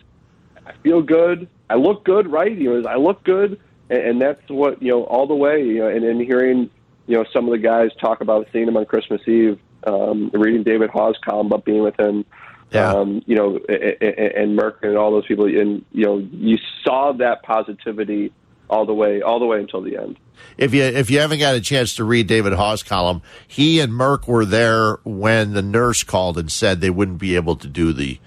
I 0.66 0.74
feel 0.84 1.02
good. 1.02 1.48
I 1.70 1.76
look 1.76 2.04
good, 2.04 2.32
right? 2.32 2.56
He 2.56 2.66
goes, 2.66 2.86
I 2.86 2.96
look 2.96 3.24
good, 3.24 3.60
and, 3.90 4.00
and 4.00 4.22
that's 4.22 4.42
what 4.50 4.82
you 4.82 4.90
know 4.90 5.04
all 5.04 5.28
the 5.28 5.36
way. 5.36 5.64
You 5.64 5.80
know, 5.80 5.88
and, 5.88 6.04
and 6.04 6.22
hearing 6.22 6.70
you 7.08 7.18
know 7.18 7.26
some 7.32 7.46
of 7.46 7.52
the 7.52 7.58
guys 7.58 7.92
talk 8.00 8.22
about 8.22 8.48
seeing 8.52 8.68
him 8.68 8.78
on 8.78 8.86
Christmas 8.86 9.22
Eve, 9.28 9.60
um, 9.86 10.30
reading 10.34 10.64
David 10.64 10.90
Haugh's 10.90 11.18
column 11.24 11.48
about 11.48 11.66
being 11.66 11.84
with 11.84 12.00
him. 12.00 12.26
Yeah. 12.72 12.94
Um, 12.94 13.24
you 13.26 13.36
know, 13.36 13.60
and, 13.68 14.04
and 14.04 14.60
Merck 14.60 14.84
and 14.84 14.96
all 14.96 15.10
those 15.10 15.26
people, 15.26 15.46
and 15.46 15.84
you 15.92 16.06
know, 16.06 16.18
you 16.32 16.60
saw 16.84 17.14
that 17.14 17.42
positivity 17.42 18.32
all 18.70 18.86
the 18.86 18.94
way, 18.94 19.24
all 19.24 19.40
the 19.40 19.48
way 19.48 19.60
until 19.60 19.82
the 19.82 19.98
end 19.98 20.20
if 20.58 20.74
you 20.74 20.84
if 20.84 21.10
you 21.10 21.20
haven't 21.20 21.40
got 21.40 21.56
a 21.56 21.62
chance 21.62 21.96
to 21.96 22.04
read 22.04 22.28
David 22.28 22.54
Haugh's 22.54 22.84
column, 22.84 23.22
he 23.48 23.80
and 23.80 23.94
Merck 23.94 24.28
were 24.28 24.46
there 24.46 25.00
when 25.04 25.54
the 25.54 25.62
nurse 25.62 26.04
called 26.04 26.38
and 26.38 26.52
said 26.52 26.82
they 26.82 26.90
wouldn't 26.90 27.18
be 27.18 27.36
able 27.36 27.56
to 27.58 27.68
do 27.68 27.94
the 27.94 28.20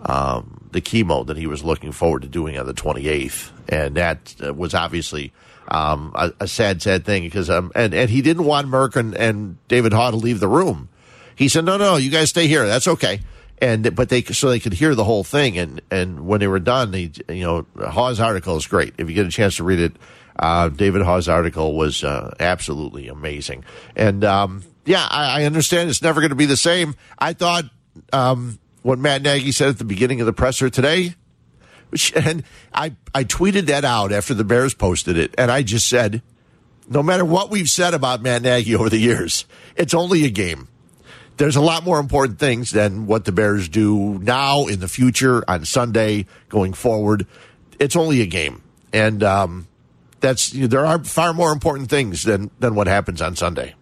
um, 0.00 0.68
the 0.72 0.80
chemo 0.80 1.26
that 1.26 1.36
he 1.36 1.46
was 1.46 1.64
looking 1.64 1.92
forward 1.92 2.22
to 2.22 2.28
doing 2.28 2.58
on 2.58 2.66
the 2.66 2.74
28th, 2.74 3.50
and 3.68 3.96
that 3.96 4.34
uh, 4.44 4.54
was 4.54 4.74
obviously 4.74 5.32
um, 5.68 6.12
a, 6.14 6.32
a, 6.40 6.48
sad, 6.48 6.82
sad 6.82 7.04
thing 7.04 7.24
because 7.24 7.50
um, 7.50 7.72
and 7.74 7.94
and 7.94 8.10
he 8.10 8.22
didn't 8.22 8.44
want 8.44 8.68
Merck 8.68 8.96
and, 8.96 9.14
and 9.14 9.56
David 9.68 9.92
Haugh 9.92 10.10
to 10.10 10.16
leave 10.16 10.40
the 10.40 10.48
room. 10.48 10.88
He 11.34 11.48
said, 11.48 11.64
"No, 11.64 11.76
no, 11.76 11.96
you 11.96 12.10
guys 12.10 12.30
stay 12.30 12.48
here. 12.48 12.66
That's 12.66 12.88
okay." 12.88 13.20
And 13.60 13.94
but 13.94 14.08
they 14.08 14.22
so 14.22 14.50
they 14.50 14.60
could 14.60 14.72
hear 14.72 14.94
the 14.94 15.04
whole 15.04 15.24
thing, 15.24 15.58
and 15.58 15.80
and 15.90 16.26
when 16.26 16.40
they 16.40 16.46
were 16.46 16.60
done, 16.60 16.92
he 16.92 17.12
you 17.28 17.42
know 17.42 17.66
Haugh's 17.88 18.20
article 18.20 18.56
is 18.56 18.66
great. 18.66 18.94
If 18.98 19.08
you 19.08 19.14
get 19.14 19.26
a 19.26 19.30
chance 19.30 19.56
to 19.56 19.64
read 19.64 19.80
it, 19.80 19.92
uh, 20.38 20.68
David 20.68 21.02
Haugh's 21.02 21.28
article 21.28 21.76
was 21.76 22.04
uh, 22.04 22.34
absolutely 22.38 23.08
amazing. 23.08 23.64
And 23.96 24.24
um, 24.24 24.62
yeah, 24.84 25.06
I, 25.08 25.42
I, 25.42 25.44
understand 25.44 25.90
it's 25.90 26.02
never 26.02 26.20
going 26.20 26.30
to 26.30 26.36
be 26.36 26.46
the 26.46 26.56
same. 26.56 26.94
I 27.18 27.32
thought 27.32 27.64
um, 28.12 28.58
what 28.82 28.98
Matt 28.98 29.22
Nagy 29.22 29.52
said 29.52 29.68
at 29.68 29.78
the 29.78 29.84
beginning 29.84 30.20
of 30.20 30.26
the 30.26 30.32
presser 30.32 30.70
today, 30.70 31.14
and 32.14 32.44
I, 32.72 32.94
I 33.14 33.24
tweeted 33.24 33.66
that 33.66 33.84
out 33.84 34.12
after 34.12 34.34
the 34.34 34.44
Bears 34.44 34.74
posted 34.74 35.16
it, 35.16 35.34
and 35.36 35.50
I 35.50 35.62
just 35.62 35.88
said, 35.88 36.22
no 36.88 37.02
matter 37.02 37.24
what 37.24 37.50
we've 37.50 37.68
said 37.68 37.94
about 37.94 38.22
Matt 38.22 38.42
Nagy 38.42 38.74
over 38.76 38.88
the 38.88 38.98
years, 38.98 39.44
it's 39.76 39.94
only 39.94 40.24
a 40.24 40.30
game. 40.30 40.68
There's 41.36 41.56
a 41.56 41.60
lot 41.60 41.84
more 41.84 42.00
important 42.00 42.40
things 42.40 42.72
than 42.72 43.06
what 43.06 43.24
the 43.24 43.30
Bears 43.30 43.68
do 43.68 44.18
now, 44.18 44.66
in 44.66 44.80
the 44.80 44.88
future, 44.88 45.44
on 45.48 45.64
Sunday, 45.64 46.26
going 46.48 46.72
forward. 46.72 47.26
It's 47.78 47.94
only 47.94 48.22
a 48.22 48.26
game. 48.26 48.60
And 48.92 49.22
um, 49.22 49.68
that's 50.20 50.50
there 50.50 50.86
are 50.86 51.02
far 51.04 51.32
more 51.32 51.52
important 51.52 51.90
things 51.90 52.22
than 52.22 52.50
than 52.58 52.74
what 52.74 52.86
happens 52.86 53.22
on 53.22 53.36
Sunday. 53.36 53.74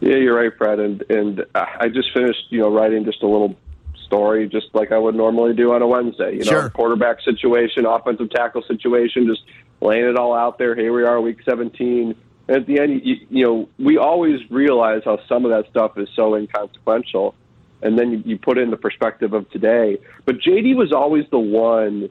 Yeah, 0.00 0.16
you're 0.16 0.36
right, 0.36 0.52
Fred. 0.56 0.80
And 0.80 1.04
and 1.08 1.44
I 1.54 1.88
just 1.88 2.12
finished, 2.12 2.46
you 2.50 2.60
know, 2.60 2.74
writing 2.74 3.04
just 3.04 3.22
a 3.22 3.26
little 3.26 3.56
story, 4.04 4.48
just 4.48 4.66
like 4.74 4.92
I 4.92 4.98
would 4.98 5.14
normally 5.14 5.54
do 5.54 5.72
on 5.72 5.80
a 5.80 5.86
Wednesday. 5.86 6.32
You 6.32 6.44
know, 6.44 6.50
sure. 6.50 6.70
quarterback 6.70 7.20
situation, 7.22 7.86
offensive 7.86 8.30
tackle 8.30 8.62
situation, 8.62 9.26
just 9.26 9.42
laying 9.80 10.04
it 10.04 10.16
all 10.16 10.34
out 10.34 10.58
there. 10.58 10.74
Here 10.74 10.92
we 10.92 11.04
are, 11.04 11.20
week 11.20 11.38
17. 11.44 12.14
And 12.48 12.56
at 12.56 12.66
the 12.66 12.80
end, 12.80 13.00
you, 13.04 13.16
you 13.30 13.46
know, 13.46 13.68
we 13.78 13.96
always 13.96 14.40
realize 14.50 15.02
how 15.04 15.18
some 15.28 15.44
of 15.44 15.50
that 15.52 15.70
stuff 15.70 15.96
is 15.96 16.08
so 16.14 16.34
inconsequential, 16.34 17.34
and 17.80 17.98
then 17.98 18.10
you, 18.10 18.22
you 18.26 18.38
put 18.38 18.58
it 18.58 18.62
in 18.62 18.70
the 18.70 18.76
perspective 18.76 19.32
of 19.32 19.48
today. 19.50 19.98
But 20.24 20.40
JD 20.40 20.76
was 20.76 20.92
always 20.92 21.24
the 21.30 21.38
one 21.38 22.10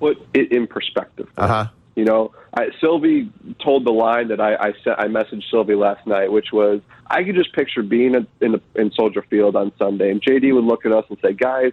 put 0.00 0.26
it 0.34 0.50
in 0.52 0.66
perspective. 0.66 1.28
Uh 1.36 1.46
huh. 1.46 1.66
You 1.96 2.04
know, 2.04 2.32
I, 2.52 2.68
Silvy 2.78 3.32
told 3.58 3.86
the 3.86 3.92
line 3.92 4.28
that 4.28 4.38
I 4.38 4.54
I, 4.54 4.72
sent, 4.84 4.98
I 4.98 5.06
messaged 5.06 5.44
Silvy 5.50 5.74
last 5.74 6.06
night, 6.06 6.30
which 6.30 6.52
was 6.52 6.82
I 7.06 7.24
could 7.24 7.34
just 7.34 7.54
picture 7.54 7.82
being 7.82 8.14
in 8.14 8.26
in, 8.40 8.52
the, 8.52 8.60
in 8.74 8.92
Soldier 8.92 9.24
Field 9.28 9.56
on 9.56 9.72
Sunday, 9.78 10.10
and 10.10 10.22
JD 10.22 10.54
would 10.54 10.64
look 10.64 10.84
at 10.84 10.92
us 10.92 11.06
and 11.08 11.18
say, 11.22 11.32
"Guys, 11.32 11.72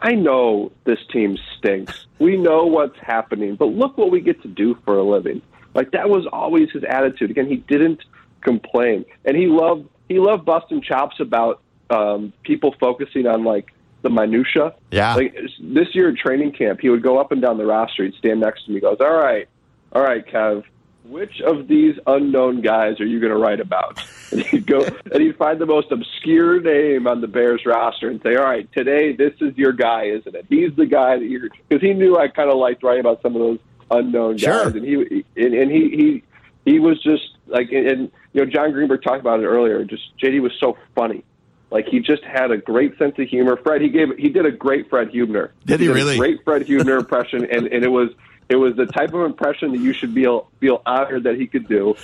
I 0.00 0.12
know 0.12 0.70
this 0.84 0.98
team 1.10 1.38
stinks. 1.56 2.06
We 2.18 2.36
know 2.36 2.66
what's 2.66 2.98
happening, 3.00 3.56
but 3.56 3.66
look 3.66 3.96
what 3.96 4.10
we 4.10 4.20
get 4.20 4.42
to 4.42 4.48
do 4.48 4.76
for 4.84 4.98
a 4.98 5.02
living." 5.02 5.40
Like 5.74 5.92
that 5.92 6.10
was 6.10 6.26
always 6.30 6.70
his 6.70 6.84
attitude. 6.84 7.30
Again, 7.30 7.46
he 7.48 7.56
didn't 7.56 8.02
complain, 8.42 9.06
and 9.24 9.34
he 9.34 9.46
loved 9.46 9.88
he 10.10 10.18
loved 10.18 10.44
busting 10.44 10.82
chops 10.82 11.20
about 11.20 11.62
um, 11.88 12.34
people 12.42 12.74
focusing 12.78 13.26
on 13.26 13.44
like 13.44 13.72
the 14.02 14.10
minutia. 14.10 14.74
Yeah. 14.90 15.14
Like 15.14 15.34
this 15.58 15.94
year 15.94 16.10
at 16.10 16.16
training 16.16 16.52
camp, 16.52 16.80
he 16.80 16.90
would 16.90 17.02
go 17.02 17.18
up 17.18 17.32
and 17.32 17.40
down 17.40 17.56
the 17.56 17.64
roster. 17.64 18.04
He'd 18.04 18.14
stand 18.14 18.40
next 18.40 18.66
to 18.66 18.72
me. 18.72 18.80
Goes, 18.80 18.98
"All 19.00 19.16
right, 19.16 19.48
all 19.94 20.02
right, 20.02 20.26
Kev, 20.26 20.64
which 21.04 21.40
of 21.42 21.68
these 21.68 21.96
unknown 22.06 22.60
guys 22.62 22.98
are 23.00 23.06
you 23.06 23.20
going 23.20 23.32
to 23.32 23.38
write 23.38 23.60
about? 23.60 24.00
And 24.32 24.40
he'd 24.42 24.66
go 24.66 24.80
and 25.12 25.22
he'd 25.22 25.36
find 25.36 25.60
the 25.60 25.66
most 25.66 25.92
obscure 25.92 26.60
name 26.60 27.06
on 27.06 27.20
the 27.20 27.28
Bears 27.28 27.64
roster 27.64 28.08
and 28.08 28.20
say, 28.22 28.34
all 28.34 28.42
right, 28.42 28.66
today 28.72 29.12
this 29.14 29.34
is 29.40 29.56
your 29.56 29.72
guy, 29.72 30.06
isn't 30.06 30.34
it? 30.34 30.46
He's 30.48 30.74
the 30.74 30.86
guy 30.86 31.18
that 31.18 31.24
you're 31.26 31.50
because 31.68 31.82
he 31.82 31.92
knew 31.92 32.16
I 32.16 32.26
kind 32.28 32.50
of 32.50 32.56
liked 32.56 32.82
writing 32.82 33.00
about 33.00 33.22
some 33.22 33.36
of 33.36 33.40
those 33.40 33.58
unknown 33.92 34.38
Sure. 34.38 34.64
guys, 34.64 34.74
and 34.74 34.84
he 34.84 35.24
and, 35.36 35.54
and 35.54 35.70
he 35.70 36.22
he 36.64 36.72
he 36.72 36.78
was 36.80 37.00
just 37.00 37.22
like 37.46 37.70
and, 37.70 37.86
and 37.86 38.12
you 38.32 38.44
know 38.44 38.50
Jon 38.50 38.72
Greenberg 38.72 39.02
talked 39.04 39.20
about 39.20 39.38
it 39.38 39.46
earlier. 39.46 39.84
Just 39.84 40.02
JD 40.18 40.40
was 40.40 40.52
so 40.58 40.76
funny. 40.96 41.22
Like 41.70 41.86
he 41.86 42.00
just 42.00 42.24
had 42.24 42.50
a 42.50 42.56
great 42.56 42.96
sense 42.98 43.14
of 43.18 43.28
humor. 43.28 43.56
Fred, 43.62 43.82
he 43.82 43.88
gave 43.90 44.08
he 44.18 44.30
did 44.30 44.46
a 44.46 44.50
great 44.52 44.88
Fred 44.90 45.10
Huebner. 45.10 45.52
Did 45.66 45.78
he 45.78 45.86
a 45.86 45.92
really? 45.92 46.16
great 46.16 46.42
Fred 46.44 46.62
Huebner 46.62 46.96
impression, 46.96 47.44
and, 47.44 47.68
and 47.68 47.84
it 47.84 47.90
was 47.92 48.08
it 48.48 48.56
was 48.56 48.76
the 48.76 48.86
type 48.86 49.14
of 49.14 49.22
impression 49.22 49.72
that 49.72 49.78
you 49.78 49.92
should 49.92 50.12
feel 50.12 50.48
feel 50.60 50.82
honored 50.84 51.24
that 51.24 51.36
he 51.36 51.46
could 51.46 51.68
do. 51.68 51.96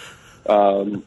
Um, 0.48 1.04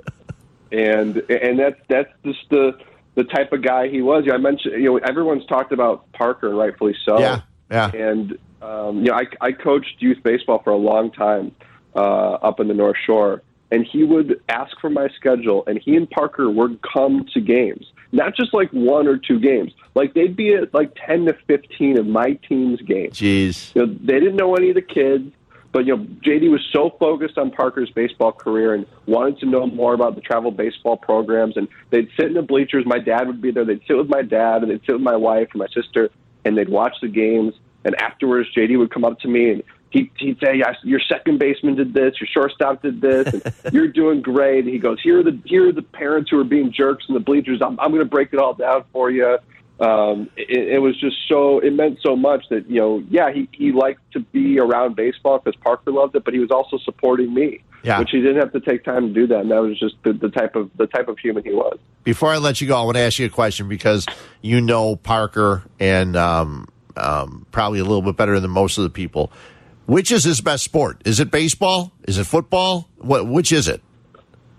and 0.72 1.18
and 1.30 1.60
that's 1.60 1.80
that's 1.88 2.10
just 2.26 2.50
the 2.50 2.78
the 3.16 3.24
type 3.24 3.52
of 3.52 3.62
guy 3.62 3.88
he 3.88 4.02
was. 4.02 4.26
You 4.26 4.32
know, 4.32 4.38
I 4.38 4.42
mentioned 4.42 4.82
you 4.82 4.92
know 4.92 4.98
everyone's 4.98 5.46
talked 5.46 5.72
about 5.72 6.12
Parker, 6.14 6.50
rightfully 6.50 6.96
so. 7.06 7.20
Yeah, 7.20 7.42
yeah. 7.70 7.92
And 7.92 8.38
um, 8.62 9.00
you 9.00 9.12
know, 9.12 9.16
I 9.16 9.26
I 9.42 9.52
coached 9.52 10.02
youth 10.02 10.22
baseball 10.24 10.62
for 10.64 10.72
a 10.72 10.78
long 10.78 11.12
time 11.12 11.56
uh, 11.96 12.34
up 12.34 12.60
in 12.60 12.68
the 12.68 12.74
North 12.74 12.98
Shore, 13.06 13.44
and 13.74 13.88
he 13.92 14.04
would 14.04 14.40
ask 14.50 14.80
for 14.80 14.92
my 14.92 15.08
schedule, 15.16 15.64
and 15.66 15.82
he 15.84 15.96
and 15.96 16.08
Parker 16.08 16.48
would 16.48 16.80
come 16.84 17.26
to 17.34 17.42
games, 17.42 17.92
not 18.12 18.36
just 18.36 18.54
like 18.54 18.70
one 18.70 19.08
or 19.08 19.18
two 19.18 19.40
games. 19.40 19.72
Like 19.96 20.14
they'd 20.14 20.36
be 20.36 20.54
at 20.54 20.72
like 20.76 20.96
ten 21.08 21.26
to 21.26 21.36
fifteen 21.48 21.98
of 21.98 22.06
my 22.06 22.34
team's 22.48 22.82
games. 22.82 23.20
Jeez. 23.20 23.74
You 23.74 23.88
know, 23.88 23.94
they 24.00 24.20
didn't 24.20 24.36
know 24.36 24.54
any 24.54 24.70
of 24.70 24.76
the 24.76 24.84
kids, 24.84 25.34
but 25.72 25.88
you 25.88 25.98
know, 25.98 26.04
JD 26.04 26.52
was 26.52 26.62
so 26.72 26.96
focused 27.00 27.40
on 27.40 27.50
Parker's 27.50 27.90
baseball 27.90 28.32
career 28.32 28.76
and 28.76 28.86
wanted 29.08 29.40
to 29.40 29.48
know 29.48 29.66
more 29.66 29.96
about 29.96 30.14
the 30.14 30.22
travel 30.22 30.52
baseball 30.52 30.96
programs. 30.96 31.58
And 31.58 31.68
they'd 31.90 32.10
sit 32.16 32.28
in 32.28 32.36
the 32.36 32.44
bleachers. 32.44 32.86
My 32.86 33.00
dad 33.00 33.26
would 33.26 33.42
be 33.42 33.50
there. 33.50 33.66
They'd 33.66 33.82
sit 33.88 33.98
with 33.98 34.08
my 34.08 34.22
dad, 34.22 34.62
and 34.62 34.70
they'd 34.70 34.86
sit 34.86 34.94
with 34.94 35.02
my 35.02 35.16
wife 35.16 35.48
and 35.52 35.60
my 35.60 35.68
sister, 35.74 36.12
and 36.46 36.56
they'd 36.56 36.70
watch 36.70 36.94
the 37.02 37.08
games. 37.08 37.56
And 37.86 37.96
afterwards, 37.96 38.50
JD 38.56 38.78
would 38.78 38.92
come 38.92 39.04
up 39.04 39.20
to 39.22 39.28
me 39.28 39.50
and 39.50 39.64
he, 39.94 40.12
he'd 40.18 40.40
say, 40.44 40.58
"Yeah, 40.58 40.74
"Your 40.84 41.00
second 41.00 41.40
baseman 41.40 41.76
did 41.76 41.94
this. 41.94 42.16
Your 42.20 42.28
shortstop 42.28 42.82
did 42.82 43.00
this. 43.00 43.32
And 43.34 43.54
you're 43.74 43.88
doing 43.88 44.22
great." 44.22 44.66
And 44.66 44.74
he 44.74 44.80
goes, 44.80 45.00
"Here 45.02 45.20
are 45.20 45.24
the 45.24 45.40
here 45.46 45.70
are 45.70 45.72
the 45.72 45.82
parents 45.84 46.30
who 46.32 46.40
are 46.40 46.44
being 46.44 46.74
jerks 46.74 47.06
in 47.08 47.14
the 47.14 47.20
bleachers. 47.22 47.62
I'm 47.62 47.80
I'm 47.80 47.92
going 47.92 48.04
to 48.04 48.10
break 48.10 48.34
it 48.34 48.40
all 48.40 48.54
down 48.56 48.84
for 48.92 49.10
you." 49.12 49.38
Um, 49.80 50.30
it, 50.38 50.76
it 50.76 50.80
was 50.80 51.00
just 51.00 51.16
so 51.28 51.60
it 51.60 51.74
meant 51.74 52.00
so 52.02 52.16
much 52.16 52.46
that 52.50 52.70
you 52.70 52.80
know, 52.80 53.04
yeah, 53.10 53.32
he 53.32 53.48
he 53.54 53.72
liked 53.72 54.02
to 54.14 54.20
be 54.20 54.60
around 54.60 54.96
baseball 54.96 55.40
because 55.40 55.60
Parker 55.62 55.92
loved 55.92 56.16
it, 56.16 56.24
but 56.24 56.34
he 56.34 56.40
was 56.40 56.52
also 56.52 56.78
supporting 56.78 57.34
me, 57.34 57.64
Yeah. 57.84 58.00
which 58.00 58.10
he 58.12 58.20
didn't 58.22 58.38
have 58.38 58.54
to 58.54 58.60
take 58.60 58.84
time 58.84 59.08
to 59.08 59.14
do 59.14 59.28
that. 59.28 59.40
And 59.42 59.52
that 59.52 59.62
was 59.62 59.80
just 59.80 59.96
the, 60.04 60.14
the 60.14 60.30
type 60.30 60.56
of 60.56 60.70
the 60.78 60.86
type 60.88 61.08
of 61.08 61.18
human 61.20 61.44
he 61.44 61.52
was. 61.54 61.78
Before 62.04 62.30
I 62.30 62.38
let 62.38 62.62
you 62.62 62.68
go, 62.68 62.80
I 62.80 62.84
want 62.84 62.98
to 62.98 63.02
ask 63.02 63.18
you 63.20 63.26
a 63.26 63.30
question 63.30 63.68
because 63.68 64.06
you 64.42 64.62
know 64.62 64.96
Parker 64.96 65.64
and 65.80 66.16
um, 66.16 66.68
um, 66.96 67.48
probably 67.52 67.80
a 67.80 67.84
little 67.84 68.04
bit 68.04 68.16
better 68.16 68.40
than 68.40 68.52
most 68.52 68.78
of 68.78 68.84
the 68.84 68.90
people. 68.92 69.32
Which 69.86 70.12
is 70.12 70.24
his 70.24 70.42
best 70.42 70.64
sport? 70.64 71.02
Is 71.06 71.20
it 71.20 71.30
baseball? 71.32 71.92
Is 72.08 72.18
it 72.18 72.26
football? 72.26 72.88
What? 72.98 73.28
Which 73.28 73.52
is 73.52 73.68
it? 73.68 73.82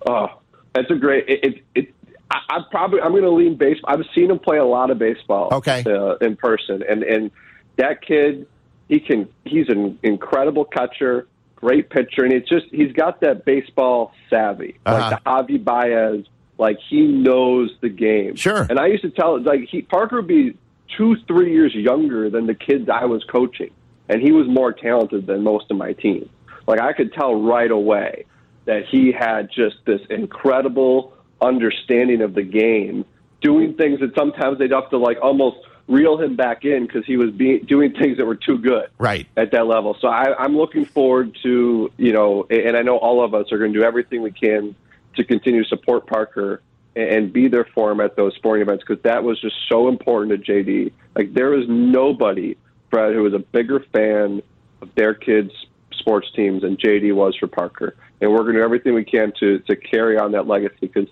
Oh, 0.07 0.27
that's 0.75 0.91
a 0.91 0.95
great. 0.97 1.29
It, 1.29 1.45
it, 1.45 1.65
it 1.75 1.95
I, 2.31 2.39
I 2.51 2.59
probably 2.71 3.01
I'm 3.01 3.13
going 3.13 3.23
to 3.23 3.31
lean 3.31 3.57
baseball. 3.57 3.95
I've 3.95 4.05
seen 4.15 4.31
him 4.31 4.39
play 4.39 4.59
a 4.59 4.65
lot 4.65 4.91
of 4.91 4.99
baseball. 4.99 5.49
Okay. 5.53 5.83
Uh, 5.87 6.17
in 6.17 6.37
person, 6.37 6.83
and 6.89 7.03
and 7.03 7.31
that 7.77 8.03
kid, 8.03 8.47
he 8.89 9.01
can. 9.01 9.29
He's 9.45 9.69
an 9.71 9.99
incredible 10.03 10.67
catcher, 10.67 11.27
great 11.57 11.89
pitcher, 11.89 12.25
and 12.25 12.33
it's 12.33 12.49
just 12.49 12.67
he's 12.71 12.93
got 12.93 13.21
that 13.23 13.45
baseball 13.47 14.13
savvy, 14.29 14.77
Uh-huh. 14.85 15.11
like 15.25 15.25
the 15.49 15.55
Javi 15.59 15.65
Baez. 15.65 16.27
Like 16.59 16.79
he 16.89 17.03
knows 17.03 17.71
the 17.81 17.89
game. 17.89 18.37
Sure. 18.37 18.65
And 18.71 18.79
I 18.79 18.87
used 18.87 19.03
to 19.03 19.11
tell 19.11 19.41
like 19.43 19.63
he 19.69 19.83
Parker 19.83 20.17
would 20.17 20.29
be 20.29 20.57
two 20.97 21.17
three 21.27 21.53
years 21.53 21.75
younger 21.75 22.31
than 22.31 22.47
the 22.47 22.55
kids 22.55 22.89
I 22.89 23.07
was 23.07 23.25
coaching, 23.25 23.73
and 24.09 24.21
he 24.23 24.33
was 24.33 24.47
more 24.49 24.73
talented 24.73 25.27
than 25.27 25.43
most 25.43 25.71
of 25.71 25.77
my 25.77 25.93
team. 25.93 26.29
Like 26.67 26.81
I 26.81 26.93
could 26.93 27.13
tell 27.13 27.35
right 27.43 27.71
away 27.71 28.25
that 28.67 28.87
he 28.91 29.13
had 29.13 29.51
just 29.51 29.77
this 29.85 30.01
incredible 30.11 31.13
understanding 31.41 32.23
of 32.23 32.35
the 32.35 32.43
game, 32.43 33.05
doing 33.41 33.75
things 33.75 34.01
that 34.01 34.15
sometimes 34.17 34.59
they'd 34.59 34.71
have 34.73 34.89
to 34.91 34.99
like 34.99 35.19
almost 35.23 35.57
reel 35.87 36.19
him 36.19 36.35
back 36.35 36.65
in 36.65 36.87
because 36.87 37.05
he 37.05 37.19
was 37.19 37.31
being 37.31 37.63
doing 37.67 37.93
things 37.93 38.17
that 38.17 38.25
were 38.25 38.35
too 38.37 38.57
good 38.57 38.89
Right. 38.99 39.27
at 39.37 39.51
that 39.53 39.67
level. 39.67 39.97
So 40.01 40.09
I, 40.09 40.35
I'm 40.43 40.57
looking 40.57 40.87
forward 40.87 41.37
to 41.43 41.93
you 41.99 42.13
know, 42.13 42.47
and 42.49 42.77
I 42.77 42.83
know 42.83 42.97
all 42.97 43.23
of 43.23 43.35
us 43.35 43.53
are 43.53 43.59
going 43.59 43.73
to 43.75 43.79
do 43.81 43.85
everything 43.85 44.23
we 44.23 44.31
can 44.31 44.75
to 45.17 45.25
continue 45.25 45.63
to 45.63 45.69
support 45.69 46.07
Parker 46.07 46.63
and- 46.97 47.09
and 47.11 47.33
be 47.33 47.49
there 47.49 47.67
for 47.75 47.91
him 47.91 48.01
at 48.01 48.17
those 48.17 48.35
sporting 48.37 48.63
events 48.63 48.85
because 48.87 49.03
that 49.03 49.23
was 49.25 49.39
just 49.41 49.57
so 49.69 49.89
important 49.89 50.31
to 50.45 50.53
JD. 50.53 50.93
Like 51.15 51.35
there 51.35 51.51
was 51.51 51.67
nobody, 51.69 52.57
Fred, 52.91 53.15
who 53.15 53.23
was 53.23 53.35
a 53.35 53.39
bigger 53.39 53.85
fan 53.93 54.43
of 54.81 54.95
their 54.95 55.15
kids' 55.15 55.53
sports 55.93 56.31
teams 56.35 56.63
than 56.63 56.77
JD 56.77 57.15
was 57.15 57.37
for 57.37 57.47
Parker, 57.47 57.97
and 58.21 58.31
we're 58.31 58.39
going 58.39 58.55
to 58.55 58.61
do 58.61 58.65
everything 58.65 58.95
we 58.95 59.05
can 59.05 59.33
to 59.41 59.59
to 59.61 59.77
carry 59.77 60.19
on 60.19 60.33
that 60.33 60.47
legacy 60.47 60.77
because 60.81 61.09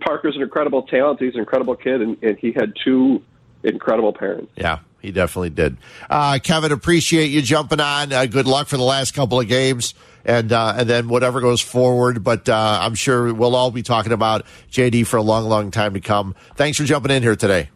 Parker's 0.00 0.36
an 0.36 0.42
incredible 0.42 0.82
talent. 0.82 1.20
He's 1.20 1.34
an 1.34 1.40
incredible 1.40 1.76
kid, 1.76 2.00
and, 2.00 2.22
and 2.22 2.38
he 2.38 2.52
had 2.52 2.72
two 2.82 3.22
incredible 3.62 4.12
parents. 4.12 4.52
Yeah, 4.56 4.80
he 5.00 5.12
definitely 5.12 5.50
did. 5.50 5.76
Uh, 6.08 6.38
Kevin, 6.42 6.72
appreciate 6.72 7.26
you 7.26 7.42
jumping 7.42 7.80
on. 7.80 8.12
Uh, 8.12 8.26
good 8.26 8.46
luck 8.46 8.68
for 8.68 8.76
the 8.76 8.82
last 8.82 9.14
couple 9.14 9.40
of 9.40 9.48
games, 9.48 9.94
and 10.24 10.52
uh, 10.52 10.74
and 10.78 10.88
then 10.88 11.08
whatever 11.08 11.40
goes 11.40 11.60
forward. 11.60 12.24
But 12.24 12.48
uh, 12.48 12.78
I'm 12.82 12.94
sure 12.94 13.32
we'll 13.32 13.56
all 13.56 13.70
be 13.70 13.82
talking 13.82 14.12
about 14.12 14.46
JD 14.70 15.06
for 15.06 15.16
a 15.16 15.22
long, 15.22 15.44
long 15.44 15.70
time 15.70 15.94
to 15.94 16.00
come. 16.00 16.34
Thanks 16.54 16.78
for 16.78 16.84
jumping 16.84 17.12
in 17.12 17.22
here 17.22 17.36
today. 17.36 17.70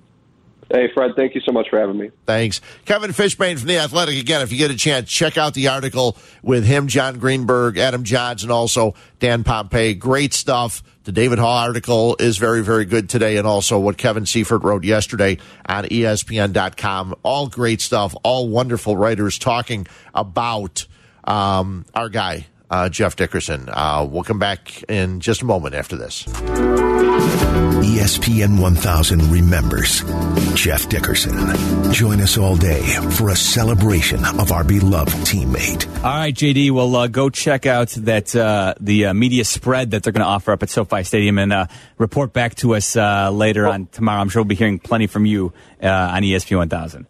Hey, 0.71 0.89
Fred, 0.95 1.17
thank 1.17 1.35
you 1.35 1.41
so 1.41 1.51
much 1.51 1.69
for 1.69 1.81
having 1.81 1.99
me. 1.99 2.11
Thanks. 2.27 2.61
Kevin 2.85 3.11
Fishbain 3.11 3.59
from 3.59 3.67
The 3.67 3.79
Athletic. 3.79 4.17
Again, 4.17 4.41
if 4.41 4.53
you 4.53 4.59
get 4.59 4.71
a 4.71 4.77
chance, 4.77 5.11
check 5.11 5.37
out 5.37 5.53
the 5.55 5.67
article 5.67 6.17
with 6.43 6.65
him, 6.65 6.87
Jon 6.87 7.19
Greenberg, 7.19 7.77
Adam 7.77 8.05
Jahns, 8.05 8.45
and 8.45 8.53
also 8.53 8.95
Dan 9.19 9.43
Pompei. 9.43 9.99
Great 9.99 10.33
stuff. 10.33 10.85
The 11.03 11.13
David 11.13 11.41
Haugh 11.41 11.67
article 11.67 12.15
is 12.21 12.39
very, 12.39 12.63
very 12.63 12.85
good 12.85 13.09
today, 13.09 13.37
and 13.37 13.49
also 13.49 13.81
what 13.81 13.97
Kevin 13.99 14.27
Seifert 14.27 14.63
wrote 14.63 14.85
yesterday 14.85 15.39
on 15.67 15.85
ESPN.com. 15.87 17.17
All 17.25 17.49
great 17.49 17.81
stuff. 17.81 18.15
All 18.23 18.49
wonderful 18.49 18.97
writers 18.97 19.39
talking 19.39 19.89
about 20.15 20.87
um, 21.25 21.85
our 21.95 22.11
guy, 22.11 22.47
uh, 22.71 22.89
Jeff 22.91 23.17
Dickerson. 23.17 23.69
Uh, 23.73 24.07
we'll 24.09 24.23
come 24.23 24.39
back 24.39 24.85
in 24.89 25.19
just 25.19 25.43
a 25.43 25.47
moment 25.47 25.75
after 25.75 25.97
this. 25.97 26.27
ESPN 27.83 28.61
1000 28.61 29.31
remembers 29.31 30.03
Jeff 30.55 30.89
Dickerson. 30.89 31.33
Join 31.93 32.21
us 32.21 32.37
all 32.37 32.55
day 32.55 32.83
for 33.13 33.31
a 33.31 33.37
celebration 33.37 34.23
of 34.39 34.53
our 34.53 34.65
beloved 34.65 35.13
teammate. 35.27 35.87
All 36.05 36.15
right, 36.15 36.35
JD. 36.35 36.73
Well, 36.73 36.95
uh, 36.95 37.07
go 37.07 37.31
check 37.31 37.65
out 37.65 37.89
that 37.91 38.37
uh, 38.37 38.75
the 38.81 39.07
uh, 39.07 39.15
media 39.15 39.45
spread 39.45 39.93
that 39.93 40.03
they're 40.03 40.13
going 40.13 40.25
to 40.25 40.29
offer 40.31 40.53
up 40.53 40.63
at 40.63 40.69
SoFi 40.69 41.05
Stadium, 41.05 41.39
and 41.39 41.53
uh, 41.53 41.67
report 41.97 42.35
back 42.35 42.55
to 42.57 42.75
us 42.75 42.97
uh, 42.97 43.31
later 43.31 43.67
on 43.67 43.87
tomorrow. 43.87 44.21
I'm 44.21 44.29
sure 44.29 44.43
we'll 44.43 44.49
be 44.49 44.57
hearing 44.57 44.79
plenty 44.79 45.07
from 45.07 45.25
you 45.25 45.53
uh, 45.83 45.89
on 45.89 46.23
ESPN 46.23 46.59
1000. 46.59 47.07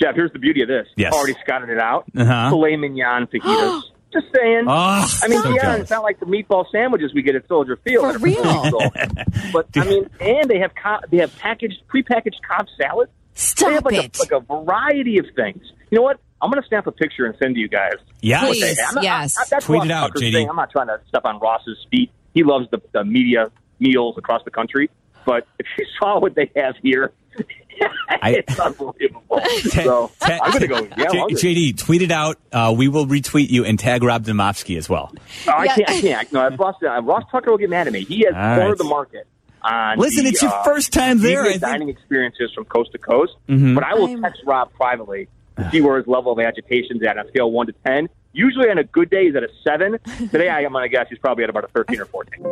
Jeff, 0.00 0.14
here's 0.14 0.32
the 0.32 0.38
beauty 0.40 0.62
of 0.62 0.68
this. 0.68 0.86
Yes. 0.96 1.12
Already 1.12 1.34
scouted 1.44 1.70
it 1.70 1.78
out. 1.78 2.06
Uh-huh. 2.16 2.50
Filet 2.50 2.76
mignon 2.76 3.26
fajitas. 3.28 3.82
Just 4.12 4.26
saying. 4.34 4.64
Oh, 4.66 5.18
I 5.22 5.28
mean, 5.28 5.42
so 5.42 5.50
yeah, 5.50 5.62
jealous. 5.62 5.80
it's 5.82 5.90
not 5.90 6.02
like 6.02 6.18
the 6.18 6.26
meatball 6.26 6.64
sandwiches 6.72 7.12
we 7.14 7.22
get 7.22 7.34
at 7.34 7.46
Soldier 7.46 7.76
Field. 7.76 8.14
For 8.14 8.18
real. 8.18 8.42
but 9.52 9.66
I 9.76 9.84
mean, 9.84 10.08
and 10.20 10.48
they 10.48 10.58
have 10.60 10.72
co- 10.74 11.00
they 11.10 11.18
have 11.18 11.36
packaged 11.36 11.82
prepackaged 11.92 12.40
Cobb 12.48 12.66
salad. 12.80 13.10
Stop 13.34 13.68
they 13.68 13.74
have 13.74 13.84
like 13.84 13.94
it. 13.96 14.18
A, 14.18 14.20
like 14.22 14.32
a 14.32 14.40
variety 14.40 15.18
of 15.18 15.26
things. 15.36 15.62
You 15.90 15.96
know 15.96 16.02
what? 16.02 16.18
I'm 16.40 16.50
going 16.50 16.62
to 16.62 16.68
snap 16.68 16.86
a 16.86 16.92
picture 16.92 17.26
and 17.26 17.36
send 17.38 17.54
to 17.56 17.60
you 17.60 17.68
guys. 17.68 17.94
Yes. 18.20 18.44
Please. 18.46 18.78
I'm 18.88 18.94
not- 18.96 19.04
yes. 19.04 19.36
I- 19.38 19.44
that's 19.50 19.66
Tweet 19.66 19.80
Ross 19.80 19.86
it 19.86 19.92
out, 19.92 20.14
JD. 20.14 20.32
thing. 20.32 20.48
I'm 20.48 20.56
not 20.56 20.70
trying 20.70 20.86
to 20.88 21.00
step 21.08 21.24
on 21.24 21.38
Ross's 21.40 21.84
feet. 21.90 22.10
He 22.34 22.44
loves 22.44 22.66
the, 22.70 22.80
the 22.92 23.04
media 23.04 23.50
meals 23.78 24.16
across 24.18 24.42
the 24.44 24.50
country. 24.50 24.88
But 25.26 25.46
if 25.58 25.66
you 25.76 25.84
saw 26.00 26.18
what 26.20 26.34
they 26.34 26.50
have 26.56 26.76
here, 26.82 27.12
it's 28.22 28.58
unbelievable. 28.60 29.40
so 29.70 30.10
Ta- 30.20 30.38
I'm 30.42 30.50
going 30.52 30.60
to 30.62 30.66
go. 30.68 30.78
Yeah, 30.96 31.26
J- 31.28 31.72
JD, 31.72 31.78
tweet 31.78 32.02
it 32.02 32.10
out. 32.10 32.38
Uh, 32.52 32.74
we 32.76 32.88
will 32.88 33.06
retweet 33.06 33.50
you 33.50 33.64
and 33.64 33.78
tag 33.78 34.02
Rob 34.02 34.24
Demovsky 34.24 34.76
as 34.78 34.88
well. 34.88 35.12
Oh, 35.46 35.50
I 35.52 35.64
Yeah. 35.64 35.74
can't. 35.76 35.90
I 35.90 36.00
can't. 36.00 36.32
No, 36.32 36.48
Ross, 36.56 36.76
uh, 36.82 37.02
Ross 37.02 37.24
Tucker 37.30 37.50
will 37.50 37.58
get 37.58 37.70
mad 37.70 37.86
at 37.86 37.92
me. 37.92 38.04
He 38.04 38.24
has 38.26 38.34
All 38.34 38.56
cornered 38.56 38.68
right. 38.70 38.78
the 38.78 38.84
market. 38.84 39.26
On 39.62 39.98
Listen, 39.98 40.22
the, 40.24 40.30
it's 40.30 40.40
your 40.42 40.52
uh, 40.52 40.62
first 40.62 40.92
time 40.92 41.18
there, 41.18 41.42
media 41.42 41.56
I 41.56 41.58
think- 41.58 41.60
dining 41.62 41.88
experiences 41.88 42.52
from 42.54 42.64
coast 42.66 42.92
to 42.92 42.98
coast. 42.98 43.32
Mhm. 43.48 43.74
But 43.74 43.84
I 43.84 43.94
will 43.94 44.06
I'm- 44.06 44.22
text 44.22 44.42
Rob 44.46 44.72
privately 44.74 45.28
to 45.56 45.68
see 45.70 45.80
where 45.80 45.96
his 45.98 46.06
level 46.06 46.30
of 46.32 46.38
agitation 46.38 46.96
is 46.98 47.02
at 47.02 47.18
on 47.18 47.26
a 47.26 47.28
scale 47.28 47.48
of 47.48 47.52
one 47.52 47.66
to 47.66 47.74
ten. 47.84 48.08
Usually 48.32 48.70
on 48.70 48.78
a 48.78 48.84
good 48.84 49.10
day, 49.10 49.26
he's 49.26 49.34
at 49.34 49.42
a 49.42 49.48
seven. 49.64 49.98
Today, 50.30 50.48
I'm 50.48 50.70
going 50.72 50.84
to 50.84 50.88
guess 50.88 51.06
he's 51.08 51.18
probably 51.18 51.42
at 51.44 51.50
about 51.50 51.64
a 51.64 51.68
thirteen 51.68 52.00
or 52.00 52.04
fourteen. 52.04 52.44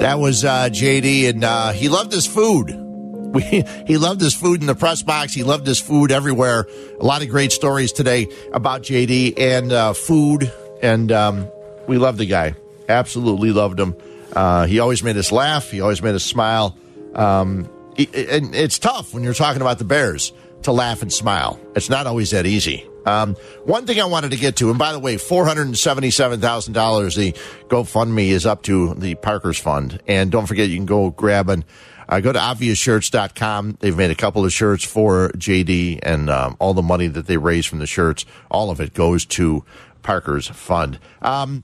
That 0.00 0.18
was 0.18 0.46
uh, 0.46 0.70
JD, 0.70 1.28
and 1.28 1.44
uh, 1.44 1.72
he 1.72 1.90
loved 1.90 2.12
his 2.12 2.26
food. 2.26 2.76
We, 3.30 3.42
he 3.86 3.96
loved 3.96 4.20
his 4.20 4.34
food 4.34 4.60
in 4.60 4.66
the 4.66 4.74
press 4.74 5.04
box. 5.04 5.32
He 5.32 5.44
loved 5.44 5.64
his 5.64 5.78
food 5.78 6.10
everywhere. 6.10 6.66
A 6.98 7.04
lot 7.04 7.22
of 7.22 7.28
great 7.28 7.52
stories 7.52 7.92
today 7.92 8.26
about 8.52 8.82
JD 8.82 9.38
and 9.38 9.70
uh, 9.70 9.92
food, 9.92 10.52
and 10.82 11.12
um, 11.12 11.48
we 11.86 11.96
love 11.96 12.16
the 12.16 12.26
guy. 12.26 12.56
Absolutely 12.88 13.52
loved 13.52 13.78
him. 13.78 13.94
Uh, 14.32 14.66
he 14.66 14.80
always 14.80 15.04
made 15.04 15.16
us 15.16 15.30
laugh. 15.30 15.70
He 15.70 15.80
always 15.80 16.02
made 16.02 16.16
us 16.16 16.24
smile. 16.24 16.76
Um, 17.14 17.70
and 17.96 18.52
it's 18.52 18.80
tough 18.80 19.14
when 19.14 19.22
you're 19.22 19.32
talking 19.32 19.62
about 19.62 19.78
the 19.78 19.84
Bears 19.84 20.32
to 20.62 20.72
laugh 20.72 21.02
and 21.02 21.12
smile. 21.12 21.60
It's 21.74 21.90
not 21.90 22.06
always 22.06 22.30
that 22.30 22.46
easy. 22.46 22.86
Um, 23.06 23.34
one 23.64 23.86
thing 23.86 24.00
I 24.00 24.04
wanted 24.04 24.32
to 24.32 24.36
get 24.36 24.56
to, 24.56 24.70
and 24.70 24.78
by 24.78 24.92
the 24.92 24.98
way, 24.98 25.16
four 25.16 25.46
hundred 25.46 25.66
and 25.66 25.78
seventy-seven 25.78 26.40
thousand 26.40 26.74
dollars 26.74 27.14
the 27.16 27.32
GoFundMe 27.68 28.28
is 28.28 28.46
up 28.46 28.62
to 28.64 28.94
the 28.94 29.14
Parker's 29.16 29.58
Fund, 29.58 30.00
and 30.06 30.30
don't 30.30 30.46
forget 30.46 30.68
you 30.68 30.76
can 30.76 30.86
go 30.86 31.10
grab 31.10 31.48
an. 31.48 31.64
Uh, 32.08 32.18
go 32.18 32.32
to 32.32 32.40
obviousshirts.com. 32.40 33.78
They've 33.78 33.96
made 33.96 34.10
a 34.10 34.16
couple 34.16 34.44
of 34.44 34.52
shirts 34.52 34.82
for 34.82 35.30
JD, 35.36 36.00
and 36.02 36.28
um, 36.28 36.56
all 36.58 36.74
the 36.74 36.82
money 36.82 37.06
that 37.06 37.26
they 37.26 37.36
raise 37.36 37.66
from 37.66 37.78
the 37.78 37.86
shirts, 37.86 38.26
all 38.50 38.70
of 38.70 38.80
it 38.80 38.94
goes 38.94 39.24
to 39.26 39.64
Parker's 40.02 40.48
Fund. 40.48 40.98
Um, 41.22 41.62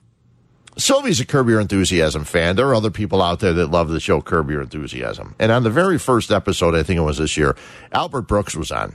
Silvy's 0.78 1.20
a 1.20 1.26
Curb 1.26 1.48
Your 1.48 1.60
Enthusiasm 1.60 2.24
fan. 2.24 2.56
There 2.56 2.68
are 2.68 2.74
other 2.74 2.90
people 2.90 3.22
out 3.22 3.40
there 3.40 3.54
that 3.54 3.70
love 3.70 3.88
the 3.88 4.00
show 4.00 4.20
Curb 4.20 4.50
Your 4.50 4.60
Enthusiasm. 4.60 5.34
And 5.38 5.50
on 5.50 5.62
the 5.62 5.70
very 5.70 5.98
first 5.98 6.30
episode, 6.30 6.74
I 6.74 6.82
think 6.82 6.98
it 6.98 7.02
was 7.02 7.16
this 7.18 7.36
year, 7.36 7.56
Albert 7.92 8.22
Brooks 8.22 8.54
was 8.54 8.70
on. 8.70 8.94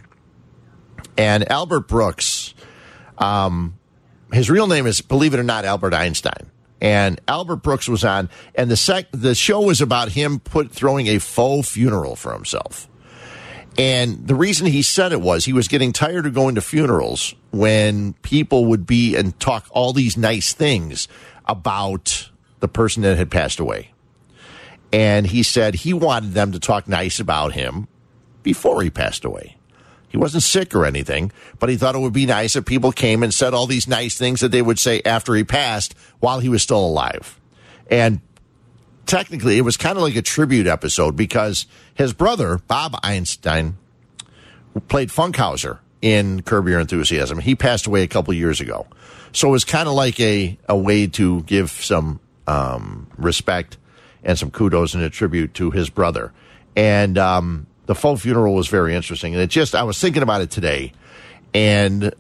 And 1.17 1.49
Albert 1.51 1.88
Brooks, 1.88 2.53
um, 3.17 3.79
his 4.32 4.49
real 4.49 4.67
name 4.67 4.86
is, 4.86 5.01
believe 5.01 5.34
it 5.34 5.39
or 5.39 5.43
not, 5.43 5.65
Albert 5.65 5.95
Einstein. 5.95 6.51
And 6.79 7.19
Albert 7.27 7.57
Brooks 7.57 7.89
was 7.89 8.03
on, 8.03 8.29
and 8.55 8.69
the 8.69 8.77
sec- 8.77 9.11
the 9.11 9.36
show 9.36 9.61
was 9.61 9.82
about 9.82 10.09
him 10.09 10.39
put 10.39 10.71
throwing 10.71 11.07
a 11.07 11.19
faux 11.19 11.69
funeral 11.69 12.15
for 12.15 12.34
himself. 12.34 12.88
And 13.77 14.27
the 14.27 14.36
reason 14.36 14.67
he 14.67 14.82
said 14.82 15.11
it 15.11 15.21
was 15.21 15.45
he 15.45 15.53
was 15.53 15.67
getting 15.67 15.93
tired 15.93 16.25
of 16.25 16.34
going 16.34 16.55
to 16.55 16.61
funerals 16.61 17.36
when 17.51 18.13
people 18.21 18.65
would 18.65 18.86
be 18.86 19.15
and 19.15 19.39
talk 19.39 19.67
all 19.71 19.93
these 19.93 20.17
nice 20.17 20.53
things 20.53 21.07
about 21.45 22.29
the 22.59 22.67
person 22.67 23.03
that 23.03 23.17
had 23.17 23.31
passed 23.31 23.59
away. 23.59 23.91
And 24.93 25.27
he 25.27 25.43
said 25.43 25.75
he 25.75 25.93
wanted 25.93 26.33
them 26.33 26.51
to 26.51 26.59
talk 26.59 26.87
nice 26.87 27.19
about 27.19 27.53
him 27.53 27.87
before 28.43 28.81
he 28.81 28.89
passed 28.89 29.25
away. 29.25 29.57
He 30.09 30.17
wasn't 30.17 30.43
sick 30.43 30.75
or 30.75 30.85
anything, 30.85 31.31
but 31.59 31.69
he 31.69 31.77
thought 31.77 31.95
it 31.95 31.99
would 31.99 32.11
be 32.11 32.25
nice 32.25 32.57
if 32.57 32.65
people 32.65 32.91
came 32.91 33.23
and 33.23 33.33
said 33.33 33.53
all 33.53 33.65
these 33.65 33.87
nice 33.87 34.17
things 34.17 34.41
that 34.41 34.51
they 34.51 34.61
would 34.61 34.77
say 34.77 35.01
after 35.05 35.33
he 35.35 35.45
passed 35.45 35.95
while 36.19 36.39
he 36.39 36.49
was 36.49 36.61
still 36.61 36.85
alive. 36.85 37.39
And 37.89 38.19
technically, 39.05 39.57
it 39.57 39.61
was 39.61 39.77
kind 39.77 39.97
of 39.97 40.03
like 40.03 40.17
a 40.17 40.21
tribute 40.21 40.67
episode 40.67 41.15
because 41.15 41.65
his 41.93 42.11
brother, 42.11 42.59
Bob 42.67 42.99
Einstein, 43.03 43.77
played 44.89 45.09
Funkhouser 45.09 45.79
in 46.01 46.41
Curb 46.41 46.67
Your 46.67 46.79
Enthusiasm. 46.79 47.39
He 47.39 47.55
passed 47.55 47.87
away 47.87 48.03
a 48.03 48.07
couple 48.07 48.33
years 48.33 48.59
ago. 48.61 48.87
So 49.33 49.49
it 49.49 49.51
was 49.51 49.65
kind 49.65 49.87
of 49.87 49.93
like 49.93 50.19
a, 50.19 50.57
a 50.67 50.75
way 50.75 51.07
to 51.07 51.41
give 51.43 51.71
some 51.71 52.19
um, 52.47 53.07
respect 53.17 53.77
and 54.23 54.37
some 54.37 54.51
kudos 54.51 54.93
and 54.93 55.03
a 55.03 55.09
tribute 55.09 55.53
to 55.55 55.71
his 55.71 55.89
brother. 55.89 56.33
And 56.75 57.17
um, 57.17 57.67
the 57.85 57.95
faux 57.95 58.21
funeral 58.21 58.55
was 58.55 58.67
very 58.67 58.95
interesting. 58.95 59.33
And 59.33 59.41
it 59.41 59.49
just, 59.49 59.75
I 59.75 59.83
was 59.83 59.99
thinking 59.99 60.23
about 60.23 60.41
it 60.41 60.51
today. 60.51 60.93
And 61.53 62.13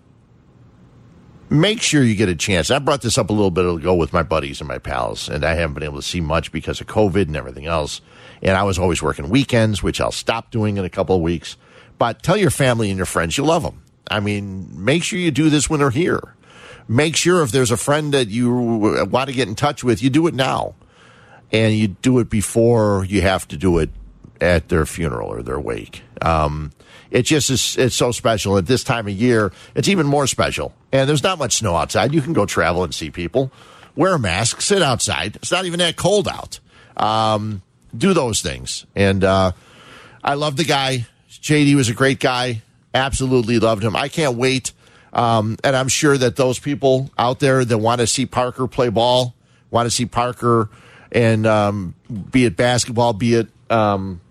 make 1.49 1.81
sure 1.81 2.01
you 2.01 2.15
get 2.15 2.29
a 2.29 2.35
chance. 2.35 2.71
I 2.71 2.79
brought 2.79 3.01
this 3.01 3.17
up 3.17 3.29
a 3.29 3.33
little 3.33 3.51
bit 3.51 3.65
ago 3.65 3.93
with 3.93 4.13
my 4.13 4.23
buddies 4.23 4.61
and 4.61 4.67
my 4.67 4.77
pals, 4.77 5.27
and 5.27 5.43
I 5.43 5.53
haven't 5.53 5.73
been 5.73 5.83
able 5.83 5.97
to 5.97 6.01
see 6.07 6.21
much 6.21 6.51
because 6.51 6.79
of 6.79 6.87
COVID 6.87 7.23
and 7.23 7.35
everything 7.35 7.65
else. 7.65 8.01
And 8.41 8.57
I 8.57 8.63
was 8.63 8.79
always 8.79 9.01
working 9.01 9.29
weekends, 9.29 9.83
which 9.83 9.99
I'll 9.99 10.11
stop 10.11 10.49
doing 10.49 10.77
in 10.77 10.85
a 10.85 10.89
couple 10.89 11.15
of 11.15 11.21
weeks. 11.21 11.57
But 12.01 12.23
tell 12.23 12.35
your 12.35 12.49
family 12.49 12.89
and 12.89 12.97
your 12.97 13.05
friends 13.05 13.37
you 13.37 13.43
love 13.45 13.61
them. 13.61 13.83
I 14.09 14.21
mean, 14.21 14.83
make 14.83 15.03
sure 15.03 15.19
you 15.19 15.29
do 15.29 15.51
this 15.51 15.69
when 15.69 15.81
they're 15.81 15.91
here. 15.91 16.33
Make 16.87 17.15
sure 17.15 17.43
if 17.43 17.51
there's 17.51 17.69
a 17.69 17.77
friend 17.77 18.11
that 18.15 18.27
you 18.27 18.51
want 18.51 19.29
to 19.29 19.35
get 19.35 19.47
in 19.47 19.53
touch 19.53 19.83
with, 19.83 20.01
you 20.01 20.09
do 20.09 20.25
it 20.25 20.33
now. 20.33 20.73
And 21.51 21.75
you 21.75 21.89
do 21.89 22.17
it 22.17 22.27
before 22.27 23.05
you 23.05 23.21
have 23.21 23.47
to 23.49 23.55
do 23.55 23.77
it 23.77 23.91
at 24.41 24.69
their 24.69 24.87
funeral 24.87 25.29
or 25.29 25.43
their 25.43 25.59
wake. 25.59 26.01
Um, 26.23 26.71
it 27.11 27.21
just 27.21 27.51
is, 27.51 27.77
it's 27.77 27.97
so 27.97 28.11
special. 28.11 28.57
At 28.57 28.65
this 28.65 28.83
time 28.83 29.07
of 29.07 29.13
year, 29.13 29.51
it's 29.75 29.87
even 29.87 30.07
more 30.07 30.25
special. 30.25 30.73
And 30.91 31.07
there's 31.07 31.21
not 31.21 31.37
much 31.37 31.57
snow 31.57 31.75
outside. 31.75 32.15
You 32.15 32.23
can 32.23 32.33
go 32.33 32.47
travel 32.47 32.83
and 32.83 32.95
see 32.95 33.11
people. 33.11 33.51
Wear 33.95 34.15
a 34.15 34.19
mask, 34.19 34.61
sit 34.61 34.81
outside. 34.81 35.35
It's 35.35 35.51
not 35.51 35.65
even 35.65 35.77
that 35.77 35.97
cold 35.97 36.27
out. 36.27 36.59
Um, 36.97 37.61
do 37.95 38.15
those 38.15 38.41
things. 38.41 38.87
And 38.95 39.23
uh, 39.23 39.51
I 40.23 40.33
love 40.33 40.57
the 40.57 40.63
guy. 40.63 41.05
JD 41.41 41.75
was 41.75 41.89
a 41.89 41.93
great 41.93 42.19
guy. 42.19 42.61
Absolutely 42.93 43.59
loved 43.59 43.83
him. 43.83 43.95
I 43.95 44.07
can't 44.07 44.37
wait. 44.37 44.73
Um, 45.13 45.57
and 45.63 45.75
I'm 45.75 45.87
sure 45.87 46.17
that 46.17 46.35
those 46.35 46.59
people 46.59 47.09
out 47.17 47.39
there 47.39 47.65
that 47.65 47.77
want 47.77 48.01
to 48.01 48.07
see 48.07 48.25
Parker 48.25 48.67
play 48.67 48.89
ball, 48.89 49.33
want 49.69 49.85
to 49.85 49.91
see 49.91 50.05
Parker 50.05 50.69
and 51.11 51.45
um, 51.45 51.95
be 52.31 52.45
it 52.45 52.55
basketball, 52.55 53.13
be 53.13 53.35
it 53.35 53.47
um, 53.69 54.21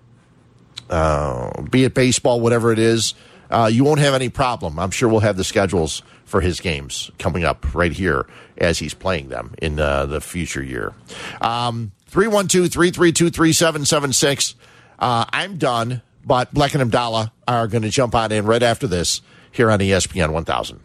uh, 0.89 1.63
be 1.63 1.85
it 1.85 1.95
baseball, 1.95 2.41
whatever 2.41 2.73
it 2.73 2.79
is, 2.79 3.15
uh, 3.51 3.71
you 3.73 3.85
won't 3.85 4.01
have 4.01 4.15
any 4.15 4.29
problem. 4.29 4.79
I'm 4.79 4.91
sure 4.91 5.09
we'll 5.09 5.21
have 5.21 5.37
the 5.37 5.45
schedules 5.45 6.03
for 6.25 6.41
his 6.41 6.61
games 6.61 7.11
coming 7.19 7.45
up 7.45 7.75
right 7.75 7.93
here 7.93 8.27
as 8.57 8.79
he's 8.79 8.95
playing 8.95 9.29
them 9.29 9.55
in 9.61 9.81
uh, 9.81 10.07
the 10.07 10.21
future 10.21 10.63
year. 10.63 10.95
Um, 11.41 11.93
312 12.07 12.71
332 12.71 13.31
3776. 13.31 14.55
Uh, 14.99 15.25
I'm 15.33 15.57
done, 15.57 16.03
but 16.25 16.53
Black 16.55 16.75
and 16.75 16.83
Abdallah 16.83 17.33
are 17.49 17.66
going 17.66 17.83
to 17.83 17.91
jump 17.91 18.14
on 18.14 18.33
in 18.33 18.47
right 18.47 18.62
after 18.62 18.87
this 18.87 19.23
here 19.51 19.71
on 19.71 19.81
ESPN 19.81 20.33
1000. 20.33 20.79